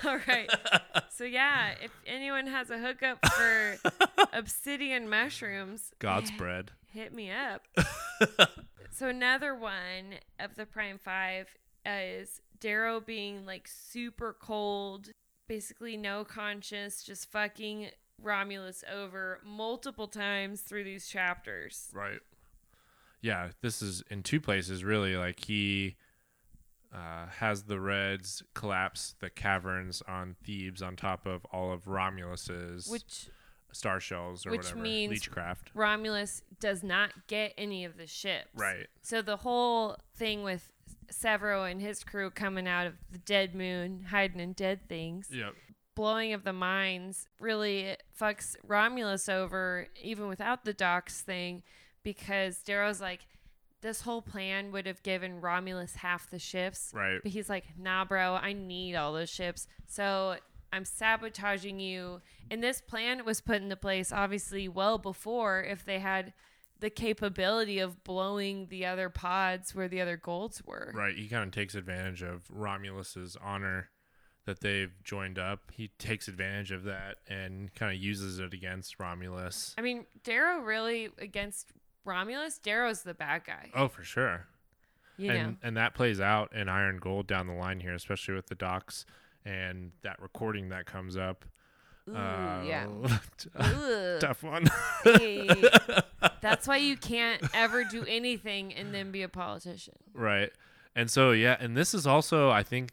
All 0.05 0.19
right. 0.27 0.49
So 1.09 1.25
yeah, 1.25 1.71
if 1.81 1.91
anyone 2.07 2.47
has 2.47 2.69
a 2.69 2.77
hookup 2.77 3.25
for 3.25 3.77
obsidian 4.33 5.09
mushrooms, 5.09 5.91
God's 5.99 6.31
bread. 6.31 6.71
hit 6.87 7.13
me 7.13 7.31
up. 7.31 7.61
so 8.91 9.09
another 9.09 9.53
one 9.55 10.15
of 10.39 10.55
the 10.55 10.65
Prime 10.65 10.99
Five 11.03 11.47
is 11.85 12.41
Darrow 12.59 12.99
being 12.99 13.45
like 13.45 13.67
super 13.67 14.35
cold, 14.39 15.09
basically 15.47 15.97
no 15.97 16.23
conscience, 16.23 17.03
just 17.03 17.31
fucking 17.31 17.89
Romulus 18.21 18.83
over 18.91 19.39
multiple 19.45 20.07
times 20.07 20.61
through 20.61 20.83
these 20.83 21.07
chapters. 21.07 21.89
Right. 21.93 22.19
Yeah, 23.21 23.49
this 23.61 23.81
is 23.81 24.03
in 24.09 24.23
two 24.23 24.39
places 24.39 24.83
really. 24.83 25.15
Like 25.15 25.43
he 25.45 25.95
uh, 26.93 27.27
has 27.39 27.63
the 27.63 27.79
Reds 27.79 28.43
collapse 28.53 29.15
the 29.19 29.29
caverns 29.29 30.01
on 30.07 30.35
Thebes 30.45 30.81
on 30.81 30.95
top 30.95 31.25
of 31.25 31.45
all 31.51 31.73
of 31.73 31.87
Romulus's 31.87 32.87
Which 32.87 33.27
star 33.71 33.99
shells 33.99 34.45
or 34.45 34.51
whatever. 34.51 34.57
which 34.61 34.65
whatever 34.75 34.83
means- 34.83 35.27
leechcraft. 35.27 35.71
Romulus 35.73 36.41
does 36.59 36.83
not 36.83 37.27
get 37.27 37.53
any 37.57 37.83
of 37.83 37.97
the 37.97 38.07
ships. 38.07 38.47
Right. 38.55 38.87
So 39.01 39.21
the 39.21 39.37
whole 39.37 39.97
thing 40.15 40.43
with 40.43 40.71
Sevro 41.11 41.69
and 41.69 41.81
his 41.81 42.03
crew 42.03 42.29
coming 42.29 42.67
out 42.67 42.87
of 42.87 42.93
the 43.11 43.17
dead 43.17 43.53
moon, 43.55 44.05
hiding 44.09 44.39
in 44.39 44.53
dead 44.53 44.87
things, 44.87 45.29
Yep. 45.31 45.53
blowing 45.95 46.33
of 46.33 46.43
the 46.43 46.53
mines 46.53 47.27
really 47.39 47.95
fucks 48.19 48.55
Romulus 48.63 49.29
over, 49.29 49.87
even 50.01 50.27
without 50.27 50.65
the 50.65 50.73
docks 50.73 51.21
thing, 51.21 51.63
because 52.03 52.59
Darrow's 52.63 53.01
like, 53.01 53.27
this 53.81 54.01
whole 54.01 54.21
plan 54.21 54.71
would 54.71 54.87
have 54.87 55.03
given 55.03 55.41
Romulus 55.41 55.95
half 55.95 56.29
the 56.29 56.39
ships. 56.39 56.91
Right. 56.93 57.19
But 57.21 57.31
he's 57.31 57.49
like, 57.49 57.65
nah, 57.77 58.03
bro, 58.03 58.33
I 58.35 58.53
need 58.53 58.95
all 58.95 59.13
those 59.13 59.29
ships. 59.29 59.67
So 59.87 60.37
I'm 60.73 60.85
sabotaging 60.85 61.79
you. 61.79 62.21
And 62.49 62.63
this 62.63 62.81
plan 62.81 63.23
was 63.25 63.41
put 63.41 63.61
into 63.61 63.75
place, 63.75 64.11
obviously, 64.11 64.67
well 64.67 64.97
before 64.97 65.63
if 65.63 65.85
they 65.85 65.99
had 65.99 66.33
the 66.79 66.89
capability 66.89 67.79
of 67.79 68.03
blowing 68.03 68.67
the 68.69 68.85
other 68.85 69.09
pods 69.09 69.73
where 69.73 69.87
the 69.87 70.01
other 70.01 70.17
golds 70.17 70.63
were. 70.65 70.91
Right. 70.93 71.15
He 71.15 71.27
kind 71.27 71.43
of 71.43 71.51
takes 71.51 71.75
advantage 71.75 72.21
of 72.21 72.43
Romulus's 72.49 73.37
honor 73.41 73.89
that 74.45 74.59
they've 74.59 74.93
joined 75.03 75.39
up. 75.39 75.71
He 75.71 75.89
takes 75.97 76.27
advantage 76.27 76.71
of 76.71 76.83
that 76.83 77.17
and 77.27 77.73
kind 77.73 77.95
of 77.95 78.01
uses 78.01 78.39
it 78.39 78.53
against 78.53 78.99
Romulus. 78.99 79.73
I 79.77 79.81
mean, 79.81 80.05
Darrow 80.23 80.59
really 80.59 81.09
against 81.17 81.71
Romulus, 82.03 82.59
Darrow's 82.59 83.01
the 83.01 83.13
bad 83.15 83.43
guy. 83.45 83.71
Oh, 83.73 83.87
for 83.87 84.03
sure. 84.03 84.47
You 85.17 85.31
and 85.31 85.51
know. 85.51 85.57
and 85.63 85.77
that 85.77 85.95
plays 85.95 86.19
out 86.19 86.53
in 86.53 86.69
Iron 86.69 86.97
Gold 86.97 87.25
down 87.25 87.47
the 87.47 87.53
line 87.53 87.79
here, 87.79 87.93
especially 87.93 88.35
with 88.35 88.47
the 88.47 88.55
docks 88.55 89.05
and 89.45 89.91
that 90.03 90.21
recording 90.21 90.69
that 90.69 90.85
comes 90.85 91.15
up. 91.15 91.45
Ooh, 92.09 92.15
Uh, 92.15 92.61
yeah. 92.65 92.87
t- 93.37 93.49
tough 94.19 94.43
one. 94.43 94.67
Hey. 95.03 95.47
That's 96.41 96.67
why 96.67 96.77
you 96.77 96.95
can't 96.97 97.41
ever 97.53 97.83
do 97.83 98.05
anything 98.07 98.73
and 98.73 98.93
then 98.93 99.11
be 99.11 99.23
a 99.23 99.29
politician. 99.29 99.95
right. 100.13 100.51
And 100.95 101.09
so 101.11 101.31
yeah, 101.31 101.57
and 101.59 101.75
this 101.75 101.93
is 101.93 102.07
also 102.07 102.49
I 102.51 102.63
think 102.63 102.91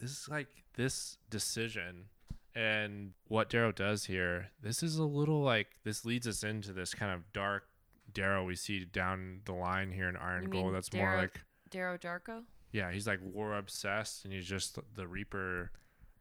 this 0.00 0.10
is 0.10 0.28
like 0.28 0.48
this 0.76 1.18
decision 1.30 2.06
and 2.54 3.12
what 3.28 3.48
Darrow 3.48 3.70
does 3.72 4.06
here. 4.06 4.48
This 4.62 4.82
is 4.82 4.96
a 4.96 5.04
little 5.04 5.40
like 5.42 5.68
this 5.84 6.04
leads 6.04 6.26
us 6.26 6.42
into 6.42 6.72
this 6.72 6.94
kind 6.94 7.12
of 7.12 7.32
dark 7.32 7.64
Darrow 8.12 8.44
we 8.44 8.56
see 8.56 8.84
down 8.84 9.40
the 9.44 9.52
line 9.52 9.92
here 9.92 10.08
in 10.08 10.16
Iron 10.16 10.50
Gold. 10.50 10.74
That's 10.74 10.92
more 10.92 11.16
like 11.16 11.42
Darrow 11.70 11.96
Darko? 11.98 12.42
yeah, 12.72 12.90
he's 12.90 13.06
like 13.06 13.20
war 13.22 13.56
obsessed 13.56 14.24
and 14.24 14.32
he's 14.34 14.46
just 14.46 14.78
the 14.96 15.06
Reaper 15.06 15.70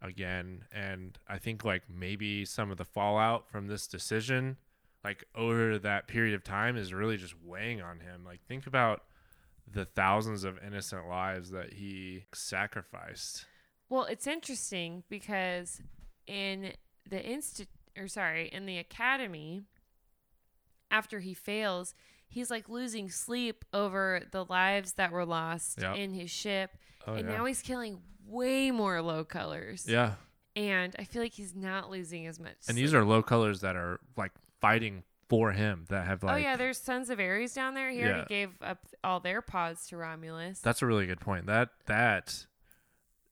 again. 0.04 0.66
And 0.72 1.18
I 1.28 1.40
think 1.40 1.66
like 1.66 1.84
maybe 1.90 2.46
some 2.46 2.70
of 2.70 2.78
the 2.78 2.86
fallout 2.86 3.50
from 3.50 3.68
this 3.68 3.88
decision, 3.88 4.58
like 5.04 5.24
over 5.34 5.80
that 5.80 6.08
period 6.08 6.36
of 6.36 6.44
time, 6.44 6.78
is 6.78 6.94
really 6.94 7.18
just 7.18 7.34
weighing 7.44 7.82
on 7.82 8.00
him. 8.02 8.24
Like 8.24 8.42
think 8.48 8.68
about 8.68 9.04
the 9.72 9.86
thousands 9.86 10.44
of 10.44 10.60
innocent 10.66 11.08
lives 11.08 11.50
that 11.52 11.74
he 11.74 12.26
sacrificed. 12.34 13.46
Well, 13.90 14.04
it's 14.04 14.28
interesting 14.28 15.04
because 15.10 15.82
in 16.28 16.74
the 17.10 17.24
instant 17.24 17.70
or 17.98 18.08
sorry, 18.08 18.50
in 18.52 18.66
the 18.66 18.78
academy 18.78 19.64
after 20.92 21.20
he 21.20 21.34
fails, 21.34 21.94
he's 22.28 22.50
like 22.52 22.70
losing 22.70 23.10
sleep 23.10 23.66
over 23.74 24.22
the 24.32 24.46
lives 24.46 24.94
that 24.94 25.12
were 25.12 25.26
lost 25.26 25.82
Yep. 25.82 25.96
in 25.98 26.14
his 26.14 26.30
ship. 26.32 26.72
Oh 27.08 27.14
and 27.16 27.28
yeah. 27.30 27.38
now 27.38 27.46
he's 27.46 27.62
killing 27.62 28.02
way 28.28 28.72
more 28.72 29.02
low 29.02 29.24
colors. 29.24 29.86
yeah. 29.88 30.14
And 30.56 30.96
I 31.00 31.04
feel 31.06 31.22
like 31.24 31.34
he's 31.34 31.56
not 31.56 31.90
losing 31.90 32.28
as 32.28 32.40
much. 32.40 32.54
And 32.68 32.78
these 32.78 32.94
are 32.94 33.04
low 33.04 33.24
colors 33.24 33.62
that 33.62 33.76
are 33.76 34.00
like 34.16 34.32
fighting 34.62 35.02
for 35.28 35.52
him 35.52 35.86
that 35.90 36.06
have 36.06 36.24
oh, 36.24 36.28
like 36.28 36.36
oh 36.36 36.38
yeah, 36.38 36.56
there's 36.56 36.78
sons 36.78 37.10
of 37.10 37.20
Ares 37.20 37.54
down 37.54 37.74
there. 37.74 37.90
He 37.90 38.00
Yeah. 38.00 38.08
already 38.10 38.26
gave 38.30 38.50
up 38.62 38.86
all 39.04 39.20
their 39.20 39.42
pods 39.42 39.88
to 39.88 39.98
Romulus. 39.98 40.60
That's 40.60 40.84
a 40.84 40.86
really 40.86 41.08
good 41.08 41.20
point. 41.20 41.48
That 41.48 41.70
that 41.88 42.46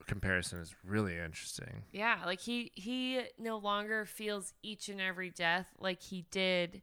comparison 0.07 0.59
is 0.59 0.73
really 0.83 1.17
interesting. 1.17 1.83
yeah, 1.91 2.19
like 2.25 2.39
he 2.41 2.71
he 2.73 3.21
no 3.37 3.57
longer 3.57 4.05
feels 4.05 4.53
each 4.63 4.89
and 4.89 4.99
every 4.99 5.29
death 5.29 5.67
like 5.79 6.01
he 6.01 6.25
did 6.31 6.81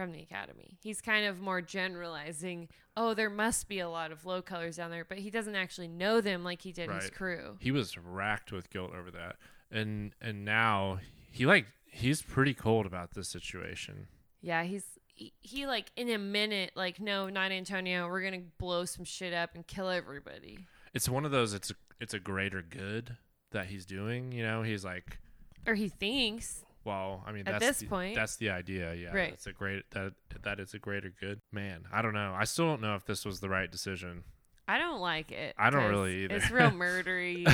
from 0.00 0.12
the 0.12 0.22
academy. 0.22 0.78
He's 0.82 1.02
kind 1.02 1.26
of 1.26 1.42
more 1.42 1.60
generalizing. 1.60 2.68
Oh, 2.96 3.12
there 3.12 3.28
must 3.28 3.68
be 3.68 3.80
a 3.80 3.88
lot 3.88 4.12
of 4.12 4.24
low 4.24 4.40
colors 4.40 4.76
down 4.76 4.90
there, 4.90 5.04
but 5.04 5.18
he 5.18 5.28
doesn't 5.28 5.54
actually 5.54 5.88
know 5.88 6.22
them 6.22 6.42
like 6.42 6.62
he 6.62 6.72
did 6.72 6.90
his 6.90 7.10
crew. 7.10 7.58
He 7.60 7.70
was 7.70 7.98
racked 7.98 8.50
with 8.50 8.70
guilt 8.70 8.92
over 8.98 9.10
that. 9.10 9.36
And 9.70 10.14
and 10.22 10.42
now 10.44 11.00
he 11.30 11.44
like 11.44 11.66
he's 11.84 12.22
pretty 12.22 12.54
cold 12.54 12.86
about 12.86 13.12
this 13.12 13.28
situation. 13.28 14.06
Yeah, 14.40 14.62
he's 14.62 14.84
he, 15.04 15.34
he 15.40 15.66
like 15.66 15.92
in 15.96 16.08
a 16.08 16.16
minute 16.18 16.72
like 16.74 16.98
no, 16.98 17.28
not 17.28 17.52
Antonio. 17.52 18.08
We're 18.08 18.22
gonna 18.22 18.44
blow 18.58 18.86
some 18.86 19.04
shit 19.04 19.34
up 19.34 19.54
and 19.54 19.66
kill 19.66 19.90
everybody. 19.90 20.60
It's 20.94 21.10
one 21.10 21.26
of 21.26 21.30
those 21.30 21.52
it's 21.52 21.70
a, 21.70 21.74
it's 22.00 22.14
a 22.14 22.18
greater 22.18 22.62
good 22.62 23.18
that 23.52 23.66
he's 23.66 23.84
doing, 23.84 24.32
you 24.32 24.42
know? 24.42 24.62
He's 24.62 24.82
like 24.82 25.18
Or 25.66 25.74
he 25.74 25.90
thinks. 25.90 26.64
Well, 26.84 27.22
I 27.26 27.32
mean 27.32 27.46
At 27.46 27.60
that's 27.60 27.66
this 27.66 27.78
the, 27.78 27.86
point. 27.86 28.14
that's 28.14 28.36
the 28.36 28.50
idea, 28.50 28.94
yeah. 28.94 29.14
Right. 29.14 29.32
It's 29.32 29.46
a 29.46 29.52
great 29.52 29.90
that 29.90 30.12
that 30.42 30.60
is 30.60 30.74
a 30.74 30.78
greater 30.78 31.12
good. 31.20 31.40
Man, 31.52 31.84
I 31.92 32.02
don't 32.02 32.14
know. 32.14 32.34
I 32.36 32.44
still 32.44 32.66
don't 32.66 32.80
know 32.80 32.94
if 32.94 33.04
this 33.04 33.24
was 33.24 33.40
the 33.40 33.48
right 33.48 33.70
decision. 33.70 34.24
I 34.66 34.78
don't 34.78 35.00
like 35.00 35.32
it. 35.32 35.54
I 35.58 35.70
don't 35.70 35.88
really 35.90 36.24
either. 36.24 36.36
It's 36.36 36.50
real 36.50 36.70
murdery. 36.70 37.44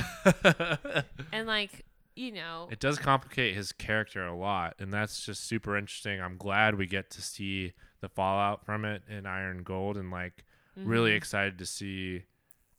and 1.33 1.47
like, 1.47 1.85
you 2.15 2.31
know, 2.31 2.69
it 2.71 2.79
does 2.79 2.99
complicate 2.99 3.55
his 3.55 3.73
character 3.73 4.27
a 4.27 4.37
lot 4.37 4.75
and 4.79 4.93
that's 4.93 5.25
just 5.25 5.45
super 5.45 5.77
interesting 5.77 6.21
i'm 6.21 6.37
glad 6.37 6.77
we 6.77 6.87
get 6.87 7.11
to 7.11 7.23
see 7.23 7.73
the 8.01 8.09
fallout 8.09 8.65
from 8.65 8.85
it 8.85 9.03
in 9.09 9.27
iron 9.27 9.63
gold 9.63 9.97
and 9.97 10.11
like 10.11 10.45
really 10.77 11.11
mhm. 11.13 11.17
excited 11.17 11.59
to 11.59 11.67
see 11.67 12.23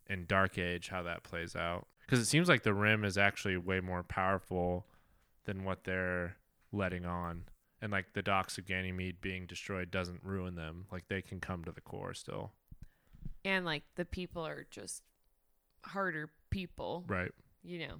in 0.07 0.25
dark 0.27 0.57
age 0.57 0.89
how 0.89 1.03
that 1.03 1.23
plays 1.23 1.55
out 1.55 1.87
because 2.05 2.19
it 2.19 2.25
seems 2.25 2.47
like 2.47 2.63
the 2.63 2.73
rim 2.73 3.03
is 3.03 3.17
actually 3.17 3.57
way 3.57 3.79
more 3.79 4.03
powerful 4.03 4.85
than 5.47 5.63
what 5.63 5.83
they're 5.83 6.35
letting 6.71 7.05
on 7.05 7.43
and 7.81 7.91
like 7.91 8.13
the 8.13 8.21
docks 8.21 8.57
of 8.59 8.65
ganymede 8.67 9.19
being 9.21 9.45
destroyed 9.47 9.89
doesn't 9.89 10.19
ruin 10.23 10.53
them 10.55 10.85
like 10.91 11.07
they 11.07 11.21
can 11.21 11.39
come 11.39 11.63
to 11.63 11.71
the 11.71 11.81
core 11.81 12.13
still 12.13 12.51
and 13.45 13.65
like 13.65 13.83
the 13.95 14.05
people 14.05 14.45
are 14.45 14.67
just 14.69 15.01
harder 15.85 16.29
people. 16.49 17.03
right 17.07 17.31
You 17.63 17.79
know, 17.79 17.93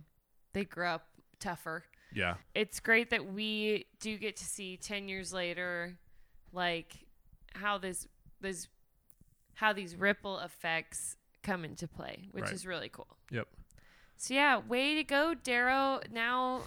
they 0.54 0.66
grew 0.66 0.88
up 0.88 1.08
tougher. 1.40 1.84
yeah 2.14 2.36
It's 2.54 2.80
great 2.82 3.10
that 3.12 3.34
we 3.34 3.86
do 4.00 4.18
get 4.18 4.36
to 4.38 4.46
see 4.46 4.76
10 4.78 5.08
years 5.08 5.32
later 5.34 5.98
like 6.52 7.06
how 7.54 7.78
this 7.78 8.08
this 8.42 8.68
how 9.56 9.74
these 9.74 9.96
ripple 9.96 10.38
effects 10.40 11.16
come 11.44 11.64
into 11.66 11.88
play, 11.88 12.28
which 12.32 12.44
Right. 12.46 12.54
is 12.54 12.66
really 12.68 12.90
cool. 12.90 13.08
Yep. 13.32 13.48
So 14.18 14.34
yeah, 14.34 14.58
way 14.60 14.96
to 14.96 15.04
go, 15.04 15.34
Darrow. 15.34 16.02
Now 16.12 16.64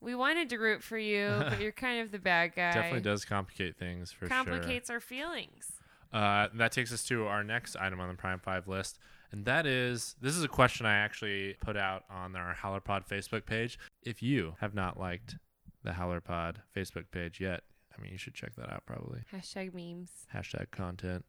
we 0.00 0.14
wanted 0.14 0.50
to 0.50 0.58
root 0.58 0.82
for 0.82 0.98
you, 0.98 1.34
but 1.38 1.60
you're 1.60 1.72
kind 1.72 2.00
of 2.00 2.10
the 2.10 2.18
bad 2.18 2.54
guy. 2.54 2.72
definitely 2.72 3.00
does 3.00 3.24
complicate 3.24 3.76
things 3.76 4.12
for 4.12 4.26
sure 4.26 4.28
Complicates 4.28 4.90
our 4.90 5.00
feelings. 5.00 5.72
Uh, 6.12 6.48
that 6.54 6.72
takes 6.72 6.92
us 6.92 7.04
to 7.04 7.26
our 7.26 7.42
next 7.42 7.76
item 7.76 8.00
on 8.00 8.08
the 8.08 8.14
Prime 8.14 8.38
5 8.38 8.68
list. 8.68 8.98
And 9.32 9.44
that 9.44 9.66
is 9.66 10.14
this 10.20 10.36
is 10.36 10.44
a 10.44 10.48
question 10.48 10.86
I 10.86 10.98
actually 10.98 11.56
put 11.60 11.76
out 11.76 12.04
on 12.08 12.36
our 12.36 12.54
HowlerPod 12.54 13.08
Facebook 13.08 13.44
page. 13.44 13.78
If 14.02 14.22
you 14.22 14.54
have 14.60 14.74
not 14.74 14.98
liked 14.98 15.36
the 15.82 15.90
HowlerPod 15.90 16.56
Facebook 16.74 17.10
page 17.10 17.40
yet, 17.40 17.62
I 17.96 18.00
mean, 18.00 18.12
you 18.12 18.18
should 18.18 18.34
check 18.34 18.54
that 18.56 18.72
out 18.72 18.84
probably. 18.86 19.20
Hashtag 19.32 19.74
memes. 19.74 20.10
Hashtag 20.34 20.70
content. 20.70 21.24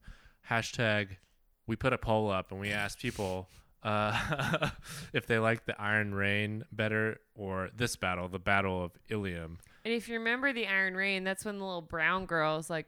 Hashtag, 0.50 1.18
we 1.66 1.76
put 1.76 1.92
a 1.92 1.98
poll 1.98 2.30
up 2.30 2.52
and 2.52 2.60
we 2.60 2.72
asked 2.72 3.00
people 3.00 3.50
uh, 3.84 4.70
if 5.14 5.28
they 5.28 5.40
like 5.40 5.66
the 5.66 5.80
Iron 5.82 6.14
Rain 6.14 6.64
better 6.72 7.20
or 7.36 7.70
this 7.76 7.96
battle, 7.96 8.28
the 8.28 8.40
Battle 8.40 8.84
of 8.84 8.92
Ilium. 9.10 9.60
And 9.86 9.94
if 9.94 10.08
you 10.10 10.16
remember 10.18 10.52
the 10.54 10.68
Iron 10.68 10.96
Rain, 10.96 11.24
that's 11.24 11.46
when 11.46 11.60
the 11.60 11.66
little 11.66 11.82
brown 11.82 12.26
girl 12.26 12.58
is 12.58 12.70
like, 12.70 12.88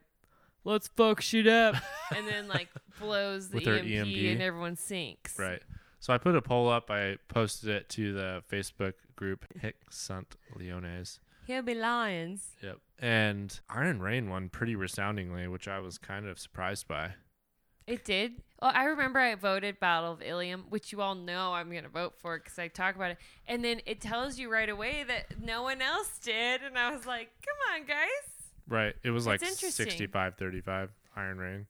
"Let's 0.64 0.88
fuck 0.90 1.22
shit 1.22 1.48
up," 1.48 1.76
and 2.16 2.28
then 2.28 2.48
like 2.48 2.70
blows 3.00 3.50
the 3.50 3.56
With 3.56 3.66
her 3.66 3.78
EMP, 3.78 3.88
EMP. 3.88 4.32
and 4.34 4.42
everyone 4.42 4.76
sinks. 4.76 5.38
Right. 5.40 5.62
So 6.02 6.14
I 6.14 6.18
put 6.18 6.36
a 6.36 6.42
poll 6.42 6.70
up. 6.70 6.90
I 6.90 7.18
posted 7.28 7.70
it 7.70 7.90
to 7.90 8.14
the 8.14 8.44
Facebook 8.52 8.94
group 9.16 9.46
Hic 9.62 9.76
Sunt 9.90 10.36
Leones. 10.58 11.20
He'll 11.46 11.62
be 11.62 11.74
lions. 11.74 12.52
Yep. 12.62 12.78
And 13.00 13.60
Iron 13.70 14.02
Rain 14.02 14.30
won 14.30 14.50
pretty 14.50 14.76
resoundingly, 14.76 15.48
which 15.48 15.68
I 15.68 15.80
was 15.80 15.98
kind 15.98 16.28
of 16.28 16.38
surprised 16.38 16.88
by. 16.88 17.14
It 17.90 18.06
did. 18.06 18.34
Well, 18.62 18.72
I 18.72 18.84
remember 18.84 19.20
I 19.20 19.34
voted 19.34 19.80
Battle 19.80 20.12
of 20.12 20.22
Ilium, 20.22 20.66
which 20.70 20.92
you 20.92 21.02
all 21.02 21.16
know 21.16 21.54
I'm 21.54 21.72
going 21.72 21.86
to 21.86 21.90
vote 21.90 22.14
for 22.20 22.38
because 22.38 22.60
I 22.60 22.68
talk 22.68 22.96
about 22.96 23.12
it. 23.12 23.18
And 23.48 23.66
then 23.66 23.82
it 23.88 24.00
tells 24.00 24.38
you 24.38 24.52
right 24.52 24.70
away 24.70 25.04
that 25.08 25.42
no 25.42 25.64
one 25.64 25.82
else 25.82 26.20
did. 26.22 26.62
And 26.62 26.78
I 26.78 26.92
was 26.92 27.08
like, 27.08 27.32
come 27.44 27.56
on, 27.74 27.88
guys. 27.88 28.08
Right. 28.68 28.94
It 29.04 29.10
was 29.10 29.26
like 29.26 29.42
It's 29.42 29.74
65 29.74 30.36
35 30.36 30.90
Iron 31.16 31.38
Rain. 31.40 31.66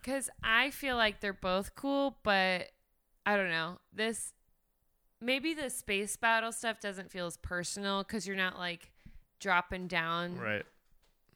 Because 0.00 0.30
I 0.44 0.70
feel 0.70 0.94
like 0.96 1.18
they're 1.18 1.32
both 1.32 1.74
cool, 1.74 2.18
but 2.22 2.68
I 3.26 3.36
don't 3.36 3.50
know. 3.50 3.78
This, 3.92 4.32
maybe 5.20 5.54
the 5.54 5.70
space 5.70 6.16
battle 6.16 6.52
stuff 6.52 6.78
doesn't 6.78 7.10
feel 7.10 7.26
as 7.26 7.36
personal 7.36 8.04
because 8.04 8.28
you're 8.28 8.36
not 8.36 8.58
like 8.58 8.92
dropping 9.40 9.88
down 9.88 10.38
Right. 10.38 10.64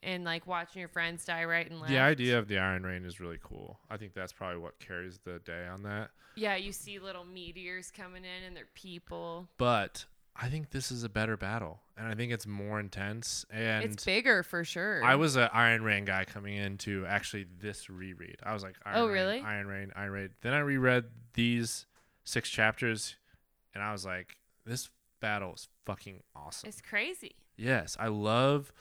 And 0.03 0.25
like 0.25 0.47
watching 0.47 0.81
your 0.81 0.89
friends 0.89 1.25
die 1.25 1.45
right 1.45 1.69
and 1.71 1.81
left. 1.81 1.91
The 1.93 1.99
idea 1.99 2.39
of 2.39 2.49
the 2.49 2.59
Iron 2.59 2.83
Rain 2.85 3.05
is 3.05 3.21
really 3.21 3.39
cool. 3.43 3.79
I 3.91 3.97
think 3.97 4.15
that's 4.15 4.33
probably 4.33 4.59
what 4.59 4.79
carries 4.79 5.19
the 5.25 5.39
day 5.41 5.67
on 5.67 5.83
that. 5.85 6.11
Yeah, 6.35 6.57
you 6.57 6.73
see 6.73 6.99
little 6.99 7.25
meteors 7.25 7.91
coming 7.91 8.25
in 8.25 8.45
and 8.47 8.57
they're 8.57 8.65
people. 8.75 9.49
But 9.59 10.07
I 10.35 10.49
think 10.49 10.71
this 10.71 10.91
is 10.91 11.05
a 11.05 11.09
better 11.09 11.37
battle. 11.37 11.81
And 11.99 12.09
I 12.09 12.15
think 12.15 12.33
it's 12.33 12.47
more 12.47 12.81
intense. 12.81 13.45
And 13.53 13.85
it's 13.85 14.05
bigger 14.05 14.43
for 14.43 14.65
sure. 14.65 15.05
I 15.05 15.15
was 15.15 15.37
an 15.37 15.51
Iron 15.53 15.83
Rain 15.83 16.05
guy 16.07 16.25
coming 16.25 16.57
into 16.57 17.05
actually 17.07 17.47
this 17.61 17.91
reread. 17.91 18.37
I 18.43 18.55
was 18.55 18.63
like, 18.63 18.77
Iron 18.87 18.99
Oh, 18.99 19.05
Rain, 19.07 19.13
really? 19.13 19.41
Iron 19.43 19.67
Rain, 19.67 19.93
Iron 19.95 20.11
Rain. 20.11 20.29
Then 20.41 20.55
I 20.55 20.61
reread 20.61 21.05
these 21.35 21.85
six 22.25 22.49
chapters, 22.49 23.17
and 23.75 23.83
I 23.85 23.93
was 23.93 24.07
like, 24.07 24.37
this 24.65 24.89
battle 25.21 25.53
is 25.55 25.69
fucking 25.85 26.23
awesome. 26.35 26.69
It's 26.69 26.81
crazy. 26.81 27.37
yes, 27.57 27.97
I 28.01 28.09
love, 28.09 28.73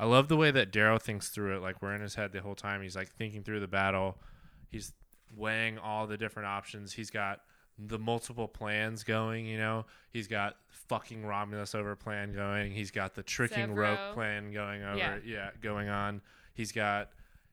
I 0.00 0.06
love 0.06 0.28
the 0.28 0.36
way 0.36 0.50
that 0.50 0.72
Darrow 0.72 0.98
thinks 0.98 1.28
through 1.28 1.56
it. 1.56 1.60
Like 1.60 1.82
we're 1.82 1.94
in 1.94 2.00
his 2.00 2.14
head 2.14 2.32
the 2.32 2.40
whole 2.40 2.54
time. 2.54 2.80
He's 2.80 2.96
like 2.96 3.10
thinking 3.10 3.42
through 3.42 3.60
the 3.60 3.68
battle. 3.68 4.16
He's 4.70 4.92
weighing 5.36 5.78
all 5.78 6.06
the 6.06 6.16
different 6.16 6.48
options. 6.48 6.94
He's 6.94 7.10
got 7.10 7.40
the 7.78 7.98
multiple 7.98 8.48
plans 8.48 9.04
going. 9.04 9.44
You 9.44 9.58
know, 9.58 9.84
he's 10.10 10.26
got 10.26 10.56
fucking 10.68 11.24
Romulus 11.26 11.74
over 11.74 11.94
plan 11.96 12.32
going. 12.32 12.72
He's 12.72 12.90
got 12.90 13.14
the 13.14 13.22
tricking 13.22 13.74
Roque 13.74 14.14
plan 14.14 14.52
going 14.52 14.82
over. 14.82 14.96
Yeah. 14.96 15.18
yeah, 15.24 15.50
going 15.60 15.90
on. 15.90 16.22
He's 16.54 16.72
got 16.72 17.10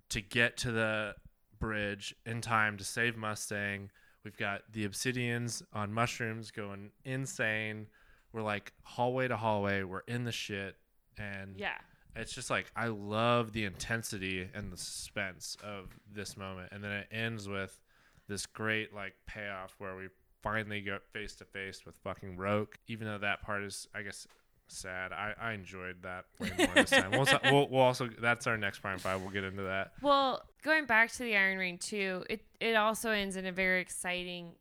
to 0.10 0.22
get 0.22 0.56
to 0.58 0.72
the 0.72 1.16
bridge 1.60 2.16
in 2.26 2.39
time 2.39 2.78
to 2.78 2.86
save 2.86 3.18
Mustang. 3.18 3.89
We've 4.24 4.38
got 4.38 4.62
the 4.72 4.88
obsidians 4.88 5.64
on 5.74 5.93
mushrooms 5.93 6.52
going 6.52 6.91
insane. 7.04 7.88
We're 8.32 8.41
like 8.41 8.72
hallway 8.84 9.28
to 9.28 9.36
hallway. 9.38 9.84
We're 9.84 10.02
in 10.08 10.24
the 10.24 10.32
shit. 10.32 10.76
And 11.18 11.58
Yeah. 11.58 11.76
It's 12.18 12.34
just 12.34 12.49
like 12.49 12.72
I 12.76 12.88
love 12.88 13.53
the 13.53 13.65
intensity 13.65 14.49
and 14.53 14.72
the 14.72 14.78
suspense 14.78 15.55
of 15.63 15.95
this 16.11 16.36
moment, 16.36 16.70
and 16.72 16.84
then 16.84 16.91
it 16.91 17.07
ends 17.11 17.47
with 17.47 17.80
this 18.28 18.45
great 18.45 18.93
like 18.93 19.13
payoff 19.28 19.76
where 19.78 19.95
we 19.95 20.07
finally 20.41 20.82
get 20.82 21.01
face 21.13 21.36
to 21.36 21.45
face 21.45 21.86
with 21.86 21.95
fucking 21.97 22.38
Roque. 22.38 22.78
Even 22.88 23.07
though 23.07 23.20
that 23.20 23.41
part 23.41 23.63
is, 23.63 23.88
I 23.93 24.01
guess, 24.01 24.28
sad. 24.68 25.11
I, 25.11 25.34
I 25.39 25.53
enjoyed 25.53 26.03
that 26.03 26.26
way 26.39 26.51
more 26.57 26.68
this 26.76 26.89
time. 26.89 27.11
We'll, 27.11 27.28
we'll, 27.45 27.68
we'll 27.70 27.82
also 27.82 28.09
that's 28.20 28.47
our 28.47 28.57
next 28.57 28.80
prime 28.80 28.99
five. 28.99 29.22
We'll 29.22 29.32
get 29.32 29.43
into 29.43 29.63
that. 29.63 29.93
Well, 30.01 30.43
going 30.63 30.86
back 30.86 31.11
to 31.13 31.20
the 31.20 31.36
Iron 31.36 31.57
Rain 31.57 31.78
too, 31.78 32.26
it 32.30 32.43
it 32.59 32.76
also 32.76 33.11
ends 33.11 33.36
in 33.36 33.45
a 33.45 33.51
very 33.51 33.80
exciting 33.80 34.53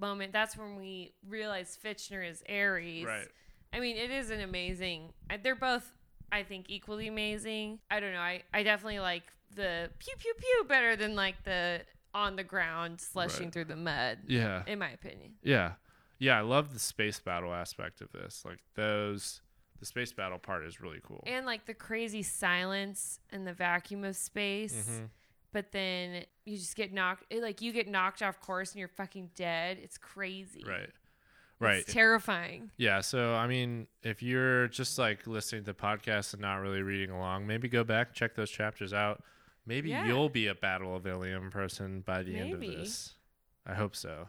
moment. 0.00 0.32
That's 0.32 0.56
when 0.56 0.76
we 0.76 1.12
realize 1.28 1.78
Fitchner 1.82 2.28
is 2.28 2.42
Ares. 2.48 3.04
Right. 3.04 3.28
I 3.72 3.80
mean, 3.80 3.96
it 3.96 4.10
is 4.10 4.30
an 4.30 4.40
amazing. 4.40 5.12
They're 5.42 5.54
both, 5.54 5.92
I 6.32 6.42
think, 6.42 6.66
equally 6.68 7.06
amazing. 7.08 7.78
I 7.90 8.00
don't 8.00 8.12
know. 8.12 8.18
I 8.20 8.42
I 8.52 8.62
definitely 8.62 8.98
like 9.00 9.24
the 9.54 9.90
pew 9.98 10.14
pew 10.18 10.32
pew 10.36 10.64
better 10.66 10.96
than 10.96 11.14
like 11.14 11.44
the 11.44 11.82
on 12.14 12.36
the 12.36 12.44
ground 12.44 13.00
slushing 13.00 13.44
Right. 13.46 13.52
through 13.52 13.64
the 13.66 13.76
mud. 13.76 14.18
Yeah. 14.26 14.62
In 14.66 14.78
my 14.78 14.90
opinion. 14.90 15.34
Yeah. 15.42 15.72
Yeah. 16.18 16.38
I 16.38 16.40
love 16.42 16.72
the 16.72 16.78
space 16.78 17.20
battle 17.20 17.52
aspect 17.54 18.00
of 18.00 18.10
this. 18.12 18.44
Like 18.44 18.58
those. 18.74 19.42
The 19.80 19.86
space 19.86 20.12
battle 20.12 20.38
part 20.38 20.64
is 20.64 20.80
really 20.80 21.00
cool. 21.02 21.24
And 21.26 21.44
like 21.44 21.66
the 21.66 21.74
crazy 21.74 22.22
silence 22.22 23.18
and 23.30 23.44
the 23.46 23.52
vacuum 23.52 24.04
of 24.04 24.14
space. 24.14 24.88
Mhm. 24.88 25.08
But 25.52 25.72
then 25.72 26.24
you 26.46 26.56
just 26.56 26.76
get 26.76 26.92
knocked, 26.92 27.24
it, 27.30 27.42
like 27.42 27.60
you 27.60 27.72
get 27.72 27.88
knocked 27.88 28.22
off 28.22 28.40
course 28.40 28.70
and 28.72 28.78
you're 28.78 28.88
fucking 28.88 29.30
dead. 29.34 29.78
It's 29.82 29.98
crazy. 29.98 30.62
Right. 30.66 30.88
Right. 31.62 31.78
It's 31.78 31.92
terrifying. 31.92 32.70
Yeah, 32.76 33.00
so 33.00 33.34
I 33.34 33.46
mean, 33.46 33.86
if 34.02 34.22
you're 34.22 34.68
just 34.68 34.98
like 34.98 35.26
listening 35.26 35.64
to 35.64 35.74
podcasts 35.74 36.32
and 36.32 36.42
not 36.42 36.56
really 36.56 36.82
reading 36.82 37.10
along, 37.14 37.46
maybe 37.46 37.68
go 37.68 37.84
back, 37.84 38.14
check 38.14 38.34
those 38.34 38.50
chapters 38.50 38.92
out. 38.92 39.22
Maybe 39.64 39.90
Yeah. 39.90 40.06
you'll 40.06 40.28
be 40.28 40.48
a 40.48 40.54
Battle 40.56 40.96
of 40.96 41.06
Ilium 41.06 41.50
person 41.50 42.00
by 42.00 42.22
the 42.24 42.36
end 42.36 42.52
of 42.54 42.60
this. 42.60 43.14
I 43.64 43.74
hope 43.74 43.94
so. 43.94 44.28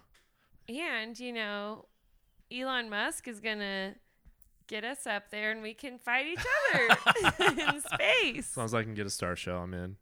And, 0.69 1.19
you 1.19 1.33
know, 1.33 1.85
Elon 2.51 2.89
Musk 2.89 3.27
is 3.27 3.39
going 3.39 3.57
to 3.59 3.95
get 4.67 4.83
us 4.83 5.07
up 5.07 5.31
there 5.31 5.51
and 5.51 5.61
we 5.63 5.73
can 5.73 5.97
fight 5.97 6.27
each 6.27 6.45
other 6.73 7.53
in 7.73 7.81
space. 7.81 8.51
As 8.51 8.57
long 8.57 8.65
as 8.65 8.73
I 8.75 8.83
can 8.83 8.93
get 8.93 9.07
a 9.07 9.09
star 9.09 9.35
shell, 9.35 9.57
I'm 9.63 9.73
in. 9.73 9.95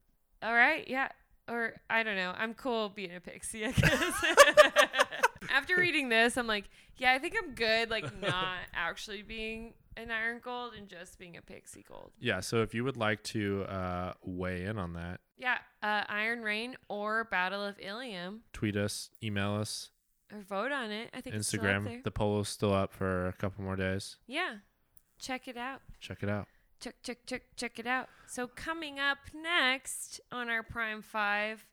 All 0.43 0.53
right. 0.53 0.85
Yeah. 0.87 1.07
Or 1.47 1.73
I 1.89 2.03
don't 2.03 2.15
know. 2.17 2.33
I'm 2.37 2.53
cool 2.53 2.89
being 2.89 3.15
a 3.15 3.19
pixie, 3.21 3.65
I 3.65 3.71
guess. 3.71 4.13
After 5.49 5.75
reading 5.77 6.09
this, 6.09 6.37
I'm 6.37 6.47
like, 6.47 6.65
yeah, 6.97 7.13
I 7.13 7.19
think 7.19 7.35
I'm 7.41 7.53
good, 7.55 7.89
like, 7.89 8.19
not 8.21 8.57
actually 8.73 9.21
being 9.23 9.73
an 9.97 10.11
iron 10.11 10.39
gold 10.43 10.73
and 10.77 10.87
just 10.87 11.17
being 11.19 11.35
a 11.37 11.41
pixie 11.41 11.83
gold. 11.87 12.11
Yeah, 12.19 12.39
so 12.39 12.61
if 12.61 12.73
you 12.73 12.83
would 12.83 12.97
like 12.97 13.23
to 13.23 13.63
uh, 13.63 14.13
weigh 14.23 14.63
in 14.65 14.77
on 14.77 14.93
that, 14.93 15.19
Yeah. 15.37 15.57
Uh, 15.81 16.03
iron 16.07 16.41
Rain 16.41 16.75
or 16.89 17.23
Battle 17.25 17.63
of 17.65 17.79
Ilium 17.79 18.41
tweet 18.53 18.75
us, 18.75 19.09
email 19.23 19.55
us, 19.55 19.89
or 20.31 20.39
vote 20.41 20.71
on 20.71 20.91
it. 20.91 21.09
I 21.13 21.21
think 21.21 21.35
it's 21.35 21.47
still 21.47 21.59
up 21.61 21.65
there. 21.65 21.79
Instagram. 21.79 22.03
The 22.03 22.11
polo's 22.11 22.47
still 22.49 22.73
up 22.73 22.93
for 22.93 23.27
a 23.27 23.33
couple 23.33 23.63
more 23.63 23.75
days. 23.75 24.17
Yeah. 24.27 24.57
Check 25.19 25.47
it 25.47 25.57
out. 25.57 25.81
Check 25.99 26.23
it 26.23 26.29
out. 26.29 26.47
check 26.79 26.95
check 27.03 27.17
check 27.27 27.43
check 27.55 27.77
it 27.77 27.85
out 27.85 28.09
so 28.27 28.47
coming 28.47 28.99
up 28.99 29.17
next 29.35 30.19
on 30.31 30.49
our 30.49 30.63
prime 30.63 31.01
five 31.03 31.63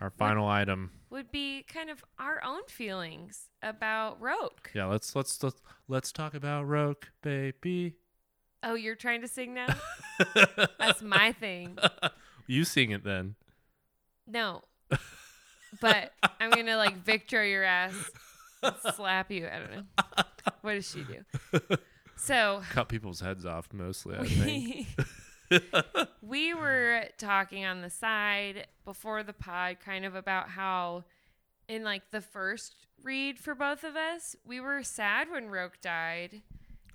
Our 0.00 0.10
final 0.10 0.46
item. 0.48 0.90
would 1.10 1.30
be 1.30 1.62
kind 1.62 1.88
of 1.88 2.04
our 2.18 2.42
own 2.44 2.62
feelings 2.68 3.48
about 3.62 4.20
roque 4.20 4.70
Yeah, 4.74 4.86
let's 4.86 5.14
let's 5.16 5.42
let's, 5.42 5.62
let's 5.88 6.12
talk 6.12 6.34
about 6.34 6.64
Roque, 6.64 7.08
baby. 7.22 7.94
oh 8.62 8.74
you're 8.74 8.96
trying 8.96 9.20
to 9.22 9.28
sing 9.28 9.54
now 9.54 9.68
that's 10.78 11.00
my 11.02 11.32
thing 11.32 11.78
you 12.46 12.64
sing 12.64 12.90
it 12.90 13.04
then. 13.04 13.34
no 14.26 14.62
but 15.80 16.12
i'm 16.40 16.50
gonna 16.50 16.76
like 16.76 17.02
victra 17.04 17.48
your 17.50 17.64
ass 17.64 17.94
slap 18.94 19.30
you 19.30 19.46
i 19.46 19.58
don't 19.58 19.72
know 19.72 20.04
what 20.62 20.74
does 20.74 20.90
she 20.90 21.04
do 21.04 21.76
so 22.16 22.62
Cut 22.70 22.88
people's 22.88 23.20
heads 23.20 23.44
off 23.46 23.68
mostly, 23.72 24.16
I 24.16 24.24
think. 24.26 24.86
We, 25.50 25.60
we 26.22 26.54
were 26.54 27.04
talking 27.18 27.64
on 27.64 27.82
the 27.82 27.90
side 27.90 28.66
before 28.84 29.22
the 29.22 29.32
pod 29.32 29.78
kind 29.84 30.04
of 30.04 30.14
about 30.14 30.48
how 30.50 31.04
in 31.68 31.82
like 31.84 32.10
the 32.10 32.20
first 32.20 32.86
read 33.02 33.38
for 33.38 33.54
both 33.54 33.84
of 33.84 33.96
us 33.96 34.36
we 34.44 34.60
were 34.60 34.82
sad 34.82 35.30
when 35.30 35.48
roque 35.48 35.80
died. 35.80 36.42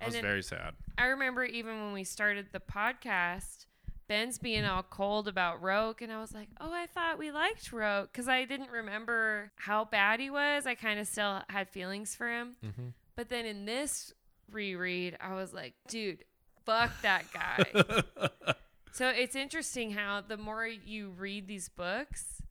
I 0.00 0.06
was 0.06 0.16
very 0.16 0.42
sad. 0.42 0.74
i 0.96 1.06
remember 1.06 1.44
even 1.44 1.84
when 1.84 1.92
we 1.92 2.04
started 2.04 2.46
the 2.52 2.60
podcast 2.60 3.66
ben's 4.08 4.38
being 4.38 4.64
all 4.64 4.82
cold 4.82 5.28
about 5.28 5.60
roque 5.62 6.00
and 6.00 6.10
i 6.10 6.18
was 6.18 6.32
like 6.32 6.48
oh 6.58 6.72
i 6.72 6.86
thought 6.86 7.18
we 7.18 7.30
liked 7.30 7.70
roque 7.70 8.10
because 8.10 8.26
i 8.26 8.46
didn't 8.46 8.70
remember 8.70 9.52
how 9.56 9.84
bad 9.84 10.18
he 10.18 10.30
was. 10.30 10.66
I 10.66 10.74
kind 10.74 10.98
of 10.98 11.06
still 11.06 11.42
had 11.50 11.68
feelings 11.68 12.14
for 12.14 12.28
him. 12.28 12.56
Hmm 12.62 12.88
but 13.16 13.28
then 13.28 13.44
in 13.44 13.66
this 13.66 14.14
reread, 14.50 15.14
I 15.20 15.34
was 15.34 15.52
like, 15.52 15.74
dude, 15.88 16.24
fuck 16.64 16.90
that 17.02 17.24
guy. 17.32 18.52
so 18.92 19.08
it's 19.08 19.34
interesting 19.36 19.92
how 19.92 20.20
the 20.20 20.36
more 20.36 20.66
you 20.66 21.10
read 21.10 21.46
these 21.46 21.68
books, 21.68 22.42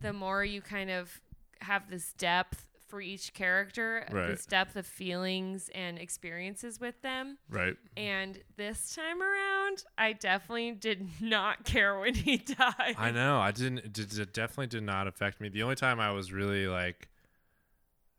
the 0.00 0.12
more 0.12 0.44
you 0.44 0.60
kind 0.62 0.90
of 0.90 1.20
have 1.60 1.90
this 1.90 2.12
depth 2.14 2.66
for 2.88 3.00
each 3.00 3.32
character, 3.34 4.04
Right. 4.10 4.28
this 4.28 4.46
depth 4.46 4.74
of 4.74 4.84
feelings 4.84 5.70
and 5.74 5.96
experiences 5.96 6.80
with 6.80 7.00
them. 7.02 7.38
right. 7.48 7.76
And 7.96 8.40
this 8.56 8.96
time 8.96 9.22
around, 9.22 9.84
I 9.96 10.12
definitely 10.12 10.72
did 10.72 11.06
not 11.20 11.64
care 11.64 11.96
when 12.00 12.14
he 12.14 12.38
died. 12.38 12.96
I 12.98 13.12
know. 13.12 13.38
I 13.38 13.52
didn't. 13.52 13.78
It, 13.78 13.92
did- 13.92 14.18
it 14.18 14.32
definitely 14.34 14.66
did 14.66 14.82
not 14.82 15.06
affect 15.06 15.40
me. 15.40 15.48
The 15.48 15.62
only 15.62 15.76
time 15.76 16.00
I 16.00 16.10
was 16.10 16.32
really 16.32 16.66
like 16.66 17.08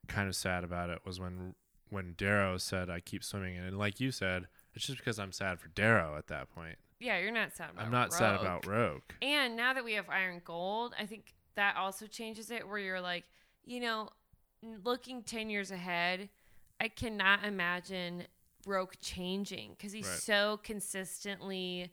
kind 0.07 0.27
of 0.29 0.35
sad 0.35 0.63
about 0.63 0.89
it 0.89 0.99
was 1.05 1.19
when 1.19 1.55
when 1.89 2.13
Darrow 2.17 2.57
said, 2.57 2.89
"I 2.89 3.01
keep 3.01 3.23
swimming," 3.25 3.57
and 3.57 3.77
like 3.77 3.99
you 3.99 4.11
said, 4.11 4.47
it's 4.75 4.85
just 4.85 4.97
because 4.99 5.19
I'm 5.19 5.31
sad 5.31 5.59
for 5.59 5.67
Darrow 5.69 6.17
at 6.17 6.27
that 6.27 6.53
point. 6.53 6.77
yeah, 6.99 7.17
you're 7.19 7.31
not 7.31 7.53
sad 7.53 7.71
about 7.71 7.85
I'm 7.85 7.91
not 7.91 8.13
sad 8.13 8.35
about 8.35 8.65
Roque. 8.67 9.15
And 9.21 9.55
now 9.55 9.73
that 9.73 9.83
we 9.83 9.93
have 9.93 10.09
iron 10.09 10.41
gold, 10.45 10.93
I 10.99 11.05
think 11.05 11.33
that 11.55 11.75
also 11.75 12.05
changes 12.07 12.51
it 12.51 12.67
where 12.67 12.77
you're 12.79 13.01
like, 13.01 13.23
you 13.65 13.79
know, 13.79 14.09
looking 14.83 15.23
10 15.23 15.49
years 15.49 15.71
ahead, 15.71 16.29
I 16.79 16.87
cannot 16.87 17.43
imagine 17.43 18.23
Roque 18.67 18.95
changing 19.01 19.71
because 19.71 19.91
he's 19.91 20.07
Right. 20.07 20.19
so 20.19 20.57
consistently 20.63 21.91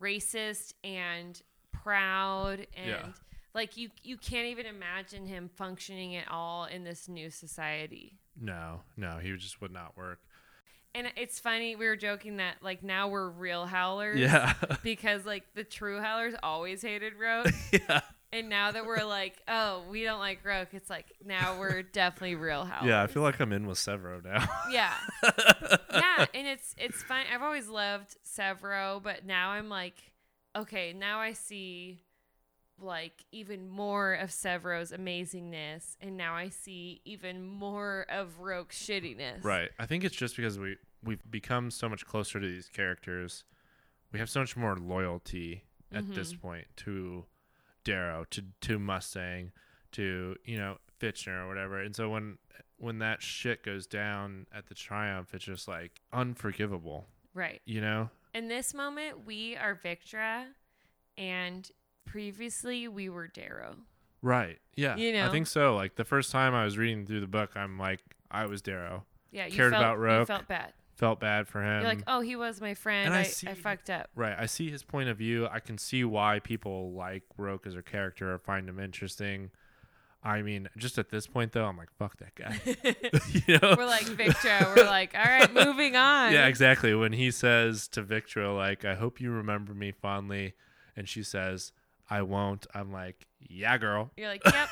racist 0.00 0.74
and 0.84 1.40
proud 1.72 2.66
and 2.74 2.88
Yeah. 2.88 3.12
like 3.54 3.76
you 3.76 3.90
you 4.02 4.16
can't 4.16 4.46
even 4.46 4.66
imagine 4.66 5.26
him 5.26 5.48
functioning 5.48 6.14
at 6.16 6.28
all 6.28 6.64
in 6.66 6.84
this 6.84 7.08
new 7.08 7.30
society. 7.30 8.18
No, 8.36 8.82
no, 8.96 9.18
he 9.18 9.34
just 9.36 9.60
would 9.60 9.72
not 9.72 9.96
work. 9.96 10.20
And 10.94 11.06
it's 11.16 11.38
funny 11.38 11.76
we 11.76 11.86
were 11.86 11.96
joking 11.96 12.38
that 12.38 12.56
like 12.62 12.82
now 12.82 13.08
we're 13.08 13.28
real 13.28 13.64
howlers 13.66 14.18
Yeah, 14.18 14.54
because 14.82 15.24
like 15.24 15.44
the 15.54 15.64
true 15.64 16.00
howlers 16.00 16.34
always 16.42 16.82
hated 16.82 17.12
Roque. 17.14 17.52
yeah, 17.72 18.00
And 18.32 18.48
now 18.48 18.72
that 18.72 18.84
we're 18.86 19.04
like, 19.04 19.40
oh, 19.48 19.84
we 19.88 20.02
don't 20.02 20.18
like 20.18 20.44
Roque, 20.44 20.74
it's 20.74 20.90
like 20.90 21.06
now 21.24 21.58
we're 21.60 21.82
definitely 21.82 22.34
real 22.34 22.64
howlers. 22.64 22.88
yeah. 22.88 23.02
I 23.02 23.06
feel 23.06 23.22
like 23.22 23.38
I'm 23.40 23.52
in 23.52 23.66
with 23.66 23.78
Sevro 23.78 24.22
now. 24.24 24.46
yeah, 24.70 24.94
yeah, 25.92 26.26
and 26.34 26.46
it's 26.48 26.74
it's 26.76 27.02
fine. 27.02 27.26
I've 27.32 27.42
always 27.42 27.68
loved 27.68 28.16
Sevro, 28.26 29.02
but 29.02 29.24
now 29.24 29.50
I'm 29.50 29.68
like, 29.68 29.94
okay, 30.56 30.92
now 30.92 31.18
I 31.20 31.32
see 31.34 32.00
like 32.82 33.24
even 33.32 33.68
more 33.68 34.14
of 34.14 34.30
Sevro's 34.30 34.92
amazingness, 34.92 35.96
and 36.00 36.16
now 36.16 36.34
I 36.34 36.48
see 36.48 37.00
even 37.04 37.42
more 37.42 38.06
of 38.08 38.40
Roque's 38.40 38.78
shittiness. 38.78 39.44
Right. 39.44 39.70
I 39.78 39.86
think 39.86 40.04
it's 40.04 40.16
just 40.16 40.36
because 40.36 40.58
we 40.58 40.76
we've 41.02 41.22
become 41.30 41.70
so 41.70 41.88
much 41.88 42.06
closer 42.06 42.40
to 42.40 42.46
these 42.46 42.68
characters. 42.68 43.44
We 44.12 44.18
have 44.18 44.30
so 44.30 44.40
much 44.40 44.56
more 44.56 44.76
loyalty 44.76 45.64
at 45.92 46.12
this 46.12 46.32
mm-hmm. 46.32 46.40
point 46.40 46.66
to 46.76 47.24
Darrow, 47.84 48.24
to 48.30 48.44
to 48.62 48.78
Mustang, 48.78 49.52
to 49.92 50.36
you 50.44 50.58
know 50.58 50.78
Fitchner 51.00 51.44
or 51.44 51.48
whatever. 51.48 51.80
And 51.80 51.94
so 51.94 52.10
when 52.10 52.38
when 52.78 52.98
that 52.98 53.22
shit 53.22 53.62
goes 53.62 53.86
down 53.86 54.46
at 54.52 54.66
the 54.68 54.74
Triumph, 54.74 55.34
it's 55.34 55.44
just 55.44 55.68
like 55.68 56.00
unforgivable. 56.12 57.06
Right. 57.34 57.60
You 57.64 57.80
know? 57.80 58.10
In 58.34 58.48
this 58.48 58.74
moment, 58.74 59.26
we 59.26 59.56
are 59.56 59.74
Victra, 59.74 60.44
and 61.18 61.70
previously 62.10 62.88
we 62.88 63.08
were 63.08 63.28
Darrow. 63.28 63.76
Right. 64.22 64.58
Yeah. 64.76 64.96
You 64.96 65.12
know? 65.12 65.26
I 65.26 65.30
think 65.30 65.46
so. 65.46 65.74
Like 65.76 65.96
the 65.96 66.04
first 66.04 66.30
time 66.30 66.54
I 66.54 66.64
was 66.64 66.76
reading 66.76 67.06
through 67.06 67.20
the 67.20 67.26
book, 67.26 67.52
I'm 67.56 67.78
like, 67.78 68.00
I 68.30 68.46
was 68.46 68.62
Darrow. 68.62 69.04
Yeah, 69.30 69.46
you 69.46 69.52
Cared 69.52 69.72
felt, 69.72 69.82
about 69.82 70.18
You 70.18 70.24
felt 70.26 70.48
bad. 70.48 70.72
Felt 70.96 71.20
bad 71.20 71.48
for 71.48 71.62
him. 71.62 71.80
You're 71.80 71.88
like, 71.88 72.02
oh, 72.06 72.20
he 72.20 72.36
was 72.36 72.60
my 72.60 72.74
friend. 72.74 73.06
And 73.06 73.14
I 73.14 73.20
I, 73.20 73.22
see- 73.22 73.48
I 73.48 73.54
fucked 73.54 73.90
up. 73.90 74.10
Right. 74.14 74.34
I 74.38 74.46
see 74.46 74.70
his 74.70 74.82
point 74.82 75.08
of 75.08 75.16
view. 75.16 75.48
I 75.50 75.60
can 75.60 75.78
see 75.78 76.04
why 76.04 76.40
people 76.40 76.92
like 76.92 77.22
Roque 77.38 77.66
as 77.66 77.76
a 77.76 77.82
character 77.82 78.32
or 78.34 78.38
find 78.38 78.68
him 78.68 78.78
interesting. 78.78 79.50
I 80.22 80.42
mean, 80.42 80.68
just 80.76 80.98
at 80.98 81.08
this 81.08 81.26
point 81.26 81.52
though, 81.52 81.64
I'm 81.64 81.78
like, 81.78 81.90
fuck 81.98 82.18
that 82.18 82.34
guy. 82.34 82.60
you 83.46 83.58
know? 83.58 83.74
We're 83.78 83.86
like 83.86 84.04
Victra. 84.04 84.76
We're 84.76 84.84
like, 84.84 85.14
all 85.14 85.24
right, 85.24 85.52
moving 85.52 85.96
on. 85.96 86.32
yeah, 86.32 86.46
exactly. 86.46 86.94
When 86.94 87.12
he 87.12 87.30
says 87.30 87.88
to 87.88 88.02
Victra, 88.02 88.54
like, 88.54 88.84
I 88.84 88.94
hope 88.94 89.20
you 89.20 89.30
remember 89.30 89.72
me 89.72 89.92
fondly, 89.92 90.52
and 90.94 91.08
she 91.08 91.22
says, 91.22 91.72
I 92.10 92.22
won't. 92.22 92.66
I'm 92.74 92.92
like, 92.92 93.26
yeah, 93.38 93.78
girl. 93.78 94.10
You're 94.16 94.28
like, 94.28 94.42
yep, 94.44 94.68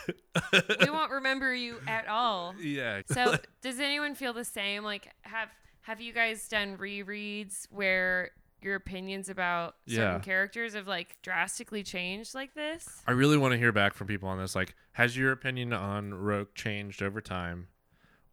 we 0.81 0.91
won't 0.91 1.13
remember 1.13 1.55
you 1.55 1.77
at 1.87 2.09
all. 2.09 2.55
Yeah. 2.61 3.03
So, 3.07 3.37
does 3.63 3.79
anyone 3.81 4.15
feel 4.17 4.33
the 4.33 4.45
same? 4.45 4.83
Like, 4.85 5.09
have 5.23 5.49
have 5.83 6.01
you 6.01 6.13
guys 6.13 6.49
done 6.49 6.77
rereads 6.77 7.67
where 7.71 8.31
your 8.61 8.75
opinions 8.75 9.29
about 9.29 9.77
certain 9.87 10.15
Yeah. 10.15 10.19
characters 10.19 10.75
have 10.75 10.89
like 10.89 11.17
drastically 11.23 11.83
changed 11.85 12.35
like 12.35 12.55
this? 12.55 13.03
I 13.07 13.13
really 13.13 13.37
want 13.39 13.53
to 13.53 13.59
hear 13.59 13.71
back 13.73 13.95
from 13.95 14.07
people 14.09 14.29
on 14.29 14.39
this. 14.39 14.55
Like, 14.57 14.75
has 14.93 15.17
your 15.17 15.31
opinion 15.33 15.73
on 15.73 16.13
Roque 16.13 16.55
changed 16.57 17.03
over 17.03 17.21
time? 17.21 17.69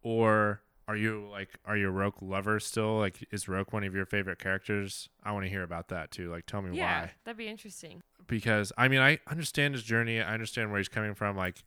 Or 0.02 0.62
are 0.88 0.96
you 0.96 1.26
like 1.30 1.50
are 1.64 1.76
you 1.76 1.88
a 1.88 1.90
Roque 1.90 2.22
lover 2.22 2.60
still? 2.60 2.98
Like 2.98 3.26
is 3.30 3.48
Roque 3.48 3.72
one 3.72 3.84
of 3.84 3.94
your 3.94 4.06
favorite 4.06 4.38
characters? 4.38 5.08
I 5.22 5.32
want 5.32 5.44
to 5.44 5.50
hear 5.50 5.62
about 5.62 5.88
that 5.88 6.10
too. 6.10 6.30
Like 6.30 6.46
tell 6.46 6.62
me 6.62 6.76
yeah, 6.76 7.02
why. 7.02 7.10
that'd 7.24 7.36
be 7.36 7.48
interesting. 7.48 8.02
Because 8.26 8.72
I 8.78 8.88
mean 8.88 9.00
I 9.00 9.18
understand 9.28 9.74
his 9.74 9.82
journey. 9.82 10.20
I 10.20 10.32
understand 10.32 10.70
where 10.70 10.78
he's 10.78 10.88
coming 10.88 11.14
from. 11.14 11.36
Like 11.36 11.64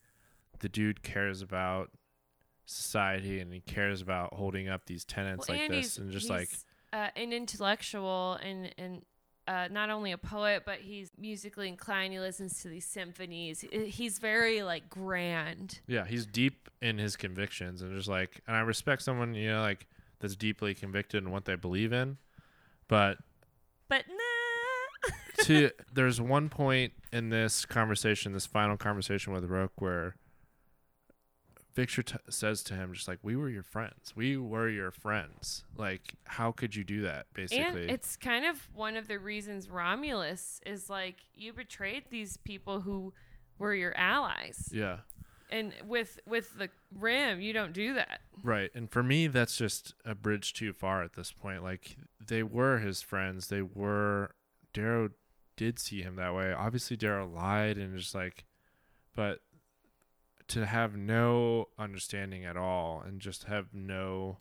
the 0.59 0.70
dude 0.70 1.03
cares 1.03 1.41
about 1.41 1.91
society 2.65 3.39
and 3.39 3.51
he 3.51 3.61
cares 3.61 4.01
about 4.01 4.34
holding 4.36 4.70
up 4.70 4.86
these 4.86 5.03
tenets 5.03 5.49
like 5.49 5.59
and 5.59 5.74
this 5.74 5.97
and 5.97 6.11
just 6.11 6.26
he's, 6.26 6.30
like 6.30 6.49
uh, 6.93 7.09
an 7.15 7.34
intellectual 7.34 8.38
and 8.41 8.74
and 8.78 9.01
uh, 9.49 9.67
not 9.72 9.89
only 9.89 10.11
a 10.11 10.17
poet, 10.17 10.61
but 10.63 10.78
he's 10.78 11.09
musically 11.17 11.67
inclined. 11.67 12.13
He 12.13 12.20
listens 12.20 12.61
to 12.61 12.70
these 12.70 12.86
symphonies. 12.86 13.65
He's 13.72 14.20
very 14.20 14.61
like 14.61 14.89
grand. 14.91 15.80
yeah, 15.88 16.05
he's 16.05 16.28
deep 16.28 16.59
in 16.82 16.97
his 16.97 17.15
convictions 17.15 17.82
and 17.82 17.95
just 17.95 18.07
like 18.07 18.41
and 18.47 18.55
I 18.55 18.61
respect 18.61 19.01
someone, 19.01 19.34
you 19.34 19.49
know, 19.49 19.61
like 19.61 19.88
that's 20.19 20.36
deeply 20.36 20.73
convicted 20.73 21.23
in 21.23 21.32
what 21.32 21.45
they 21.45 21.55
believe 21.55 21.93
in. 21.93 22.17
But 22.88 23.17
But 23.88 24.05
nah. 24.07 25.13
to 25.43 25.71
there's 25.93 26.19
one 26.19 26.49
point 26.49 26.93
in 27.11 27.30
this 27.30 27.65
conversation, 27.65 28.34
this 28.34 28.45
final 28.45 28.77
conversation 28.77 29.34
with 29.34 29.45
Roque, 29.45 29.80
where 29.82 30.15
Victra 31.75 32.03
t- 32.03 32.17
says 32.30 32.63
to 32.63 32.73
him, 32.73 32.93
just 32.93 33.07
like, 33.07 33.19
"We 33.21 33.36
were 33.36 33.49
your 33.49 33.63
friends. 33.63 34.13
We 34.15 34.36
were 34.38 34.67
your 34.67 34.91
friends. 34.91 35.63
Like, 35.77 36.15
how 36.25 36.51
could 36.51 36.75
you 36.75 36.84
do 36.84 37.01
that?" 37.03 37.27
and 37.27 37.34
Basically, 37.34 37.89
it's 37.89 38.17
kind 38.17 38.45
of 38.45 38.67
one 38.73 38.97
of 38.97 39.07
the 39.07 39.17
reasons 39.19 39.69
Romulus 39.69 40.59
is 40.65 40.89
like 40.89 41.17
you 41.34 41.53
betrayed 41.53 42.05
these 42.09 42.38
people 42.38 42.82
who 42.82 43.13
were 43.57 43.73
your 43.73 43.95
allies. 43.95 44.69
yeah, 44.73 44.97
And 45.49 45.73
with 45.87 46.19
with 46.27 46.57
the 46.57 46.69
rim, 46.95 47.41
you 47.41 47.53
don't 47.53 47.73
do 47.73 47.93
that. 47.95 48.21
right. 48.43 48.69
And 48.75 48.89
for 48.89 49.01
me, 49.01 49.27
that's 49.27 49.57
just 49.57 49.95
a 50.05 50.13
bridge 50.15 50.53
too 50.53 50.73
far 50.73 51.01
at 51.03 51.13
this 51.13 51.31
point. 51.31 51.63
Like, 51.63 51.97
they 52.25 52.43
were 52.43 52.79
his 52.79 53.01
friends. 53.01 53.47
They 53.47 53.61
were. 53.61 54.31
Darrow 54.73 55.09
did 55.57 55.79
see 55.79 56.01
him 56.03 56.15
that 56.17 56.35
way. 56.35 56.53
Obviously, 56.53 56.95
Darrow 56.95 57.27
lied 57.27 57.77
and 57.77 57.97
just 57.97 58.13
like, 58.13 58.45
but 59.15 59.39
to 60.49 60.65
have 60.65 60.95
no 60.95 61.69
understanding 61.77 62.43
at 62.45 62.57
all 62.57 63.03
and 63.05 63.19
just 63.19 63.45
have 63.45 63.73
no 63.73 64.37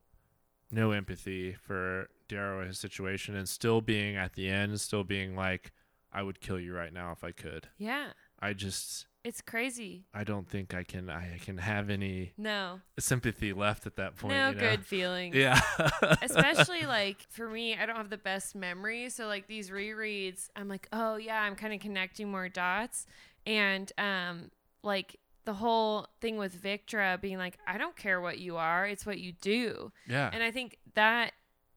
no 0.70 0.90
empathy 0.90 1.52
for 1.54 2.08
Darrow 2.28 2.60
and 2.60 2.68
his 2.68 2.78
situation 2.78 3.34
and 3.34 3.48
still 3.48 3.80
being 3.80 4.16
at 4.16 4.34
the 4.34 4.48
end 4.48 4.80
still 4.80 5.04
being 5.04 5.34
like 5.34 5.72
I 6.12 6.22
would 6.22 6.40
kill 6.40 6.58
you 6.58 6.74
right 6.74 6.92
now 6.92 7.12
if 7.12 7.22
I 7.22 7.32
could. 7.32 7.68
Yeah. 7.76 8.08
I 8.40 8.54
just 8.54 9.06
It's 9.28 9.42
crazy. 9.42 10.06
I 10.14 10.24
don't 10.24 10.48
think 10.48 10.72
I 10.72 10.84
can 10.84 11.10
I 11.10 11.36
can 11.44 11.58
have 11.58 11.90
any 11.90 12.32
No. 12.38 12.80
sympathy 12.98 13.52
left 13.52 13.86
at 13.86 13.96
that 13.96 14.16
point. 14.16 14.32
no 14.32 14.48
you 14.48 14.54
know? 14.54 14.60
good 14.60 14.86
feelings. 14.86 15.36
Yeah. 15.36 15.60
Especially 16.22 16.86
like 16.86 17.26
for 17.28 17.46
me, 17.46 17.76
I 17.76 17.84
don't 17.84 17.96
have 17.96 18.08
the 18.08 18.16
best 18.16 18.54
memory. 18.54 19.10
So 19.10 19.26
like 19.26 19.46
these 19.46 19.68
rereads, 19.68 20.48
I'm 20.56 20.66
like, 20.66 20.88
oh 20.94 21.16
yeah, 21.16 21.42
I'm 21.42 21.56
kind 21.56 21.74
of 21.74 21.80
connecting 21.80 22.30
more 22.30 22.48
dots. 22.48 23.04
And 23.44 23.92
um 23.98 24.50
like 24.82 25.16
the 25.44 25.52
whole 25.52 26.06
thing 26.22 26.38
with 26.38 26.56
Victra 26.56 27.20
being 27.20 27.36
like, 27.36 27.58
I 27.66 27.76
don't 27.76 27.96
care 27.96 28.22
what 28.22 28.38
you 28.38 28.56
are, 28.56 28.86
it's 28.86 29.04
what 29.04 29.18
you 29.18 29.32
do. 29.32 29.92
yeah. 30.08 30.30
And 30.32 30.42
I 30.42 30.50
think 30.50 30.78
that 30.94 31.32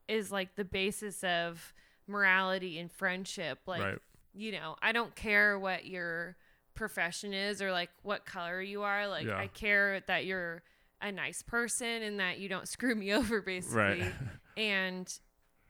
is 0.08 0.32
like 0.32 0.56
the 0.56 0.64
basis 0.64 1.22
of 1.26 1.74
morality 2.08 2.80
and 2.80 2.90
friendship. 2.90 3.60
Like, 3.66 3.82
right. 3.82 3.98
you 4.34 4.54
know, 4.54 4.78
I 4.82 4.94
don't 4.94 5.14
care 5.16 5.60
what 5.60 5.86
your 5.86 6.38
profession 6.76 7.34
is 7.34 7.62
or 7.62 7.72
like 7.72 7.90
what 8.04 8.26
color 8.26 8.62
you 8.62 8.84
are. 8.84 9.08
Like, 9.08 9.26
Yeah. 9.26 9.38
I 9.38 9.48
care 9.48 10.02
that 10.08 10.26
you're 10.26 10.64
a 11.02 11.12
nice 11.12 11.42
person 11.42 12.04
and 12.04 12.20
that 12.20 12.40
you 12.40 12.50
don't 12.50 12.68
screw 12.76 12.96
me 12.96 13.14
over, 13.14 13.42
basically. 13.42 14.02
Right. 14.02 14.14
and 14.58 15.20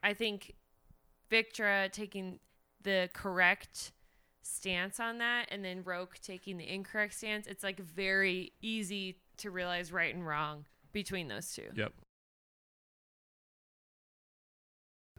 I 0.03 0.13
think 0.13 0.55
Victra 1.31 1.91
taking 1.91 2.39
the 2.83 3.09
correct 3.13 3.91
stance 4.43 4.99
on 4.99 5.19
that 5.19 5.45
and 5.51 5.63
then 5.63 5.83
Roque 5.83 6.17
taking 6.21 6.57
the 6.57 6.67
incorrect 6.67 7.13
stance, 7.13 7.47
it's 7.47 7.63
like 7.63 7.79
very 7.79 8.51
easy 8.61 9.17
to 9.37 9.51
realize 9.51 9.91
right 9.91 10.13
and 10.13 10.25
wrong 10.25 10.65
between 10.91 11.27
those 11.27 11.53
two. 11.53 11.67
Yep. 11.75 11.93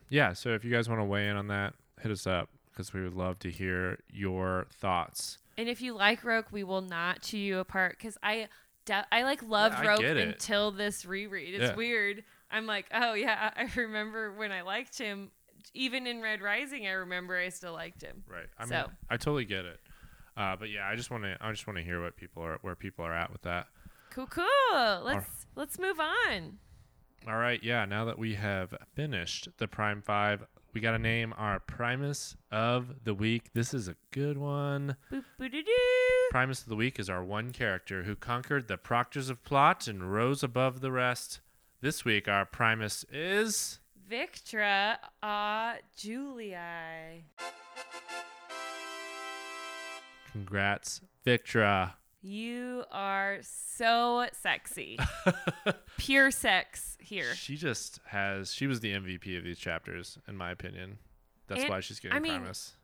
Yeah, 0.09 0.35
so 0.35 0.51
if 0.51 0.65
you 0.65 0.71
guys 0.71 0.89
want 0.89 1.01
to 1.01 1.05
weigh 1.05 1.29
in 1.29 1.37
on 1.37 1.47
that, 1.49 1.75
hit 2.03 2.11
us 2.13 2.27
up 2.27 2.51
because 2.71 2.93
we 2.93 3.03
would 3.03 3.15
love 3.15 3.39
to 3.41 3.51
hear 3.51 3.99
your 4.11 4.67
thoughts. 4.71 5.39
And 5.59 5.69
if 5.69 5.81
you 5.81 5.95
like 5.95 6.25
Roque, 6.25 6.51
we 6.53 6.65
will 6.65 6.81
not 6.81 7.23
chew 7.23 7.39
you 7.39 7.59
apart 7.59 7.97
because 7.99 8.17
I, 8.23 8.49
de- 8.85 9.07
I 9.13 9.23
like 9.25 9.43
loved 9.43 9.77
I 9.77 9.87
Roque 9.87 10.03
until 10.03 10.71
this 10.71 11.05
reread. 11.05 11.55
It's 11.55 11.71
Yeah. 11.71 11.75
weird. 11.77 12.25
I'm 12.51 12.67
like, 12.67 12.87
oh 12.93 13.15
yeah, 13.15 13.51
I 13.57 13.69
remember 13.77 14.33
when 14.33 14.53
I 14.53 14.63
liked 14.63 14.99
him. 14.99 15.31
Even 15.75 16.07
in 16.07 16.21
Red 16.21 16.43
Rising, 16.43 16.87
I 16.87 16.91
remember 16.93 17.37
I 17.37 17.49
still 17.49 17.73
liked 17.73 18.03
him. 18.03 18.25
Right. 18.27 18.47
I 18.59 18.67
mean, 18.67 18.85
I 19.09 19.17
totally 19.17 19.45
get 19.45 19.65
it. 19.65 19.79
Uh, 20.37 20.57
but 20.57 20.71
yeah, 20.71 20.87
I 20.89 20.97
just 20.97 21.11
want 21.11 21.25
to 21.25 21.37
I 21.41 21.51
just 21.53 21.67
want 21.67 21.77
to 21.79 21.85
hear 21.85 22.03
what 22.03 22.17
people 22.17 22.43
are 22.43 22.59
where 22.63 22.75
people 22.75 23.05
are 23.05 23.13
at 23.13 23.33
with 23.33 23.43
that. 23.43 23.69
Cool, 24.11 24.27
cool. 24.27 25.03
Let's 25.05 25.47
let's 25.55 25.79
move 25.79 26.01
on. 26.01 26.59
All 27.29 27.37
right, 27.37 27.63
yeah. 27.63 27.85
Now 27.85 28.05
that 28.07 28.19
we 28.19 28.35
have 28.35 28.75
finished 28.95 29.49
the 29.59 29.69
Prime 29.69 30.03
Five, 30.03 30.45
we 30.73 30.81
got 30.81 30.93
to 30.93 30.99
name 30.99 31.35
our 31.37 31.61
Primus 31.61 32.37
of 32.51 33.05
the 33.05 33.15
week. 33.15 33.51
This 33.53 33.75
is 33.75 33.89
a 33.89 33.97
good 34.11 34.39
one. 34.39 34.97
Boop, 35.13 35.25
boop, 35.39 35.53
doo, 35.53 35.63
doo. 35.63 36.29
Primus 36.31 36.63
of 36.63 36.69
the 36.69 36.77
week 36.77 36.99
is 36.99 37.11
our 37.11 37.23
one 37.23 37.51
character 37.51 38.05
who 38.05 38.17
conquered 38.17 38.69
the 38.69 38.79
proctors 38.79 39.29
of 39.29 39.45
plot 39.45 39.87
and 39.87 40.13
rose 40.13 40.43
above 40.43 40.81
the 40.81 40.91
rest. 40.91 41.41
This 41.83 42.05
week, 42.05 42.27
our 42.27 42.47
Primus 42.47 43.05
is 43.13 43.81
Victra 44.11 44.97
uh, 45.23 45.27
au 45.27 45.75
Julii. 45.97 47.25
congrats, 50.33 51.03
Victra. 51.27 51.95
You 52.23 52.85
are 52.93 53.39
so 53.43 54.27
sexy. 54.33 54.99
Pure 55.99 56.31
sex 56.31 56.97
here. 57.01 57.35
She 57.35 57.57
just 57.57 57.99
has. 58.07 58.55
She 58.55 58.67
was 58.69 58.81
the 58.81 58.93
MVP 58.93 59.37
of 59.37 59.45
these 59.45 59.59
chapters, 59.59 60.19
in 60.29 60.37
my 60.37 60.53
opinion. 60.53 60.99
That's 61.49 61.63
And, 61.63 61.71
why 61.71 61.81
she's 61.81 61.99
getting 61.99 62.17
I 62.17 62.21
mean, 62.21 62.39
Primus. 62.39 62.75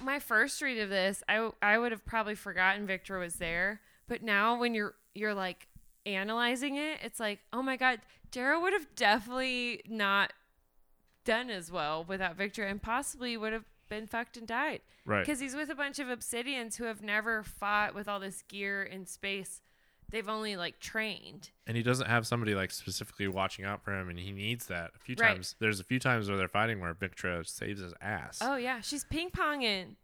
My 0.00 0.18
first 0.18 0.60
read 0.60 0.78
of 0.78 0.90
this, 0.90 1.22
I 1.28 1.50
I 1.62 1.78
would 1.78 1.92
have 1.92 2.04
probably 2.04 2.34
forgotten 2.34 2.86
Victra 2.86 3.20
was 3.20 3.36
there, 3.36 3.80
but 4.08 4.22
now 4.22 4.58
when 4.58 4.74
you're 4.74 4.94
you're 5.14 5.34
like 5.34 5.68
analyzing 6.04 6.76
it, 6.76 6.98
it's 7.02 7.20
like, 7.20 7.38
oh 7.52 7.62
my 7.62 7.76
god, 7.76 8.00
Darrow 8.30 8.60
would 8.60 8.72
have 8.72 8.94
definitely 8.96 9.82
not 9.88 10.32
done 11.24 11.50
as 11.50 11.70
well 11.70 12.04
without 12.04 12.36
Victra, 12.36 12.68
and 12.70 12.82
possibly 12.82 13.36
would 13.36 13.52
have 13.52 13.64
been 13.88 14.06
fucked 14.06 14.36
and 14.36 14.46
died 14.46 14.80
Right. 15.04 15.24
because 15.24 15.40
he's 15.40 15.54
with 15.54 15.70
a 15.70 15.74
bunch 15.74 15.98
of 15.98 16.08
Obsidians 16.08 16.76
who 16.76 16.84
have 16.84 17.02
never 17.02 17.42
fought 17.42 17.94
with 17.94 18.08
all 18.08 18.20
this 18.20 18.42
gear 18.42 18.82
in 18.82 19.06
space. 19.06 19.60
They've 20.10 20.28
only 20.28 20.56
like 20.56 20.80
trained. 20.80 21.50
and 21.66 21.76
he 21.76 21.82
doesn't 21.82 22.06
have 22.08 22.26
somebody 22.26 22.54
like 22.54 22.70
specifically 22.70 23.28
watching 23.28 23.66
out 23.66 23.82
for 23.84 23.92
him, 23.98 24.08
and 24.08 24.18
he 24.18 24.32
needs 24.32 24.66
that. 24.68 24.92
A 24.96 24.98
few 24.98 25.14
Right. 25.18 25.34
times, 25.34 25.54
there's 25.58 25.80
a 25.80 25.84
few 25.84 25.98
times 25.98 26.28
where 26.28 26.38
they're 26.38 26.48
fighting 26.48 26.80
where 26.80 26.94
Victra 26.94 27.46
saves 27.46 27.80
his 27.82 27.92
ass. 28.00 28.38
Oh 28.40 28.56
yeah, 28.56 28.80
she's 28.80 29.04
ping 29.04 29.30
ponging. 29.30 29.96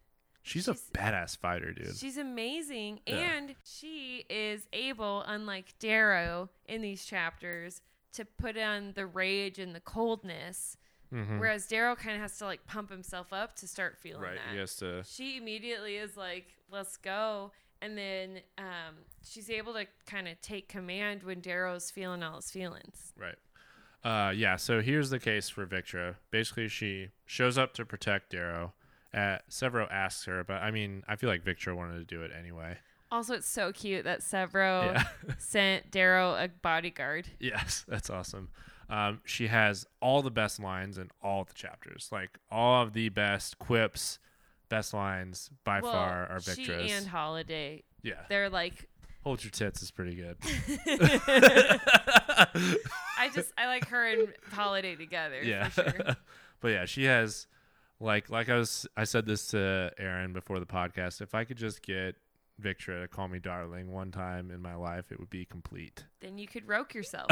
she's, 0.42 0.64
she's- 0.64 0.68
a 0.68 0.92
badass 0.98 1.38
fighter, 1.38 1.72
dude. 1.72 1.96
She's 1.96 2.18
amazing. 2.18 3.00
Yeah. 3.06 3.14
And 3.16 3.54
she 3.64 4.26
is 4.28 4.68
able, 4.74 5.22
unlike 5.22 5.72
Darrow 5.78 6.50
in 6.66 6.82
these 6.82 7.06
chapters, 7.06 7.80
to 8.12 8.26
put 8.26 8.58
on 8.58 8.92
the 8.92 9.06
rage 9.06 9.58
and 9.58 9.74
the 9.74 9.80
coldness. 9.80 10.76
Mhm. 11.12 11.38
Whereas 11.38 11.66
Darrow 11.66 11.94
kind 11.96 12.16
of 12.16 12.22
has 12.22 12.38
to 12.38 12.44
like 12.44 12.66
pump 12.66 12.90
himself 12.90 13.32
up 13.32 13.54
to 13.56 13.68
start 13.68 13.96
feeling 13.98 14.22
Right. 14.22 14.36
that. 14.36 14.52
He 14.52 14.58
has 14.58 14.74
to. 14.76 15.02
She 15.04 15.36
immediately 15.36 15.96
is 15.96 16.16
like, 16.16 16.46
let's 16.70 16.96
go. 16.96 17.52
And 17.82 17.98
then 17.98 18.40
um, 18.58 18.94
she's 19.22 19.50
able 19.50 19.74
to 19.74 19.86
kind 20.06 20.26
of 20.28 20.40
take 20.40 20.68
command 20.68 21.22
when 21.22 21.40
Darrow's 21.40 21.90
feeling 21.90 22.22
all 22.22 22.36
his 22.36 22.50
feelings. 22.50 23.12
Right. 23.18 23.36
Uh, 24.02 24.30
yeah. 24.30 24.56
So 24.56 24.80
here's 24.80 25.10
the 25.10 25.18
case 25.18 25.48
for 25.48 25.66
Victra. 25.66 26.16
Basically, 26.30 26.68
she 26.68 27.08
shows 27.26 27.58
up 27.58 27.74
to 27.74 27.84
protect 27.84 28.30
Darrow. 28.30 28.72
Uh, 29.12 29.38
Sevro 29.50 29.86
asks 29.92 30.24
her, 30.24 30.42
but 30.44 30.62
I 30.62 30.70
mean, 30.70 31.04
I 31.06 31.16
feel 31.16 31.28
like 31.30 31.44
Victra 31.44 31.76
wanted 31.76 31.98
to 31.98 32.04
do 32.04 32.22
it 32.22 32.30
anyway. 32.36 32.78
Also, 33.12 33.34
it's 33.34 33.46
so 33.48 33.70
cute 33.72 34.04
that 34.04 34.20
Sevro 34.20 34.94
Yeah. 34.94 35.04
sent 35.38 35.90
Darrow 35.90 36.34
a 36.34 36.48
bodyguard. 36.48 37.28
yes, 37.38 37.84
that's 37.86 38.10
awesome. 38.10 38.48
Um, 38.94 39.20
she 39.24 39.48
has 39.48 39.86
all 40.00 40.22
the 40.22 40.30
best 40.30 40.60
lines 40.60 40.98
in 40.98 41.10
all 41.20 41.42
the 41.42 41.52
chapters. 41.52 42.10
Like 42.12 42.38
all 42.48 42.84
of 42.84 42.92
the 42.92 43.08
best 43.08 43.58
quips, 43.58 44.20
best 44.68 44.94
lines 44.94 45.50
by 45.64 45.80
well, 45.80 45.90
far 45.90 46.28
are 46.30 46.40
she 46.40 46.64
Victra's. 46.64 46.92
and 46.92 47.08
Holiday. 47.08 47.82
yeah. 48.02 48.20
They're 48.28 48.48
like 48.48 48.88
Hold 49.24 49.42
your 49.42 49.50
tits 49.50 49.82
is 49.82 49.90
pretty 49.90 50.14
good. 50.14 50.36
I 53.18 53.30
just 53.34 53.52
I 53.58 53.66
like 53.66 53.88
her 53.88 54.06
and 54.06 54.28
Holiday 54.52 54.94
together. 54.94 55.42
yeah. 55.42 55.70
For 55.70 55.90
sure. 55.90 56.16
but 56.60 56.68
yeah, 56.68 56.84
she 56.84 57.02
has 57.04 57.48
like 57.98 58.30
like 58.30 58.48
I 58.48 58.56
was 58.56 58.86
I 58.96 59.02
said 59.02 59.26
this 59.26 59.48
to 59.48 59.90
Aaron 59.98 60.32
before 60.32 60.60
the 60.60 60.66
podcast. 60.66 61.20
If 61.20 61.34
I 61.34 61.42
could 61.42 61.56
just 61.56 61.82
get 61.82 62.14
Victra 62.62 63.02
to 63.02 63.08
call 63.08 63.26
me 63.26 63.40
darling 63.40 63.90
one 63.90 64.12
time 64.12 64.52
in 64.52 64.62
my 64.62 64.76
life, 64.76 65.10
it 65.10 65.18
would 65.18 65.30
be 65.30 65.46
complete. 65.46 66.04
Then 66.20 66.38
you 66.38 66.46
could 66.46 66.68
roque 66.68 66.94
yourself. 66.94 67.26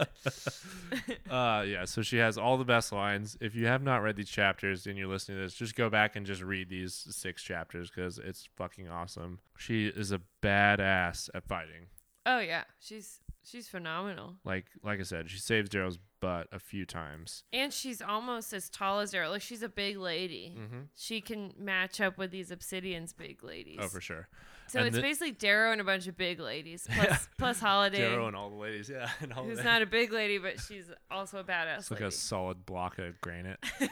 uh 1.30 1.64
yeah, 1.68 1.86
so 1.86 2.02
she 2.02 2.18
has 2.18 2.38
all 2.38 2.58
the 2.58 2.66
best 2.66 2.92
lines. 2.92 3.38
If 3.42 3.56
you 3.56 3.68
have 3.68 3.84
not 3.84 3.98
read 3.98 4.16
these 4.16 4.30
chapters 4.30 4.88
and 4.88 4.98
you're 4.98 5.08
listening 5.08 5.38
to 5.38 5.44
this, 5.44 5.54
just 5.54 5.76
go 5.76 5.90
back 5.90 6.16
and 6.16 6.26
just 6.26 6.42
read 6.42 6.70
these 6.70 6.94
six 7.12 7.44
chapters 7.44 7.90
because 7.90 8.18
it's 8.18 8.48
fucking 8.56 8.88
awesome. 8.88 9.40
She 9.58 9.88
is 9.88 10.12
a 10.12 10.22
badass 10.42 11.30
at 11.34 11.48
fighting. 11.48 11.88
oh 12.26 12.40
yeah, 12.40 12.64
she's 12.80 13.20
she's 13.44 13.68
phenomenal, 13.68 14.36
Like 14.44 14.66
like 14.84 15.00
I 15.00 15.04
said, 15.04 15.30
she 15.30 15.38
saves 15.40 15.70
Darrow's 15.70 16.00
butt 16.20 16.48
a 16.52 16.60
few 16.60 16.86
times. 16.86 17.44
and 17.54 17.72
she's 17.74 18.02
almost 18.02 18.54
as 18.54 18.70
tall 18.70 19.00
as 19.00 19.12
Darrow. 19.12 19.30
Like 19.30 19.42
she's 19.42 19.64
a 19.64 19.70
big 19.70 19.98
lady. 19.98 20.56
Mm-hmm. 20.58 20.80
She 20.96 21.22
can 21.22 21.54
match 21.58 22.00
up 22.02 22.18
with 22.18 22.32
these 22.32 22.52
Obsidian's 22.52 23.14
big 23.14 23.44
ladies. 23.44 23.80
Oh, 23.82 23.88
for 23.88 24.02
sure. 24.02 24.28
So 24.68 24.80
And 24.80 24.88
it's 24.88 24.96
the- 24.96 25.02
basically 25.02 25.32
Darrow 25.32 25.72
and 25.72 25.80
a 25.80 25.84
bunch 25.84 26.08
of 26.08 26.18
big 26.18 26.40
ladies 26.40 26.88
plus 26.94 27.28
plus 27.38 27.60
Holiday, 27.60 28.10
Darrow 28.10 28.28
and 28.28 28.36
all 28.36 28.50
the 28.50 28.56
ladies, 28.56 28.90
yeah, 28.90 29.10
and 29.22 29.32
all 29.34 29.44
who's 29.44 29.64
not 29.64 29.82
a 29.82 29.86
big 30.00 30.12
lady, 30.12 30.38
but 30.40 30.60
she's 30.60 30.86
also 31.12 31.40
a 31.40 31.44
badass 31.44 31.78
It's 31.80 31.92
like 31.92 32.00
lady. 32.00 32.08
a 32.10 32.12
solid 32.12 32.66
block 32.66 32.98
of 32.98 33.20
granite. 33.22 33.60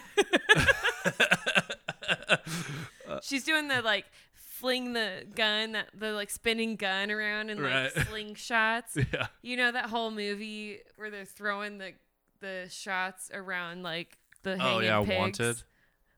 She's 3.21 3.43
doing 3.43 3.67
the 3.67 3.82
like 3.82 4.05
fling 4.34 4.93
the 4.93 5.26
gun, 5.36 5.74
that 5.74 5.89
the 5.93 6.11
like 6.13 6.30
spinning 6.30 6.76
gun 6.76 7.11
around 7.11 7.49
and 7.49 7.61
like 7.61 7.95
Right. 7.95 8.07
sling 8.07 8.36
shots. 8.36 8.97
yeah. 9.13 9.28
You 9.41 9.57
know 9.57 9.71
that 9.71 9.89
whole 9.89 10.11
movie 10.11 10.80
where 10.95 11.09
they're 11.11 11.26
throwing 11.26 11.78
the 11.78 11.93
the 12.39 12.67
shots 12.69 13.30
around 13.34 13.84
like 13.84 14.17
the 14.43 14.53
Oh 14.53 14.57
hanging 14.57 14.84
yeah, 14.84 14.99
pigs? 15.03 15.39
wanted. 15.39 15.63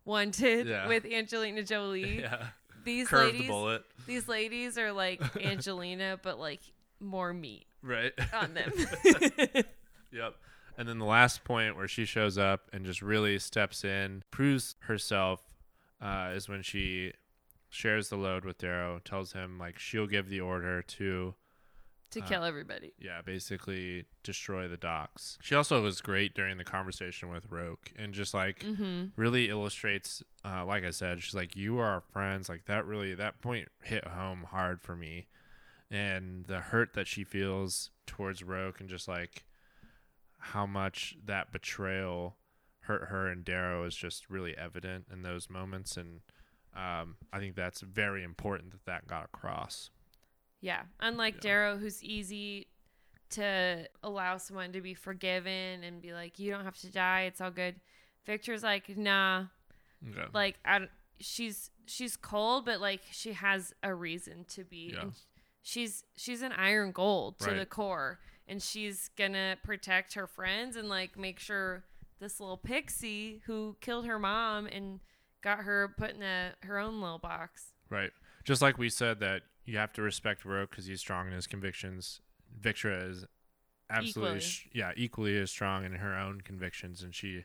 Wanted 0.06 0.68
Yeah. 0.68 0.88
with 0.88 1.06
Angelina 1.06 1.64
Jolie. 1.64 2.22
Yeah. 2.22 2.48
These 2.86 3.08
Curve 3.10 3.26
ladies, 3.34 3.42
the 3.42 3.48
bullet. 3.48 3.84
these 4.08 4.28
ladies 4.28 4.78
are 4.78 4.92
like 4.94 5.22
Angelina, 5.44 6.20
but 6.22 6.40
like 6.40 6.62
more 7.00 7.34
meat 7.34 7.66
Right. 7.82 8.14
on 8.34 8.54
them. 8.54 8.72
Yep. 10.12 10.36
And 10.78 10.88
then 10.88 11.00
the 11.00 11.06
last 11.06 11.44
point 11.44 11.76
where 11.76 11.88
she 11.88 12.06
shows 12.06 12.38
up 12.38 12.70
and 12.72 12.86
just 12.86 13.02
really 13.02 13.38
steps 13.40 13.84
in, 13.84 14.24
proves 14.32 14.76
herself, 14.82 15.42
uh, 16.02 16.32
is 16.34 16.48
when 16.48 16.62
she 16.62 17.12
shares 17.70 18.08
the 18.10 18.16
load 18.18 18.46
with 18.46 18.58
Darrow, 18.60 19.00
tells 19.04 19.34
him 19.34 19.58
like 19.60 19.78
she'll 19.80 20.08
give 20.08 20.30
the 20.30 20.40
order 20.40 20.82
to, 20.82 21.34
to 22.16 22.22
Uh, 22.24 22.28
kill 22.28 22.44
everybody. 22.44 22.92
yeah, 23.00 23.22
basically 23.22 24.06
destroy 24.24 24.68
the 24.68 24.78
docks. 24.78 25.38
She 25.42 25.56
also 25.56 25.82
was 25.82 26.02
great 26.02 26.34
during 26.34 26.58
the 26.58 26.64
conversation 26.64 27.30
with 27.30 27.50
Roque 27.52 27.92
and 27.96 28.14
just 28.14 28.34
like 28.34 28.60
Mm-hmm. 28.60 29.06
really 29.16 29.50
illustrates, 29.50 30.24
uh, 30.44 30.66
like 30.66 30.84
I 30.84 30.92
said, 30.92 31.22
she's 31.24 31.36
like, 31.36 31.56
you 31.56 31.78
are 31.80 31.86
our 31.88 32.02
friends. 32.02 32.50
Like 32.50 32.66
that 32.66 32.86
really, 32.86 33.14
that 33.14 33.42
point 33.42 33.70
hit 33.84 34.06
home 34.08 34.44
hard 34.50 34.82
for 34.82 34.96
me. 34.96 35.28
And 35.92 36.46
the 36.48 36.60
hurt 36.60 36.94
that 36.94 37.08
she 37.08 37.24
feels 37.24 37.92
towards 38.08 38.42
Roque 38.44 38.80
and 38.80 38.90
just 38.90 39.08
like 39.08 39.46
how 40.40 40.66
much 40.66 41.16
that 41.26 41.52
betrayal 41.52 42.38
hurt 42.82 43.06
her 43.10 43.28
and 43.28 43.44
Darrow 43.46 43.84
is 43.86 43.96
just 43.96 44.30
really 44.30 44.56
evident 44.58 45.06
in 45.12 45.22
those 45.24 45.50
moments. 45.50 45.96
And 45.98 46.22
um, 46.76 47.16
I 47.32 47.40
think 47.40 47.56
that's 47.56 47.82
very 47.82 48.24
important 48.24 48.72
that 48.72 48.86
that 48.86 49.08
got 49.08 49.26
across. 49.26 49.90
Yeah. 50.66 50.82
Unlike 51.00 51.36
Yeah. 51.36 51.42
Darrow, 51.42 51.78
who's 51.78 52.04
easy 52.04 52.68
to 53.32 53.88
allow 54.04 54.38
someone 54.38 54.72
to 54.74 54.82
be 54.82 54.94
forgiven 54.94 55.84
and 55.84 56.02
be 56.02 56.12
like, 56.14 56.40
you 56.40 56.52
don't 56.52 56.64
have 56.64 56.78
to 56.80 56.92
die. 56.92 57.22
It's 57.24 57.40
all 57.42 57.52
good. 57.52 57.76
Victra's 58.26 58.64
like, 58.64 58.98
nah. 58.98 59.46
Yeah. 60.02 60.26
Like, 60.34 60.58
I, 60.66 60.80
don't- 60.80 60.92
she's 61.20 61.70
she's 61.86 62.18
cold, 62.18 62.66
but 62.66 62.82
like 62.82 63.02
she 63.12 63.34
has 63.34 63.74
a 63.84 63.94
reason 63.94 64.46
to 64.50 64.64
be. 64.64 64.92
Yeah. 64.94 65.06
She's 65.62 66.04
she's 66.16 66.42
an 66.42 66.52
iron 66.52 66.92
gold 66.92 67.40
to 67.40 67.48
Right. 67.52 67.60
the 67.60 67.66
core, 67.66 68.20
and 68.48 68.62
she's 68.62 69.10
gonna 69.18 69.58
protect 69.64 70.14
her 70.16 70.28
friends 70.28 70.76
and 70.76 70.90
like 70.90 71.18
make 71.18 71.40
sure 71.40 71.84
this 72.20 72.40
little 72.40 72.58
pixie 72.58 73.42
who 73.46 73.76
killed 73.82 74.06
her 74.06 74.18
mom 74.20 74.66
and 74.68 75.00
got 75.42 75.60
her 75.60 75.94
put 75.98 76.12
in 76.16 76.22
a 76.24 76.54
her 76.62 76.78
own 76.80 77.02
little 77.02 77.20
box. 77.20 77.74
Right. 77.90 78.12
Just 78.44 78.62
like 78.62 78.78
we 78.78 78.90
said 78.90 79.20
that 79.22 79.42
you 79.66 79.78
have 79.78 79.94
to 79.94 80.02
respect 80.02 80.46
Roque 80.46 80.70
because 80.70 80.86
he's 80.86 81.00
strong 81.00 81.28
in 81.28 81.34
his 81.34 81.48
convictions. 81.48 82.22
Victra 82.62 83.10
is 83.10 83.26
absolutely, 83.90 84.38
Equally. 84.40 84.72
yeah, 84.74 84.92
equally 84.96 85.38
as 85.38 85.52
strong 85.52 85.86
in 85.86 85.94
her 85.94 86.16
own 86.16 86.42
convictions, 86.42 87.02
and 87.04 87.14
she 87.14 87.44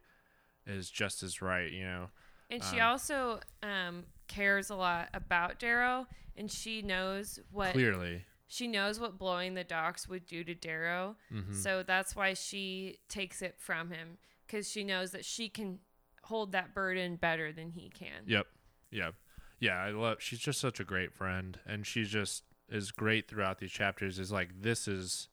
is 0.66 0.90
just 0.90 1.22
as 1.22 1.40
right. 1.42 1.70
You 1.70 1.84
know. 1.84 2.10
And 2.50 2.62
she 2.64 2.80
Um, 2.80 2.88
also 2.88 3.40
um, 3.62 4.04
cares 4.26 4.70
a 4.70 4.74
lot 4.76 5.08
about 5.14 5.58
Darrow, 5.58 6.06
and 6.36 6.50
she 6.50 6.82
knows 6.82 7.38
what 7.50 7.72
Clearly. 7.72 8.24
she 8.48 8.66
knows 8.66 8.98
what 8.98 9.18
blowing 9.18 9.54
the 9.54 9.62
docks 9.64 10.08
would 10.08 10.26
do 10.26 10.42
to 10.44 10.54
Darrow. 10.54 11.16
hmm 11.30 11.52
So 11.52 11.82
that's 11.84 12.16
why 12.16 12.34
she 12.34 12.98
takes 13.08 13.40
it 13.42 13.54
from 13.58 13.90
him 13.90 14.18
because 14.46 14.68
she 14.68 14.82
knows 14.82 15.12
that 15.12 15.24
she 15.24 15.48
can 15.48 15.78
hold 16.24 16.52
that 16.52 16.74
burden 16.74 17.16
better 17.16 17.52
than 17.52 17.70
he 17.70 17.88
can. 17.88 18.24
Yep. 18.26 18.46
Yep. 18.90 19.14
Yeah. 19.60 19.80
I 19.82 19.90
love. 19.90 20.16
She's 20.20 20.38
just 20.40 20.60
such 20.60 20.80
a 20.80 20.84
great 20.84 21.12
friend, 21.12 21.58
and 21.66 21.86
she 21.86 22.04
just 22.04 22.42
is 22.68 22.90
great 22.90 23.28
throughout 23.28 23.58
these 23.58 23.70
chapters. 23.72 24.18
Is 24.18 24.32
like 24.32 24.62
this 24.62 24.88
is 24.88 25.28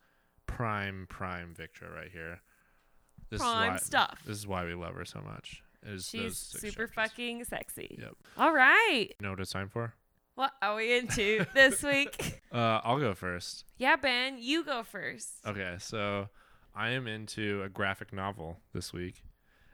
prime 0.46 1.08
prime 1.10 1.56
Victra 1.58 1.94
right 1.94 2.12
here. 2.12 2.42
This 3.30 3.42
Prime 3.42 3.76
is 3.76 3.82
why, 3.82 3.86
stuff. 3.86 4.20
This 4.26 4.38
is 4.38 4.48
why 4.48 4.64
we 4.66 4.74
love 4.74 4.94
her 4.96 5.04
so 5.06 5.22
much. 5.22 5.62
Is 5.86 6.08
She's 6.10 6.38
super 6.38 6.88
chapters. 6.88 6.96
fucking 6.96 7.44
sexy. 7.46 7.98
Yep. 8.00 8.14
All 8.38 8.54
right. 8.54 9.08
You 9.20 9.24
know 9.24 9.32
what 9.32 9.40
it's 9.40 9.52
time 9.52 9.70
for? 9.70 9.94
What 10.36 10.52
are 10.62 10.76
we 10.76 10.98
into 10.98 11.46
this 11.54 11.84
week? 11.84 12.42
Uh, 12.52 12.80
I'll 12.84 13.00
go 13.00 13.14
first. 13.14 13.66
Yeah, 13.78 13.96
Ben, 13.98 14.38
you 14.40 14.64
go 14.64 14.84
first. 14.84 15.30
Okay, 15.46 15.76
so 15.80 16.30
I 16.76 16.90
am 16.92 17.08
into 17.08 17.64
a 17.64 17.70
graphic 17.70 18.14
novel 18.14 18.60
this 18.74 18.94
week. 18.94 19.24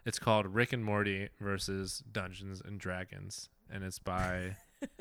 It's 0.05 0.19
called 0.19 0.47
Rick 0.47 0.73
and 0.73 0.83
Morty 0.83 1.29
versus 1.39 2.03
Dungeons 2.11 2.61
and 2.63 2.79
Dragons, 2.79 3.49
and 3.71 3.83
it's 3.83 3.99
by 3.99 4.55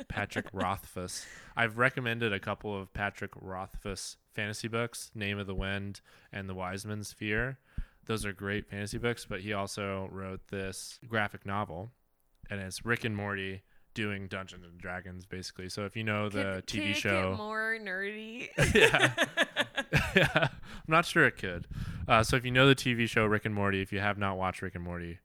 Patrick 0.09 0.47
Rothfuss. 0.53 1.27
I've 1.57 1.79
recommended 1.79 2.33
a 2.33 2.41
couple 2.41 2.77
of 2.79 2.93
Patrick 2.93 3.33
Rothfuss 3.41 4.17
fantasy 4.35 4.69
books, 4.69 5.11
Name 5.15 5.39
of 5.39 5.47
the 5.47 5.55
Wind 5.55 6.01
and 6.33 6.49
The 6.49 6.55
Wise 6.55 6.85
Man's 6.87 7.13
Fear. 7.13 7.59
Those 8.07 8.25
are 8.27 8.33
great 8.33 8.67
fantasy 8.69 8.99
books, 8.99 9.25
but 9.25 9.41
he 9.41 9.53
also 9.53 10.09
wrote 10.11 10.49
this 10.51 10.99
graphic 11.09 11.47
novel, 11.47 11.91
and 12.51 12.61
it's 12.61 12.85
Rick 12.85 13.05
and 13.05 13.17
Morty 13.17 13.63
doing 13.95 14.27
Dungeons 14.27 14.65
and 14.65 14.79
Dragons, 14.81 15.27
basically. 15.27 15.69
So 15.69 15.85
if 15.85 15.95
you 15.97 16.03
know 16.03 16.29
the 16.29 16.63
Could- 16.67 16.67
TV 16.67 16.91
it 16.93 16.97
show, 16.97 17.31
Get 17.31 17.37
more 17.39 17.77
nerdy. 17.81 18.49
Yeah. 18.75 19.13
yeah, 20.17 20.29
I'm 20.53 20.89
not 20.89 21.05
sure 21.05 21.27
it 21.27 21.37
could. 21.37 21.67
Uh, 22.09 22.23
so 22.23 22.37
if 22.37 22.45
you 22.45 22.51
know 22.51 22.67
the 22.67 22.75
TV 22.75 23.09
show 23.09 23.25
Rick 23.27 23.45
and 23.45 23.55
Morty, 23.55 23.83
if 23.83 23.93
you 23.93 24.01
have 24.01 24.19
not 24.19 24.37
watched 24.37 24.63
Rick 24.63 24.75
and 24.75 24.83
Morty, 24.85 25.19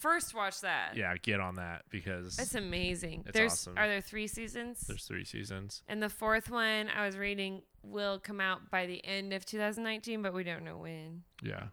First, 0.00 0.34
watch 0.34 0.62
that. 0.62 0.96
yeah, 0.96 1.14
get 1.22 1.40
on 1.40 1.54
that 1.56 1.82
because 1.90 2.38
It's 2.38 2.54
amazing. 2.54 3.22
It's 3.26 3.36
There's 3.36 3.52
awesome. 3.52 3.74
are 3.78 3.86
there 3.86 4.00
three 4.00 4.26
seasons? 4.26 4.80
there's 4.88 5.04
three 5.04 5.24
seasons. 5.24 5.82
and 5.88 6.02
the 6.02 6.08
fourth 6.08 6.50
one 6.50 6.88
I 6.88 7.06
was 7.06 7.16
reading 7.16 7.62
will 7.82 8.18
come 8.18 8.40
out 8.40 8.70
by 8.70 8.86
the 8.86 9.04
end 9.04 9.32
of 9.32 9.44
2019, 9.46 10.22
but 10.22 10.34
we 10.34 10.42
don't 10.42 10.64
know 10.64 10.78
when. 10.78 11.22
Yeah. 11.42 11.64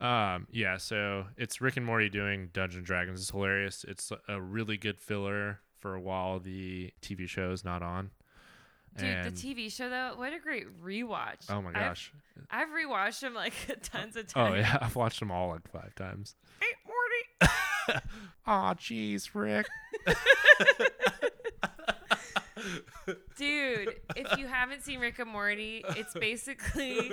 Um, 0.00 0.46
yeah, 0.50 0.76
so 0.76 1.26
it's 1.36 1.60
Rick 1.60 1.76
and 1.76 1.84
Morty 1.86 2.08
doing 2.08 2.50
Dungeons 2.52 2.78
and 2.78 2.86
Dragons. 2.86 3.20
It's 3.20 3.30
hilarious. 3.30 3.84
It's 3.88 4.12
a 4.28 4.40
really 4.40 4.76
good 4.76 4.98
filler 5.00 5.60
for 5.78 5.94
a 5.94 6.00
while 6.00 6.38
the 6.40 6.92
TV 7.02 7.28
show 7.28 7.50
is 7.50 7.64
not 7.64 7.82
on. 7.82 8.10
Dude, 8.96 9.06
and, 9.08 9.36
the 9.36 9.54
TV 9.54 9.70
show 9.72 9.88
though, 9.90 10.12
what 10.16 10.32
a 10.32 10.38
great 10.38 10.66
rewatch. 10.82 11.50
Oh 11.50 11.60
my 11.62 11.70
I've- 11.70 11.78
gosh. 11.80 12.12
I've, 12.50 12.68
rewatched 12.68 13.20
them 13.20 13.34
like 13.34 13.52
tons 13.82 14.16
of 14.16 14.26
times. 14.28 14.52
Oh 14.52 14.56
yeah, 14.56 14.78
I've 14.80 14.96
watched 14.96 15.20
them 15.20 15.30
all 15.30 15.48
like 15.50 15.68
five 15.68 15.94
times. 15.96 16.36
Hey, 17.40 17.46
Morty. 17.88 18.00
Aw, 18.46 18.74
jeez, 18.74 19.30
Rick. 19.34 19.66
Dude, 23.36 23.94
if 24.16 24.36
you 24.38 24.46
haven't 24.46 24.82
seen 24.82 24.98
Rick 24.98 25.18
and 25.20 25.30
Morty, 25.30 25.84
it's 25.96 26.12
basically 26.14 27.12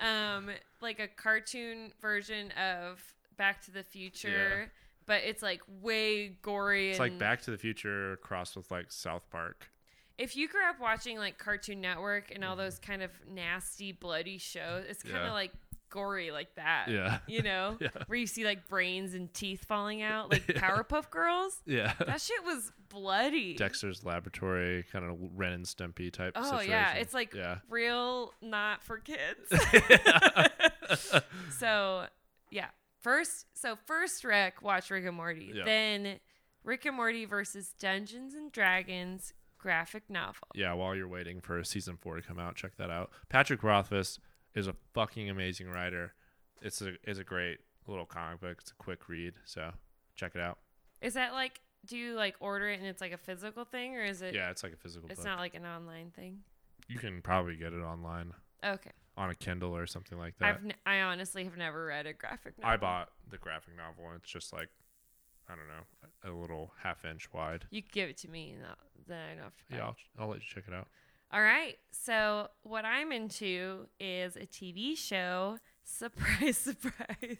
um 0.00 0.50
like 0.80 1.00
a 1.00 1.08
cartoon 1.08 1.92
version 2.00 2.52
of 2.52 3.02
Back 3.36 3.62
to 3.64 3.70
the 3.72 3.82
Future, 3.82 4.70
but 5.06 5.22
it's 5.24 5.42
like 5.42 5.62
way 5.80 6.28
gory 6.42 6.90
It's 6.90 7.00
and 7.00 7.10
like 7.10 7.18
Back 7.18 7.42
to 7.42 7.50
the 7.50 7.58
Future 7.58 8.18
crossed 8.22 8.56
with 8.56 8.70
like 8.70 8.92
South 8.92 9.28
Park. 9.30 9.70
if 10.18 10.36
you 10.36 10.46
grew 10.46 10.64
up 10.68 10.78
watching 10.78 11.16
like 11.18 11.38
Cartoon 11.38 11.80
Network 11.80 12.30
and 12.32 12.44
all 12.44 12.54
those 12.54 12.78
kind 12.78 13.02
of 13.02 13.10
nasty, 13.28 13.90
bloody 13.92 14.38
shows, 14.38 14.84
it's 14.88 15.02
kind 15.02 15.16
of 15.16 15.20
Mm-hmm. 15.22 15.26
Yeah. 15.28 15.32
like 15.32 15.52
gory 15.92 16.30
like 16.32 16.54
that. 16.56 16.86
Yeah. 16.88 17.18
You 17.28 17.42
know, 17.42 17.76
Yeah. 17.80 17.88
where 18.06 18.18
you 18.18 18.26
see 18.26 18.44
like 18.44 18.68
brains 18.68 19.14
and 19.14 19.32
teeth 19.32 19.64
falling 19.66 20.02
out, 20.02 20.30
like 20.32 20.48
Yeah. 20.48 20.58
Powerpuff 20.60 21.10
Girls. 21.10 21.52
Yeah. 21.66 21.92
That 22.04 22.20
shit 22.20 22.42
was 22.44 22.72
bloody. 22.88 23.54
Dexter's 23.54 24.02
Laboratory, 24.04 24.84
kind 24.90 25.04
of 25.04 25.16
Ren 25.36 25.52
and 25.52 25.64
Stimpy 25.64 26.12
type. 26.12 26.32
oh 26.34 26.42
situation. 26.42 26.70
yeah, 26.70 26.94
it's 26.94 27.14
like 27.14 27.34
yeah, 27.34 27.58
real 27.70 28.32
not 28.42 28.82
for 28.82 28.98
kids. 28.98 29.38
so 31.58 32.06
yeah, 32.50 32.66
first, 33.00 33.46
so 33.54 33.76
first 33.86 34.24
Rick, 34.24 34.62
watch 34.62 34.90
Rick 34.90 35.04
and 35.06 35.16
Morty. 35.16 35.52
Yeah. 35.54 35.64
Then 35.64 36.20
Rick 36.64 36.84
and 36.86 36.96
Morty 36.96 37.24
versus 37.24 37.74
Dungeons 37.78 38.34
and 38.34 38.50
Dragons 38.52 39.32
graphic 39.58 40.10
novel. 40.10 40.48
yeah. 40.54 40.72
While 40.72 40.94
you're 40.96 41.06
waiting 41.08 41.40
for 41.40 41.62
season 41.62 41.96
four 41.96 42.16
to 42.16 42.22
come 42.22 42.38
out, 42.38 42.56
check 42.56 42.76
that 42.78 42.90
out. 42.90 43.10
Patrick 43.28 43.62
Rothfuss 43.62 44.18
is 44.54 44.66
a 44.66 44.74
fucking 44.94 45.30
amazing 45.30 45.68
writer. 45.70 46.14
It's 46.60 46.80
a 46.82 46.94
is 47.08 47.18
a 47.18 47.24
great 47.24 47.58
little 47.86 48.06
comic 48.06 48.40
book. 48.40 48.58
It's 48.60 48.70
a 48.70 48.74
quick 48.74 49.08
read, 49.08 49.34
so 49.44 49.72
check 50.14 50.32
it 50.34 50.40
out. 50.40 50.58
Is 51.00 51.14
that 51.14 51.32
like? 51.32 51.60
Do 51.84 51.96
you 51.96 52.14
like 52.14 52.36
order 52.38 52.68
it 52.68 52.78
and 52.78 52.86
it's 52.88 53.00
like 53.00 53.10
a 53.12 53.18
physical 53.18 53.64
thing, 53.64 53.96
or 53.96 54.04
is 54.04 54.22
it? 54.22 54.34
Yeah, 54.34 54.50
it's 54.50 54.62
like 54.62 54.72
a 54.72 54.76
physical 54.76 55.08
It's 55.10 55.18
book. 55.18 55.26
not 55.26 55.38
like 55.40 55.54
an 55.54 55.66
online 55.66 56.12
thing. 56.14 56.38
you 56.88 56.98
can 56.98 57.20
probably 57.22 57.56
get 57.56 57.72
it 57.72 57.80
online 57.80 58.32
Okay. 58.64 58.92
on 59.16 59.30
a 59.30 59.34
Kindle 59.34 59.74
or 59.76 59.86
something 59.88 60.16
like 60.16 60.38
that. 60.38 60.44
I've 60.58 60.64
n- 60.64 60.74
I 60.86 61.00
honestly 61.00 61.42
have 61.42 61.56
never 61.56 61.86
read 61.86 62.06
a 62.06 62.12
graphic 62.12 62.56
novel. 62.58 62.72
I 62.72 62.76
bought 62.76 63.08
the 63.28 63.38
graphic 63.38 63.76
novel, 63.76 64.04
and 64.12 64.20
it's 64.22 64.30
just 64.30 64.52
like 64.52 64.68
I 65.48 65.54
don't 65.56 65.66
know, 65.66 66.30
a 66.30 66.40
little 66.40 66.70
half 66.84 67.04
inch 67.04 67.32
wide. 67.32 67.66
You 67.70 67.82
give 67.82 68.08
it 68.08 68.16
to 68.18 68.28
me, 68.28 68.52
and 68.52 68.64
I'll, 68.64 68.76
then 69.08 69.18
I 69.18 69.34
don't 69.34 69.42
have 69.44 69.56
to. 69.56 69.64
Buy 69.68 69.76
Yeah, 69.78 69.82
it. 69.88 69.94
I'll, 70.18 70.22
I'll 70.24 70.28
let 70.30 70.38
you 70.38 70.46
check 70.54 70.64
it 70.68 70.72
out. 70.74 70.86
All 71.32 71.40
right. 71.42 71.76
So 71.90 72.48
what 72.62 72.84
I'm 72.84 73.10
into 73.10 73.86
is 73.98 74.36
a 74.36 74.46
TV 74.46 74.96
show. 74.96 75.58
Surprise, 75.84 76.58
surprise. 76.58 77.38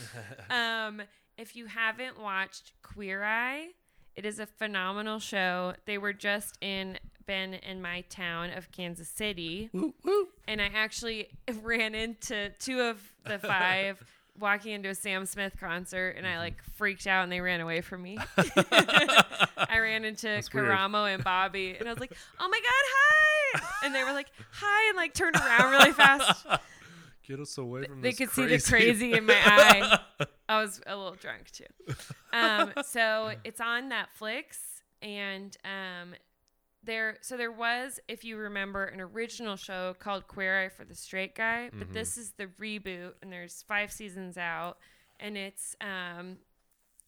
um, 0.50 1.02
if 1.38 1.56
you 1.56 1.66
haven't 1.66 2.20
watched 2.20 2.72
Queer 2.82 3.22
Eye, 3.22 3.68
it 4.16 4.24
is 4.26 4.38
a 4.38 4.46
phenomenal 4.46 5.18
show. 5.18 5.74
They 5.86 5.98
were 5.98 6.12
just 6.12 6.58
in 6.60 6.98
been 7.26 7.54
in 7.54 7.80
my 7.80 8.02
town 8.02 8.50
of 8.50 8.70
Kansas 8.70 9.08
City, 9.08 9.70
Woo, 9.72 9.94
woo. 10.04 10.28
and 10.46 10.60
I 10.60 10.70
actually 10.74 11.28
ran 11.62 11.94
into 11.94 12.50
two 12.58 12.80
of 12.82 13.00
the 13.24 13.38
five 13.38 14.02
walking 14.38 14.72
into 14.72 14.88
a 14.88 14.94
Sam 14.94 15.26
Smith 15.26 15.56
concert, 15.58 16.16
and 16.16 16.26
I 16.26 16.38
like 16.38 16.62
freaked 16.76 17.06
out, 17.06 17.22
and 17.24 17.32
they 17.32 17.40
ran 17.40 17.60
away 17.60 17.80
from 17.80 18.02
me. 18.02 18.18
I 18.36 19.78
ran 19.80 20.04
into 20.04 20.26
That's 20.26 20.52
weird. 20.52 20.66
Karamo 20.68 21.12
and 21.12 21.22
Bobby, 21.24 21.76
and 21.78 21.88
I 21.88 21.92
was 21.92 22.00
like, 22.00 22.12
"Oh 22.40 22.48
my 22.48 22.58
god, 22.60 23.62
hi!" 23.62 23.86
And 23.86 23.94
they 23.94 24.02
were 24.04 24.12
like, 24.12 24.28
"Hi," 24.52 24.88
and 24.90 24.96
like 24.96 25.14
turned 25.14 25.36
around 25.36 25.70
really 25.72 25.92
fast. 25.92 26.46
Get 27.26 27.40
us 27.40 27.56
away 27.56 27.84
from 27.86 28.02
They 28.02 28.12
could 28.12 28.30
see 28.30 28.42
the 28.42 28.58
crazy- 28.60 28.70
crazy 28.70 29.12
in 29.14 29.24
my 29.26 29.34
eye. 29.44 29.98
I 30.48 30.60
was 30.60 30.80
a 30.86 30.94
little 30.96 31.14
drunk 31.14 31.50
too. 31.50 31.64
Um, 32.32 32.72
so 32.84 33.32
it's 33.44 33.60
on 33.60 33.90
Netflix, 33.90 34.58
and 35.00 35.56
um, 35.64 36.14
there. 36.86 37.18
So 37.22 37.36
there 37.36 37.52
was, 37.52 38.00
if 38.08 38.24
you 38.24 38.36
remember, 38.36 38.84
an 38.84 39.00
original 39.00 39.56
show 39.56 39.94
called 39.98 40.26
Queer 40.28 40.64
Eye 40.64 40.68
for 40.68 40.84
the 40.84 40.94
Straight 40.94 41.34
Guy, 41.34 41.70
but 41.72 41.88
Mhm. 41.90 41.92
this 41.92 42.16
is 42.16 42.32
the 42.32 42.46
reboot, 42.46 43.14
and 43.22 43.32
there's 43.32 43.62
five 43.62 43.90
seasons 43.92 44.36
out, 44.38 44.78
and 45.20 45.36
it's 45.36 45.76
um, 45.80 46.38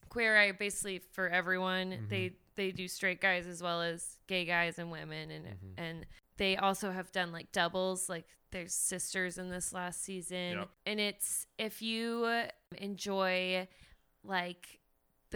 Queer 0.08 0.36
Eye 0.38 0.52
basically 0.52 0.98
for 0.98 1.28
everyone. 1.28 1.92
Mhm. 1.92 2.08
They 2.08 2.36
they 2.56 2.72
do 2.72 2.88
straight 2.88 3.20
guys 3.20 3.46
as 3.46 3.62
well 3.62 3.82
as 3.82 4.18
gay 4.26 4.46
guys 4.46 4.78
and 4.78 4.90
women, 4.90 5.30
and 5.30 5.46
Mhm. 5.46 5.74
and 5.76 6.06
they 6.38 6.56
also 6.56 6.90
have 6.90 7.12
done 7.12 7.30
like 7.32 7.52
doubles 7.52 8.08
like 8.08 8.26
there's 8.50 8.72
sisters 8.72 9.36
in 9.38 9.50
this 9.50 9.72
last 9.74 10.02
season 10.02 10.58
Yep. 10.58 10.70
and 10.86 11.00
it's 11.00 11.46
if 11.58 11.82
you 11.82 12.26
enjoy 12.78 13.66
like 14.22 14.80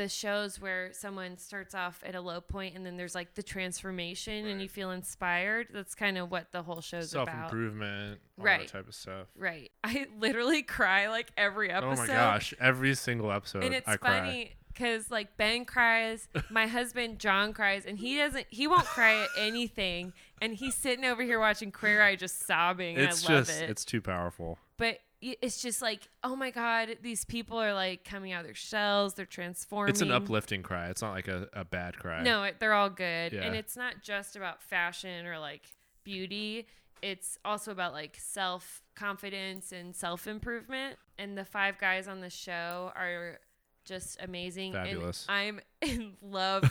the 0.01 0.09
shows 0.09 0.59
where 0.59 0.89
someone 0.95 1.37
starts 1.37 1.75
off 1.75 2.03
at 2.07 2.15
a 2.15 2.21
low 2.23 2.41
point 2.41 2.75
and 2.75 2.87
then 2.87 2.97
there's 2.97 3.15
like 3.15 3.35
the 3.35 3.43
transformation 3.43 4.47
and 4.47 4.63
you 4.63 4.67
feel 4.69 4.93
inspired 4.93 5.67
that's 5.75 5.95
kind 5.95 6.17
of 6.17 6.31
what 6.31 6.51
the 6.53 6.63
whole 6.63 6.81
show's 6.81 7.11
Self 7.11 7.25
about 7.29 7.35
Self 7.35 7.53
improvement, 7.53 8.19
right? 8.39 8.61
that 8.61 8.69
type 8.69 8.89
of 8.89 8.95
stuff. 8.95 9.27
right 9.37 9.71
i 9.85 10.07
literally 10.19 10.63
cry 10.63 11.11
like 11.11 11.31
every 11.37 11.71
episode. 11.71 11.93
Oh 11.93 11.97
my 11.97 12.07
gosh! 12.07 12.55
Every 12.59 12.95
single 12.95 13.31
episode, 13.31 13.63
and 13.63 13.75
it's 13.75 13.87
I 13.87 13.99
cry. 13.99 14.21
funny 14.21 14.53
because 14.73 15.11
like 15.11 15.37
Ben 15.37 15.67
cries, 15.67 16.29
my 16.49 16.67
husband 16.67 17.19
John 17.19 17.53
cries, 17.53 17.85
and 17.85 17.99
he 17.99 18.17
doesn't. 18.17 18.47
He 18.49 18.67
won't 18.67 18.87
cry 18.87 19.23
at 19.23 19.29
anything, 19.37 20.15
and 20.41 20.55
he's 20.55 20.75
sitting 20.75 21.05
over 21.05 21.23
here 21.23 21.39
watching 21.39 21.73
Queer 21.73 22.01
Eye, 22.01 22.17
just 22.17 22.47
sobbing. 22.47 22.97
It's 22.97 23.29
I 23.29 23.35
love 23.35 23.47
just, 23.47 23.61
it. 23.61 23.69
it's 23.69 23.85
too 23.85 24.01
powerful. 24.01 24.59
but 24.79 25.01
it's 25.23 25.61
just 25.61 25.83
like, 25.83 26.09
oh 26.25 26.35
my 26.35 26.51
god, 26.51 26.97
these 27.03 27.25
people 27.25 27.59
are 27.59 27.75
like 27.75 28.05
coming 28.05 28.33
out 28.33 28.41
of 28.41 28.47
their 28.47 28.55
shells. 28.55 29.15
They're 29.15 29.27
transforming. 29.27 29.91
It's 29.91 30.01
an 30.01 30.11
uplifting 30.11 30.63
cry. 30.63 30.89
It's 30.89 31.03
not 31.03 31.13
like 31.13 31.29
a, 31.29 31.49
a 31.53 31.65
bad 31.65 31.99
cry. 31.99 32.23
No, 32.23 32.43
it, 32.45 32.57
they're 32.59 32.73
all 32.73 32.91
good, 32.91 33.33
Yeah. 33.33 33.43
and 33.43 33.55
it's 33.55 33.77
not 33.77 34.03
just 34.03 34.37
about 34.37 34.63
fashion 34.63 35.27
or 35.27 35.39
like 35.39 35.63
beauty. 36.05 36.67
It's 37.03 37.39
also 37.45 37.71
about 37.73 37.93
like 37.93 38.17
self 38.21 38.83
confidence 38.95 39.73
and 39.73 39.95
self 39.95 40.27
improvement. 40.27 40.97
And 41.19 41.37
the 41.37 41.45
five 41.45 41.79
guys 41.79 42.09
on 42.09 42.21
the 42.21 42.31
show 42.31 42.93
are 42.97 43.41
just 43.85 44.19
amazing. 44.23 44.73
Fabulous. 44.73 45.27
And 45.29 45.61
I'm 45.83 45.89
in 45.91 46.13
love 46.23 46.65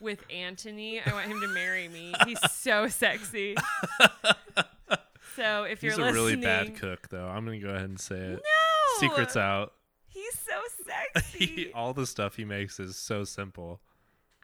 with 0.00 0.26
Antoni. 0.28 1.00
I 1.04 1.12
want 1.12 1.26
him 1.26 1.40
to 1.40 1.48
marry 1.48 1.88
me. 1.88 2.14
He's 2.26 2.38
so 2.52 2.86
sexy. 2.88 3.56
So 5.38 5.62
if 5.62 5.80
He's 5.80 5.96
you're 5.96 6.08
a 6.08 6.12
really 6.12 6.34
bad 6.34 6.74
cook, 6.74 7.08
though. 7.10 7.28
I'm 7.28 7.44
gonna 7.44 7.60
go 7.60 7.68
ahead 7.68 7.88
and 7.88 8.00
say 8.00 8.16
it. 8.16 8.42
no 8.42 8.98
Secrets 8.98 9.36
out. 9.36 9.72
He's 10.08 10.36
so 10.36 10.60
sexy. 11.14 11.70
all 11.72 11.94
the 11.94 12.06
stuff 12.08 12.34
he 12.34 12.44
makes 12.44 12.80
is 12.80 12.96
so 12.96 13.22
simple. 13.22 13.80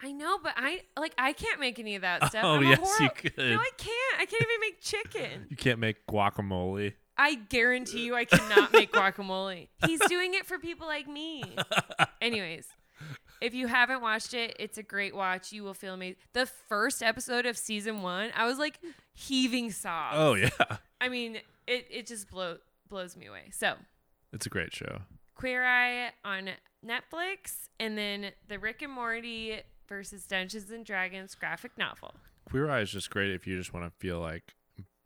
I 0.01 0.13
know, 0.13 0.39
but 0.41 0.53
I 0.57 0.83
like 0.97 1.13
I 1.19 1.33
can't 1.33 1.59
make 1.59 1.81
any 1.81 1.97
of 1.97 2.03
that 2.03 2.27
stuff. 2.29 2.45
Oh, 2.45 2.55
I'm 2.57 2.63
yes, 2.63 3.01
you 3.01 3.11
could. 3.11 3.37
No, 3.37 3.57
I 3.59 3.71
can't. 3.77 4.21
I 4.21 4.25
can't 4.27 4.43
even 4.43 4.61
make 4.61 4.81
chicken. 4.81 5.47
You 5.51 5.57
can't 5.57 5.81
make 5.81 6.07
guacamole. 6.07 6.93
I 7.19 7.35
guarantee 7.35 8.05
you 8.05 8.15
I 8.15 8.25
cannot 8.25 8.73
make 8.73 8.93
guacamole. 8.93 9.69
He's 9.87 10.01
doing 10.09 10.35
it 10.35 10.47
for 10.47 10.61
people 10.61 10.87
like 10.87 11.09
me. 11.09 11.43
Anyways, 12.21 12.69
if 13.41 13.53
you 13.55 13.67
haven't 13.67 14.01
watched 14.01 14.35
it, 14.35 14.57
it's 14.61 14.79
a 14.79 14.83
great 14.83 15.15
watch. 15.15 15.53
You 15.53 15.65
will 15.65 15.75
feel 15.75 15.95
amazing. 15.95 16.17
The 16.35 16.47
first 16.47 17.03
episode 17.03 17.47
of 17.47 17.57
season 17.57 18.03
one, 18.03 18.31
I 18.37 18.47
was 18.47 18.59
like 18.59 18.81
heaving 19.15 19.71
sobs. 19.71 20.17
Oh 20.19 20.35
yeah, 20.35 20.49
I 21.01 21.09
mean, 21.09 21.37
it, 21.67 21.87
it 21.91 22.07
just 22.07 22.29
blow, 22.31 22.59
blows 22.89 23.17
me 23.17 23.27
away. 23.27 23.51
So, 23.53 23.75
it's 24.33 24.47
a 24.47 24.51
great 24.51 24.75
show. 24.75 25.03
Queer 25.35 25.65
Eye 25.65 26.11
on 26.25 26.51
Netflix, 26.87 27.69
and 27.81 27.97
then 27.99 28.33
the 28.49 28.59
Rick 28.59 28.83
and 28.83 28.93
Morty 28.93 29.61
versus 29.89 30.27
Dungeons 30.27 30.71
and 30.71 30.85
Dragons 30.85 31.35
graphic 31.35 31.77
novel. 31.79 32.15
Queer 32.49 32.71
Eye 32.71 32.81
is 32.83 32.91
just 32.91 33.11
great 33.11 33.31
if 33.31 33.47
you 33.47 33.57
just 33.57 33.73
want 33.75 33.87
to 33.87 33.93
feel 33.99 34.21
like 34.21 34.55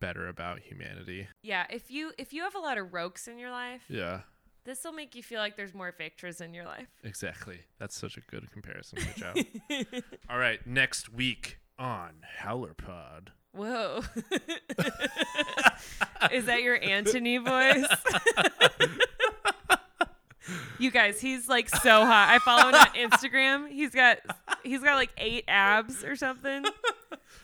better 0.00 0.28
about 0.28 0.60
humanity. 0.60 1.28
Yeah, 1.42 1.66
if 1.70 1.90
you 1.90 2.12
if 2.18 2.32
you 2.32 2.42
have 2.42 2.54
a 2.54 2.58
lot 2.60 2.78
of 2.78 2.88
Roques 2.88 3.26
in 3.28 3.38
your 3.38 3.50
life, 3.50 3.82
Yeah, 3.88 4.20
this 4.64 4.84
will 4.84 4.92
make 4.92 5.14
you 5.14 5.22
feel 5.22 5.40
like 5.40 5.56
there's 5.56 5.74
more 5.74 5.94
Victras 5.98 6.40
in 6.40 6.52
your 6.54 6.64
life. 6.66 6.88
exactly. 7.02 7.60
That's 7.78 7.96
such 7.96 8.16
a 8.16 8.20
good 8.20 8.50
comparison. 8.52 8.98
Good 9.16 9.86
job. 9.96 10.02
All 10.28 10.38
right, 10.38 10.64
next 10.66 11.12
week 11.12 11.58
on 11.78 12.16
Howler 12.38 12.74
Pod. 12.74 13.32
Whoa. 13.58 14.00
Is 16.32 16.46
that 16.46 16.62
your 16.62 16.78
Antoni 16.78 17.44
voice? 17.44 17.86
you 20.78 20.92
guys, 20.92 21.20
he's 21.20 21.48
like 21.48 21.68
so 21.68 22.04
hot. 22.04 22.28
I 22.30 22.38
follow 22.38 22.68
him 22.68 22.76
on 22.76 22.86
Instagram. 23.10 23.68
He's 23.68 23.90
got 23.90 24.18
he's 24.62 24.80
got 24.80 24.94
like 24.94 25.10
eight 25.18 25.42
abs 25.48 26.04
or 26.04 26.14
something. 26.14 26.64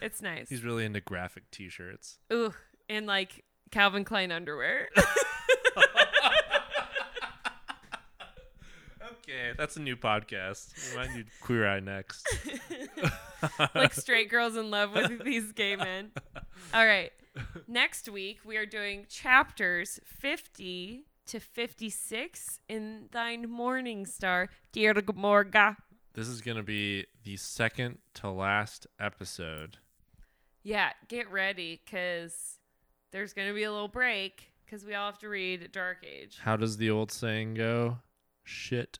It's 0.00 0.22
nice. 0.22 0.48
He's 0.48 0.62
really 0.62 0.84
into 0.84 1.00
graphic 1.00 1.50
T-shirts. 1.50 2.20
Ooh, 2.32 2.54
and 2.88 3.06
like 3.06 3.42
Calvin 3.72 4.04
Klein 4.04 4.30
underwear. 4.30 4.90
Okay, 9.26 9.52
that's 9.56 9.76
a 9.76 9.80
new 9.80 9.96
podcast. 9.96 10.74
We 10.90 10.98
might 10.98 11.14
do 11.14 11.24
Queer 11.40 11.66
Eye 11.66 11.80
next. 11.80 12.26
like 13.74 13.94
straight 13.94 14.28
girls 14.28 14.54
in 14.54 14.70
love 14.70 14.92
with 14.92 15.24
these 15.24 15.50
gay 15.52 15.76
men. 15.76 16.10
All 16.74 16.84
right. 16.84 17.10
Next 17.66 18.06
week 18.06 18.40
we 18.44 18.58
are 18.58 18.66
doing 18.66 19.06
chapters 19.08 19.98
50 20.04 21.06
to 21.26 21.40
56 21.40 22.60
in 22.68 23.08
Thine 23.12 23.48
Morning 23.48 24.04
Star, 24.04 24.50
Dear 24.72 24.94
Morga. 25.14 25.78
This 26.12 26.28
is 26.28 26.42
gonna 26.42 26.62
be 26.62 27.06
the 27.22 27.38
second 27.38 27.98
to 28.16 28.28
last 28.28 28.86
episode. 29.00 29.78
Yeah, 30.62 30.90
get 31.08 31.30
ready 31.30 31.80
because 31.82 32.58
there's 33.10 33.32
going 33.32 33.48
to 33.48 33.54
be 33.54 33.64
a 33.64 33.70
little 33.70 33.86
break 33.86 34.50
because 34.64 34.84
we 34.84 34.94
all 34.94 35.06
have 35.06 35.18
to 35.18 35.28
read 35.28 35.70
Dark 35.72 35.98
Age. 36.04 36.38
How 36.42 36.56
does 36.56 36.78
the 36.78 36.90
old 36.90 37.12
saying 37.12 37.54
go? 37.54 37.98
Shit 38.44 38.98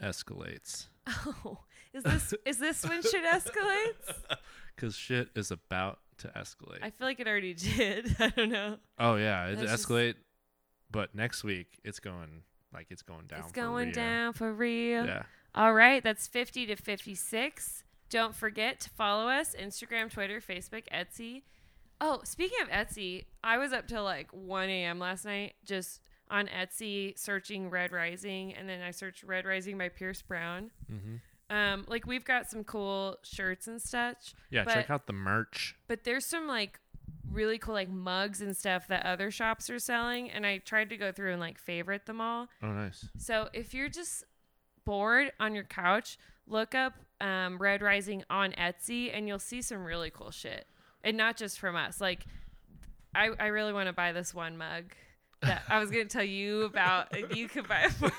escalates. 0.00 0.86
Oh, 1.44 1.58
is 1.92 2.02
this 2.02 2.34
is 2.46 2.58
this 2.58 2.82
when 2.88 3.02
shit 3.02 3.24
escalates? 3.24 4.14
Because 4.74 4.96
shit 4.96 5.28
is 5.36 5.52
about 5.52 6.00
to 6.18 6.28
escalate. 6.28 6.78
I 6.82 6.90
feel 6.90 7.06
like 7.06 7.20
it 7.20 7.28
already 7.28 7.54
did. 7.76 8.16
I 8.18 8.30
don't 8.30 8.50
know. 8.50 8.78
oh 8.98 9.14
yeah, 9.16 9.46
it 9.46 9.56
That's 9.58 9.70
just- 9.70 9.88
escalate. 9.88 10.14
But 10.90 11.14
next 11.14 11.44
week 11.44 11.78
it's 11.84 12.00
going 12.00 12.42
like 12.72 12.86
it's 12.90 13.02
going 13.02 13.26
down. 13.26 13.40
it's 13.40 13.52
going 13.52 13.86
real. 13.86 13.94
down 13.94 14.32
for 14.32 14.52
real. 14.52 15.06
Yeah. 15.06 15.22
All 15.54 15.72
right, 15.74 16.02
that's 16.02 16.26
50 16.26 16.66
to 16.66 16.76
56. 16.76 17.84
Don't 18.10 18.34
forget 18.34 18.80
to 18.80 18.90
follow 18.90 19.28
us 19.28 19.54
Instagram, 19.54 20.10
Twitter, 20.10 20.40
Facebook, 20.40 20.82
Etsy. 20.92 21.42
Oh, 22.00 22.20
speaking 22.24 22.58
of 22.62 22.68
Etsy, 22.68 23.26
I 23.44 23.58
was 23.58 23.72
up 23.72 23.86
till 23.86 24.02
like 24.02 24.28
1 24.32 24.68
a.m. 24.68 24.98
last 24.98 25.24
night 25.24 25.54
just 25.64 26.00
on 26.30 26.46
Etsy 26.48 27.18
searching 27.18 27.70
Red 27.70 27.92
Rising, 27.92 28.54
and 28.54 28.68
then 28.68 28.80
I 28.82 28.90
searched 28.90 29.22
Red 29.22 29.44
Rising 29.44 29.76
by 29.78 29.88
Pierce 29.88 30.22
Brown. 30.22 30.70
hmm 30.88 31.16
Um, 31.50 31.84
like 31.88 32.06
we've 32.06 32.24
got 32.24 32.48
some 32.48 32.64
cool 32.64 33.18
shirts 33.22 33.66
and 33.68 33.80
such, 33.80 34.34
Yeah. 34.50 34.64
But- 34.64 34.74
check 34.74 34.90
out 34.90 35.06
the 35.06 35.12
merch. 35.12 35.76
but 35.86 36.04
there's 36.04 36.24
some 36.26 36.46
like 36.48 36.80
really 37.30 37.58
cool 37.58 37.74
like 37.74 37.88
mugs 37.90 38.40
and 38.40 38.56
stuff 38.56 38.86
that 38.88 39.04
other 39.04 39.30
shops 39.30 39.68
are 39.68 39.78
selling, 39.78 40.30
and 40.30 40.46
I 40.46 40.58
tried 40.58 40.88
to 40.90 40.96
go 40.96 41.12
through 41.12 41.32
and 41.32 41.40
like 41.40 41.58
favorite 41.58 42.06
them 42.06 42.20
all. 42.20 42.48
Oh 42.62 42.68
nice. 42.72 43.06
So 43.18 43.48
if 43.52 43.74
you're 43.74 43.88
just 43.90 44.24
bored 44.84 45.32
on 45.38 45.54
your 45.54 45.64
couch, 45.64 46.18
look 46.46 46.74
up 46.74 46.94
um, 47.20 47.58
Red 47.58 47.82
Rising 47.82 48.22
on 48.30 48.52
Etsy 48.52 49.10
and 49.12 49.26
you'll 49.28 49.38
see 49.38 49.62
some 49.62 49.84
really 49.84 50.10
cool 50.10 50.30
shit. 50.30 50.66
And 51.02 51.16
not 51.16 51.36
just 51.36 51.58
from 51.58 51.76
us. 51.76 52.00
Like, 52.00 52.24
I, 53.14 53.30
I 53.38 53.46
really 53.46 53.72
want 53.74 53.86
to 53.88 53.92
buy 53.92 54.12
this 54.12 54.34
one 54.34 54.56
mug 54.56 54.92
that 55.44 55.62
I 55.68 55.78
was 55.78 55.90
going 55.90 56.06
to 56.06 56.12
tell 56.12 56.24
you 56.24 56.62
about. 56.62 57.14
and 57.16 57.34
You 57.36 57.48
could 57.48 57.66
buy 57.68 57.84
it 57.84 57.92
for 57.92 58.06
me. 58.06 58.12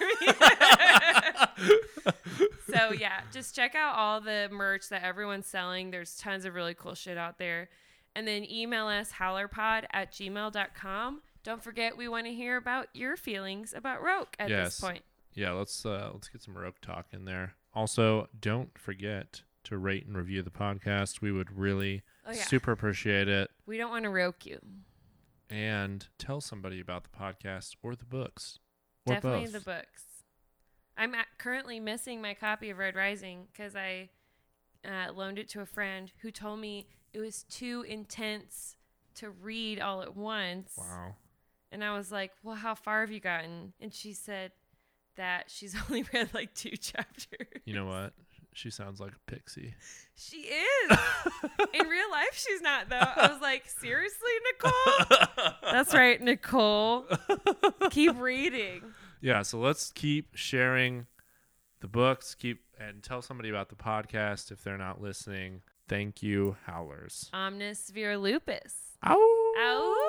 so, 2.75 2.91
yeah, 2.93 3.21
just 3.31 3.55
check 3.55 3.75
out 3.75 3.95
all 3.95 4.21
the 4.21 4.49
merch 4.51 4.89
that 4.89 5.03
everyone's 5.03 5.45
selling. 5.47 5.91
There's 5.91 6.15
tons 6.17 6.45
of 6.45 6.53
really 6.53 6.73
cool 6.73 6.95
shit 6.95 7.17
out 7.17 7.37
there. 7.37 7.69
And 8.15 8.27
then 8.27 8.49
email 8.49 8.87
us 8.87 9.11
howlerpod 9.11 9.85
at 9.91 10.11
gmail.com. 10.13 11.21
Don't 11.43 11.63
forget, 11.63 11.97
we 11.97 12.07
want 12.07 12.25
to 12.27 12.33
hear 12.33 12.57
about 12.57 12.87
your 12.93 13.17
feelings 13.17 13.73
about 13.75 14.01
Roque 14.01 14.35
at 14.39 14.49
Yes. 14.49 14.67
this 14.67 14.79
point. 14.79 15.03
Yeah, 15.33 15.51
let's 15.51 15.85
uh 15.85 16.11
let's 16.13 16.29
get 16.29 16.41
some 16.41 16.57
Roque 16.57 16.79
talk 16.79 17.07
in 17.11 17.25
there. 17.25 17.55
Also, 17.73 18.29
don't 18.39 18.75
forget 18.77 19.41
to 19.65 19.77
rate 19.77 20.05
and 20.07 20.15
review 20.17 20.41
the 20.41 20.49
podcast. 20.49 21.19
We 21.21 21.31
would 21.33 21.51
really 21.57 22.03
Oh, 22.25 22.31
yeah. 22.31 22.43
super 22.43 22.71
appreciate 22.71 23.27
it. 23.27 23.51
We 23.65 23.77
don't 23.77 23.91
want 23.91 24.03
to 24.03 24.09
roque 24.09 24.45
you. 24.45 24.59
And 25.49 26.07
tell 26.17 26.41
somebody 26.41 26.79
about 26.79 27.03
the 27.03 27.09
podcast 27.17 27.75
or 27.83 27.95
the 27.95 28.05
books. 28.05 28.59
Or 29.05 29.13
Definitely 29.13 29.45
both. 29.45 29.53
the 29.53 29.59
books. 29.59 30.03
I'm 30.97 31.13
currently 31.37 31.79
missing 31.79 32.21
my 32.21 32.33
copy 32.33 32.69
of 32.69 32.77
Red 32.77 32.95
Rising 32.95 33.47
because 33.51 33.75
I 33.75 34.09
uh, 34.83 35.11
loaned 35.13 35.39
it 35.39 35.49
to 35.49 35.61
a 35.61 35.65
friend 35.65 36.11
who 36.21 36.31
told 36.31 36.59
me 36.59 36.87
it 37.13 37.19
was 37.19 37.43
too 37.43 37.85
intense 37.87 38.75
to 39.15 39.29
read 39.29 39.79
all 39.79 40.01
at 40.01 40.15
once. 40.15 40.73
Wow. 40.77 41.15
And 41.71 41.83
I 41.83 41.95
was 41.95 42.11
like, 42.11 42.31
Well, 42.43 42.55
how 42.55 42.75
far 42.75 43.01
have 43.01 43.11
you 43.11 43.19
gotten? 43.19 43.73
And 43.79 43.93
she 43.93 44.13
said 44.13 44.51
that 45.17 45.45
she's 45.49 45.75
only 45.89 46.05
read 46.13 46.33
like 46.33 46.53
two 46.53 46.69
chapters. 46.77 47.47
You 47.65 47.75
know 47.75 47.85
what? 47.85 48.13
She 48.55 48.69
sounds 48.69 49.01
like 49.01 49.11
a 49.11 49.31
pixie. 49.31 49.75
She 50.15 50.37
is. 50.37 50.97
In 51.73 51.87
real 51.89 52.09
life, 52.09 52.31
she's 52.33 52.61
not, 52.61 52.87
though. 52.89 52.95
I 52.99 53.27
was 53.29 53.41
like, 53.41 53.65
Seriously, 53.67 54.31
Nicole? 54.53 55.51
That's 55.61 55.93
right, 55.93 56.21
Nicole. 56.21 57.05
Keep 57.91 58.17
reading. 58.19 58.81
yeah, 59.19 59.41
so 59.41 59.59
let's 59.59 59.91
keep 59.91 60.29
sharing 60.35 61.07
the 61.81 61.87
books, 61.89 62.33
keep 62.33 62.61
and 62.79 63.03
tell 63.03 63.21
somebody 63.21 63.49
about 63.49 63.67
the 63.69 63.75
podcast 63.75 64.51
if 64.51 64.63
they're 64.63 64.77
not 64.77 65.01
listening. 65.01 65.61
Thank 65.89 66.23
you, 66.23 66.55
Howlers. 66.65 67.29
Omnis 67.33 67.91
vir 67.93 68.17
lupus. 68.17 68.73
Ow! 69.05 69.13
Ow! 69.59 70.04